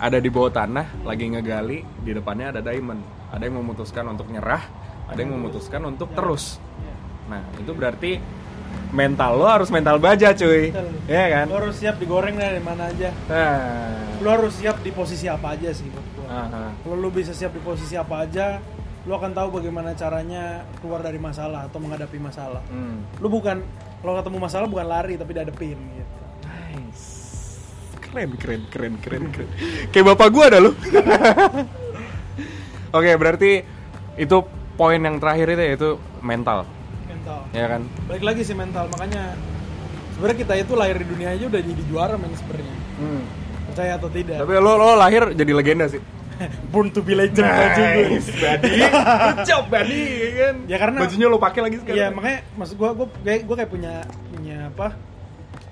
ada 0.00 0.16
di 0.16 0.28
bawah 0.32 0.52
tanah 0.52 1.04
lagi 1.04 1.28
ngegali, 1.28 1.84
di 2.04 2.10
depannya 2.12 2.56
ada 2.56 2.60
diamond. 2.64 3.00
Ada 3.30 3.46
yang 3.46 3.60
memutuskan 3.62 4.04
untuk 4.10 4.26
nyerah, 4.32 4.64
ada 5.08 5.16
yang 5.20 5.32
memutuskan 5.36 5.80
untuk 5.86 6.12
terus. 6.12 6.56
Iya. 6.80 6.94
Nah, 7.30 7.40
itu 7.56 7.72
berarti 7.72 8.12
mental 8.90 9.38
lo 9.38 9.46
harus 9.46 9.70
mental 9.70 10.02
baja, 10.02 10.34
cuy. 10.34 10.74
Betul. 10.74 10.90
Iya 11.06 11.26
kan? 11.30 11.46
Lo 11.46 11.56
harus 11.62 11.76
siap 11.78 11.96
digoreng 12.02 12.34
dari 12.34 12.62
mana 12.62 12.90
aja. 12.90 13.14
Nah. 13.30 14.18
Lo 14.18 14.28
harus 14.34 14.58
siap 14.58 14.82
di 14.82 14.90
posisi 14.90 15.30
apa 15.30 15.54
aja 15.54 15.70
sih. 15.70 15.86
Aha. 16.30 16.74
Kalau 16.82 16.96
lo 16.98 17.10
bisa 17.10 17.34
siap 17.34 17.54
di 17.54 17.62
posisi 17.62 17.94
apa 17.98 18.26
aja, 18.26 18.62
lo 19.06 19.16
akan 19.16 19.32
tahu 19.32 19.48
bagaimana 19.62 19.96
caranya 19.96 20.66
keluar 20.78 21.00
dari 21.00 21.16
masalah 21.16 21.66
atau 21.66 21.80
menghadapi 21.80 22.18
masalah. 22.20 22.60
Hmm. 22.68 23.00
Lo 23.18 23.32
bukan 23.32 23.64
kalau 24.00 24.16
ketemu 24.20 24.38
masalah 24.38 24.66
bukan 24.70 24.86
lari 24.86 25.14
tapi 25.18 25.30
dihadepin 25.34 25.78
gitu. 25.78 26.14
Nice. 26.46 27.06
Keren, 27.98 28.30
keren, 28.36 28.62
keren, 28.68 28.94
keren, 28.98 29.24
keren. 29.32 29.48
Kayak 29.94 30.06
bapak 30.14 30.28
gua 30.30 30.44
ada 30.50 30.58
lo. 30.60 30.72
Oke, 32.96 33.10
berarti 33.14 33.62
itu 34.18 34.36
poin 34.74 34.98
yang 34.98 35.22
terakhir 35.22 35.54
itu 35.54 35.62
yaitu 35.62 35.90
mental, 36.20 36.66
Mental. 37.30 37.40
ya 37.54 37.66
kan? 37.68 37.82
Balik 38.06 38.24
lagi 38.26 38.42
sih 38.42 38.56
mental, 38.56 38.84
makanya 38.90 39.22
sebenarnya 40.14 40.38
kita 40.42 40.54
itu 40.58 40.72
lahir 40.74 40.96
di 40.98 41.06
dunia 41.06 41.28
aja 41.30 41.44
udah 41.46 41.60
jadi 41.62 41.82
juara 41.86 42.14
men 42.18 42.32
sebenarnya. 42.34 42.74
Hmm. 42.98 43.22
Percaya 43.70 43.92
atau 43.94 44.10
tidak? 44.10 44.38
Tapi 44.42 44.52
lo 44.58 44.72
lo 44.74 44.98
lahir 44.98 45.22
jadi 45.32 45.52
legenda 45.54 45.86
sih. 45.86 46.02
Born 46.72 46.88
to 46.88 47.04
be 47.04 47.12
legend 47.12 47.44
baju 47.44 47.82
gue. 47.84 48.18
Badi. 48.40 48.72
Good 48.80 49.40
job, 49.44 49.64
Badi, 49.68 50.00
ya 50.00 50.30
kan? 50.40 50.54
Ya, 50.66 50.76
karena- 50.80 51.00
bajunya 51.04 51.26
lo 51.28 51.38
pakai 51.38 51.60
lagi 51.62 51.76
sekarang. 51.78 51.96
Iya 51.96 52.06
makanya 52.10 52.38
maksud 52.56 52.74
gue 52.74 52.88
gue 52.90 53.06
kayak 53.22 53.40
gue 53.44 53.56
kayak 53.60 53.70
punya 53.70 53.92
punya 54.32 54.58
apa 54.72 54.88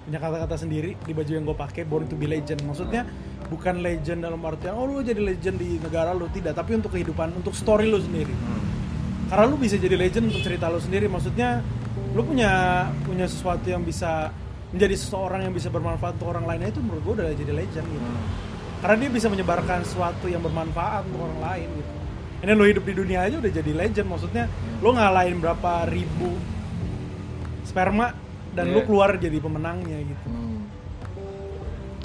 punya 0.08 0.24
kata-kata 0.24 0.56
sendiri 0.56 0.96
di 1.04 1.12
baju 1.12 1.32
yang 1.36 1.44
gue 1.44 1.56
pakai 1.58 1.82
born 1.84 2.08
to 2.08 2.16
be 2.16 2.24
legend 2.24 2.64
maksudnya 2.64 3.04
bukan 3.52 3.84
legend 3.84 4.24
dalam 4.24 4.40
artian 4.40 4.72
oh 4.72 4.88
lu 4.88 5.04
jadi 5.04 5.20
legend 5.20 5.60
di 5.60 5.76
negara 5.76 6.16
lu 6.16 6.32
tidak 6.32 6.56
tapi 6.56 6.80
untuk 6.80 6.96
kehidupan 6.96 7.36
untuk 7.36 7.52
story 7.52 7.84
lu 7.84 8.00
sendiri 8.00 8.32
karena 9.28 9.44
lu 9.44 9.56
bisa 9.60 9.76
jadi 9.76 9.96
legend 9.96 10.32
untuk 10.32 10.42
cerita 10.42 10.72
lu 10.72 10.80
sendiri. 10.80 11.06
Maksudnya 11.06 11.60
lu 12.16 12.24
punya 12.24 12.52
punya 13.04 13.28
sesuatu 13.28 13.68
yang 13.68 13.84
bisa 13.84 14.32
menjadi 14.72 14.94
seseorang 14.96 15.48
yang 15.48 15.54
bisa 15.54 15.68
bermanfaat 15.68 16.16
untuk 16.20 16.32
orang 16.32 16.44
lain 16.48 16.68
itu 16.68 16.80
menurut 16.80 17.02
gua 17.04 17.14
udah 17.20 17.36
jadi 17.36 17.52
legend 17.52 17.86
gitu. 17.88 18.08
Karena 18.78 18.96
dia 19.04 19.10
bisa 19.10 19.26
menyebarkan 19.28 19.84
sesuatu 19.84 20.26
yang 20.30 20.40
bermanfaat 20.40 21.04
untuk 21.12 21.28
orang 21.28 21.40
lain 21.44 21.68
gitu. 21.76 21.92
Ini 22.38 22.52
lu 22.54 22.64
hidup 22.70 22.84
di 22.86 22.94
dunia 22.94 23.18
aja 23.26 23.36
udah 23.36 23.52
jadi 23.52 23.72
legend. 23.74 24.06
Maksudnya 24.08 24.44
lu 24.80 24.94
ngalahin 24.94 25.38
berapa 25.42 25.84
ribu 25.90 26.32
sperma 27.66 28.14
dan 28.56 28.72
lu 28.72 28.80
Iya. 28.80 28.86
keluar 28.86 29.10
jadi 29.20 29.38
pemenangnya 29.42 29.98
gitu. 30.08 30.26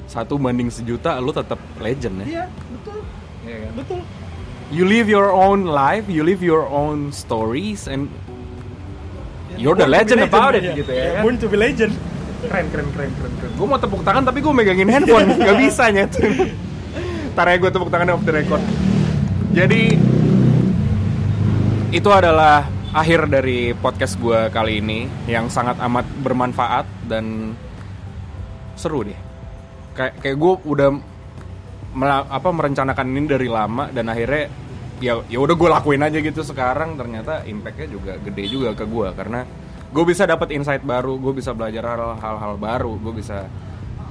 Satu 0.04 0.36
banding 0.36 0.68
sejuta, 0.70 1.16
lu 1.18 1.32
tetap 1.32 1.58
legend 1.80 2.22
ya. 2.22 2.26
iya 2.28 2.44
betul. 2.70 2.98
Iya 3.44 3.56
kan? 3.60 3.72
betul 3.76 4.00
You 4.74 4.90
live 4.90 5.06
your 5.06 5.30
own 5.30 5.70
life, 5.70 6.10
you 6.10 6.26
live 6.26 6.42
your 6.42 6.66
own 6.66 7.14
stories, 7.14 7.86
and 7.86 8.10
You're 9.54 9.78
the 9.78 9.86
be 9.86 9.94
legend 9.94 10.26
about 10.26 10.58
it, 10.58 10.66
iya. 10.66 10.74
gitu 10.74 10.90
ya, 10.90 11.06
kan? 11.14 11.22
born 11.22 11.36
to 11.38 11.46
be 11.46 11.54
legend 11.54 11.94
keren 12.42 12.66
keren 12.74 12.88
keren 12.90 13.10
keren 13.14 13.32
keren. 13.38 13.50
Gue 13.54 13.66
mau 13.70 13.78
tepuk 13.78 14.02
tangan 14.02 14.26
tapi 14.26 14.42
gue 14.42 14.50
megangin 14.50 14.90
handphone, 14.90 15.30
nggak 15.38 15.58
bisa 15.62 15.94
nyet. 15.94 16.10
Ntar 17.38 17.46
ya 17.54 17.56
gue 17.62 17.70
tepuk 17.70 17.86
tangan 17.86 18.18
off 18.18 18.26
the 18.26 18.34
record. 18.34 18.62
Jadi 19.54 19.94
itu 21.94 22.10
adalah 22.10 22.66
akhir 22.90 23.30
dari 23.30 23.78
podcast 23.78 24.18
gue 24.18 24.50
kali 24.50 24.82
ini 24.82 25.06
yang 25.30 25.46
sangat 25.46 25.78
amat 25.86 26.06
bermanfaat 26.18 27.06
dan 27.06 27.54
seru 28.74 29.06
deh. 29.06 29.18
Kayak 29.94 30.18
kayak 30.18 30.36
gue 30.36 30.52
udah 30.66 30.88
apa 32.26 32.48
merencanakan 32.50 33.06
ini 33.14 33.30
dari 33.30 33.46
lama 33.46 33.86
dan 33.94 34.10
akhirnya 34.10 34.50
ya 35.04 35.20
ya 35.28 35.38
udah 35.38 35.52
gue 35.52 35.68
lakuin 35.68 36.00
aja 36.00 36.18
gitu. 36.18 36.40
Sekarang 36.40 36.96
ternyata 36.96 37.44
impactnya 37.44 37.86
juga 37.86 38.16
gede 38.16 38.44
juga 38.48 38.72
ke 38.72 38.84
gue 38.84 39.08
karena 39.12 39.44
gue 39.92 40.04
bisa 40.04 40.24
dapat 40.24 40.50
insight 40.50 40.82
baru 40.82 41.14
gue 41.14 41.32
bisa 41.34 41.52
belajar 41.52 41.84
hal- 41.84 42.18
hal-hal 42.18 42.54
baru 42.56 42.96
gue 42.96 43.14
bisa 43.14 43.46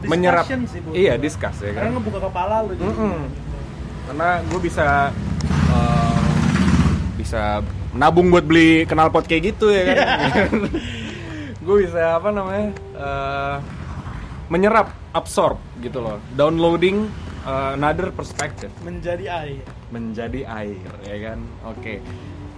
menyerap 0.03 0.43
Discussion 0.43 0.63
sih, 0.67 0.79
Bu. 0.79 0.89
iya 0.93 1.15
discuss 1.15 1.57
ya 1.59 1.71
kan. 1.71 1.87
Karena 1.87 1.91
ngebuka 1.95 2.19
kepala 2.21 2.55
lu 2.63 2.71
jadi 2.75 2.87
Mm-mm. 2.87 3.19
karena 4.05 4.29
gue 4.43 4.59
bisa 4.59 4.87
eh, 5.49 6.19
bisa 7.15 7.41
nabung 7.93 8.27
buat 8.27 8.43
beli 8.43 8.83
knalpot 8.83 9.23
kayak 9.23 9.55
gitu 9.55 9.71
ya 9.71 9.83
kan. 9.89 10.49
Gue 11.63 11.87
bisa 11.87 12.19
apa 12.19 12.27
namanya 12.27 12.67
eh, 12.75 13.55
menyerap 14.51 14.91
absorb 15.11 15.55
gitu 15.79 16.03
loh. 16.03 16.19
Downloading 16.35 17.07
eh, 17.43 17.71
another 17.75 18.09
perspective. 18.15 18.71
Menjadi 18.81 19.25
air. 19.29 19.63
Menjadi 19.91 20.41
air 20.47 20.91
ya 21.03 21.17
kan? 21.31 21.39
Oke. 21.67 21.99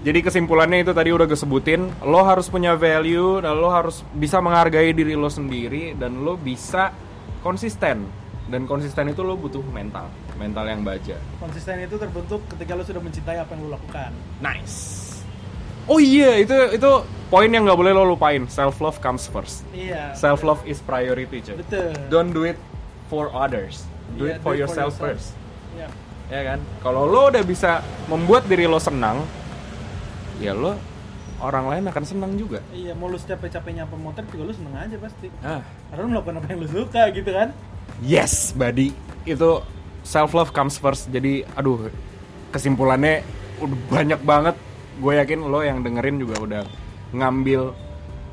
Jadi 0.06 0.22
kesimpulannya 0.22 0.86
itu 0.86 0.94
tadi 0.94 1.10
udah 1.10 1.26
gue 1.26 1.34
sebutin 1.34 1.90
lo 2.06 2.22
harus 2.22 2.46
punya 2.46 2.78
value 2.78 3.42
dan 3.42 3.58
lo 3.58 3.74
harus 3.74 4.06
bisa 4.14 4.38
menghargai 4.38 4.94
diri 4.94 5.18
lo 5.18 5.34
sendiri 5.34 5.98
dan 5.98 6.22
lo 6.22 6.38
bisa 6.38 6.94
konsisten. 7.42 8.06
Dan 8.46 8.70
konsisten 8.70 9.10
itu 9.10 9.26
lo 9.26 9.34
butuh 9.34 9.66
mental 9.74 10.06
mental 10.38 10.70
yang 10.70 10.86
baja. 10.86 11.18
Konsisten 11.42 11.82
itu 11.82 11.98
terbentuk 11.98 12.46
ketika 12.54 12.78
lu 12.78 12.86
sudah 12.86 13.02
mencintai 13.02 13.42
apa 13.42 13.58
yang 13.58 13.66
lu 13.66 13.70
lakukan. 13.74 14.14
Nice. 14.38 15.02
Oh 15.90 15.98
iya 15.98 16.38
itu 16.38 16.54
itu 16.78 16.92
poin 17.34 17.50
yang 17.50 17.66
nggak 17.66 17.80
boleh 17.82 17.94
lo 17.98 18.06
lupain. 18.06 18.46
Self 18.46 18.78
love 18.86 19.02
comes 19.02 19.26
first. 19.26 19.66
Iya 19.74 20.14
self 20.14 20.46
love 20.46 20.62
is 20.70 20.78
priority 20.86 21.42
cuy 21.42 21.58
betul. 21.66 21.90
Don't 22.14 22.30
do 22.30 22.46
it 22.46 22.62
for 23.10 23.34
others 23.34 23.90
do 24.14 24.30
it 24.30 24.38
for 24.46 24.54
yourself 24.54 24.94
first. 24.98 25.34
Iya. 25.76 25.90
ya 26.32 26.42
kan? 26.54 26.60
Kalau 26.80 27.06
lo 27.10 27.30
udah 27.34 27.44
bisa 27.44 27.84
membuat 28.08 28.48
diri 28.48 28.70
lo 28.70 28.80
senang 28.80 29.26
ya 30.40 30.52
lo 30.52 30.76
orang 31.44 31.66
lain 31.68 31.84
akan 31.92 32.04
senang 32.08 32.32
juga. 32.40 32.64
Iya 32.72 32.96
mau 32.96 33.12
lu 33.12 33.20
capek-capeknya 33.20 33.90
pemotret 33.90 34.28
juga 34.32 34.52
lu 34.52 34.54
seneng 34.56 34.76
aja 34.80 34.96
pasti. 35.00 35.28
Ah. 35.44 35.62
Karena 35.92 36.16
melakukan 36.16 36.36
apa 36.40 36.48
yang 36.52 36.60
lu 36.64 36.70
suka 36.70 37.02
gitu 37.12 37.30
kan? 37.32 37.50
Yes 38.00 38.56
buddy. 38.56 38.96
Itu 39.28 39.62
self 40.08 40.32
love 40.32 40.56
comes 40.56 40.80
first. 40.80 41.12
Jadi 41.12 41.44
aduh 41.58 41.92
kesimpulannya 42.56 43.26
udah 43.60 43.78
banyak 43.92 44.22
banget. 44.24 44.56
Gue 44.96 45.20
yakin 45.20 45.44
lo 45.44 45.60
yang 45.60 45.84
dengerin 45.84 46.24
juga 46.24 46.36
udah 46.40 46.64
ngambil 47.12 47.76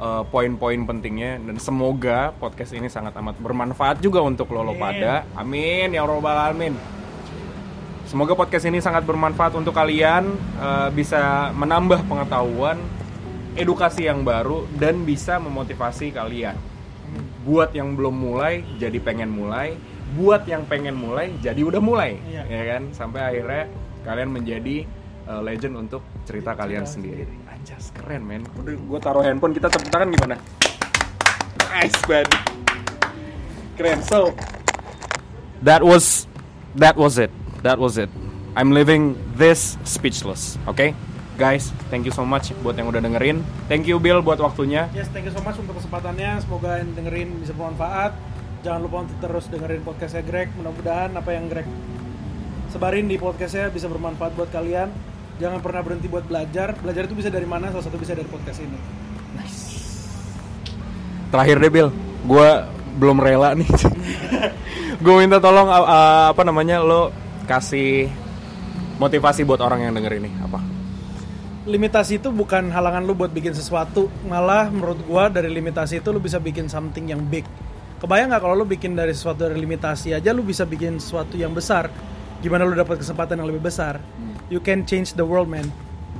uh, 0.02 0.26
poin-poin 0.26 0.82
pentingnya 0.82 1.38
dan 1.38 1.56
semoga 1.62 2.34
podcast 2.36 2.74
ini 2.74 2.90
sangat 2.90 3.14
amat 3.14 3.38
bermanfaat 3.38 4.02
juga 4.02 4.18
untuk 4.18 4.50
lo 4.50 4.66
lo 4.66 4.74
Amin. 4.74 4.82
pada 4.82 5.22
amin 5.38 5.94
ya 5.94 6.02
robbal 6.02 6.34
alamin 6.50 6.74
Semoga 8.02 8.36
podcast 8.36 8.68
ini 8.68 8.76
sangat 8.76 9.08
bermanfaat 9.08 9.56
untuk 9.56 9.72
kalian, 9.72 10.36
eh, 10.36 10.88
bisa 10.92 11.48
menambah 11.56 12.04
pengetahuan, 12.04 12.76
edukasi 13.56 14.04
yang 14.04 14.20
baru, 14.20 14.68
dan 14.76 15.00
bisa 15.08 15.40
memotivasi 15.40 16.12
kalian. 16.12 16.52
Buat 17.48 17.72
yang 17.72 17.96
belum 17.96 18.12
mulai, 18.12 18.68
jadi 18.76 19.00
pengen 19.00 19.32
mulai. 19.32 19.80
Buat 20.12 20.44
yang 20.44 20.68
pengen 20.68 20.92
mulai, 20.92 21.32
jadi 21.40 21.64
udah 21.64 21.80
mulai, 21.80 22.20
Iya. 22.28 22.44
ya 22.52 22.62
kan? 22.76 22.82
Sampai 22.92 23.20
akhirnya 23.24 23.64
kalian 24.04 24.28
menjadi 24.28 24.84
eh, 25.28 25.42
legend 25.42 25.74
untuk 25.78 26.02
cerita 26.24 26.54
kalian 26.56 26.86
sendiri. 26.86 27.26
Anjas 27.46 27.94
keren 27.94 28.22
men. 28.26 28.42
Udah 28.58 28.74
gue 28.74 29.00
taruh 29.02 29.22
handphone, 29.22 29.54
kita 29.54 29.70
tepuk 29.70 29.90
tangan 29.90 30.08
gimana? 30.10 30.36
Nice 31.72 32.00
man. 32.10 32.26
Keren. 33.78 33.98
So 34.04 34.36
that 35.62 35.80
was 35.80 36.26
that 36.76 36.98
was 36.98 37.16
it. 37.16 37.30
That 37.62 37.78
was 37.78 37.96
it. 37.96 38.10
I'm 38.52 38.74
living 38.74 39.16
this 39.38 39.80
speechless. 39.86 40.60
Oke, 40.68 40.92
guys, 41.40 41.72
thank 41.88 42.04
you 42.04 42.12
so 42.12 42.20
much 42.20 42.52
buat 42.60 42.76
yang 42.76 42.92
udah 42.92 43.00
dengerin. 43.00 43.40
Thank 43.64 43.88
you 43.88 43.96
Bill 43.96 44.20
buat 44.20 44.36
waktunya. 44.36 44.92
yes 44.92 45.08
thank 45.08 45.24
you 45.24 45.32
so 45.32 45.40
much 45.40 45.56
untuk 45.56 45.80
kesempatannya 45.80 46.36
semoga 46.44 46.76
yang 46.76 46.92
dengerin 46.92 47.28
bisa 47.40 47.56
bermanfaat 47.56 48.12
jangan 48.62 48.80
lupa 48.84 48.96
untuk 49.08 49.16
terus 49.18 49.50
dengerin 49.50 49.82
podcastnya 49.82 50.22
Greg 50.22 50.48
mudah-mudahan 50.54 51.10
apa 51.18 51.30
yang 51.34 51.50
Greg 51.50 51.66
sebarin 52.70 53.10
di 53.10 53.18
podcastnya 53.18 53.72
bisa 53.74 53.90
bermanfaat 53.90 54.38
buat 54.38 54.52
kalian 54.54 54.92
jangan 55.40 55.60
pernah 55.64 55.80
berhenti 55.80 56.08
buat 56.08 56.24
belajar. 56.26 56.76
Belajar 56.80 57.08
itu 57.08 57.14
bisa 57.16 57.28
dari 57.32 57.48
mana? 57.48 57.72
Salah 57.72 57.84
satu 57.86 57.96
bisa 57.96 58.12
dari 58.12 58.28
podcast 58.28 58.60
ini. 58.60 58.78
Terakhir 61.32 61.56
deh 61.64 61.72
Bill, 61.72 61.88
gue 62.28 62.48
belum 63.00 63.16
rela 63.16 63.56
nih. 63.56 63.68
gue 65.04 65.14
minta 65.16 65.40
tolong 65.40 65.64
uh, 65.64 65.80
uh, 65.80 66.24
apa 66.36 66.42
namanya 66.44 66.84
lo 66.84 67.08
kasih 67.48 68.12
motivasi 69.00 69.48
buat 69.48 69.64
orang 69.64 69.88
yang 69.88 69.96
denger 69.96 70.20
ini. 70.20 70.30
Apa? 70.44 70.72
limitasi 71.62 72.18
itu 72.18 72.34
bukan 72.34 72.74
halangan 72.74 73.06
lu 73.06 73.14
buat 73.14 73.30
bikin 73.30 73.54
sesuatu. 73.54 74.10
Malah 74.26 74.66
menurut 74.70 74.98
gua 75.06 75.30
dari 75.30 75.46
limitasi 75.46 76.02
itu 76.02 76.08
lu 76.10 76.18
bisa 76.18 76.42
bikin 76.42 76.66
something 76.66 77.10
yang 77.10 77.22
big. 77.22 77.46
Kebayang 78.02 78.34
nggak 78.34 78.42
kalau 78.42 78.58
lu 78.58 78.66
bikin 78.66 78.98
dari 78.98 79.14
sesuatu 79.14 79.46
dari 79.46 79.62
limitasi 79.62 80.10
aja 80.10 80.34
lu 80.34 80.42
bisa 80.42 80.66
bikin 80.66 80.98
sesuatu 80.98 81.38
yang 81.38 81.54
besar? 81.54 81.86
Gimana 82.42 82.66
lu 82.66 82.74
dapat 82.74 82.98
kesempatan 82.98 83.38
yang 83.38 83.46
lebih 83.46 83.62
besar 83.62 84.02
you 84.52 84.60
can 84.60 84.84
change 84.84 85.16
the 85.16 85.24
world 85.24 85.48
man 85.48 85.64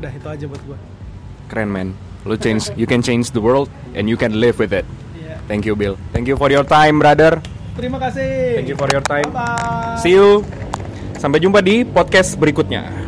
udah 0.01 0.09
itu 0.09 0.25
aja 0.33 0.45
buat 0.49 0.63
gua 0.65 0.79
Keren 1.53 1.69
man. 1.69 1.93
Lo 2.25 2.33
change, 2.33 2.73
you 2.81 2.89
can 2.89 3.05
change 3.05 3.29
the 3.37 3.43
world 3.45 3.69
and 3.93 4.09
you 4.09 4.17
can 4.17 4.33
live 4.41 4.57
with 4.57 4.73
it. 4.73 4.89
Iya. 5.13 5.37
Thank 5.45 5.69
you 5.69 5.77
Bill. 5.77 6.01
Thank 6.17 6.25
you 6.25 6.41
for 6.41 6.49
your 6.49 6.65
time 6.65 6.97
brother. 6.97 7.45
terima 7.77 8.01
kasih 8.01 8.57
Thank 8.57 8.73
you 8.73 8.79
for 8.81 8.89
your 8.89 9.05
time. 9.05 9.29
bye 9.29 9.45
bye 9.45 10.01
See 10.01 10.17
you. 10.17 10.41
Sampai 11.21 11.45
jumpa 11.45 11.61
di 11.61 11.85
podcast 11.85 12.41
berikutnya. 12.41 13.02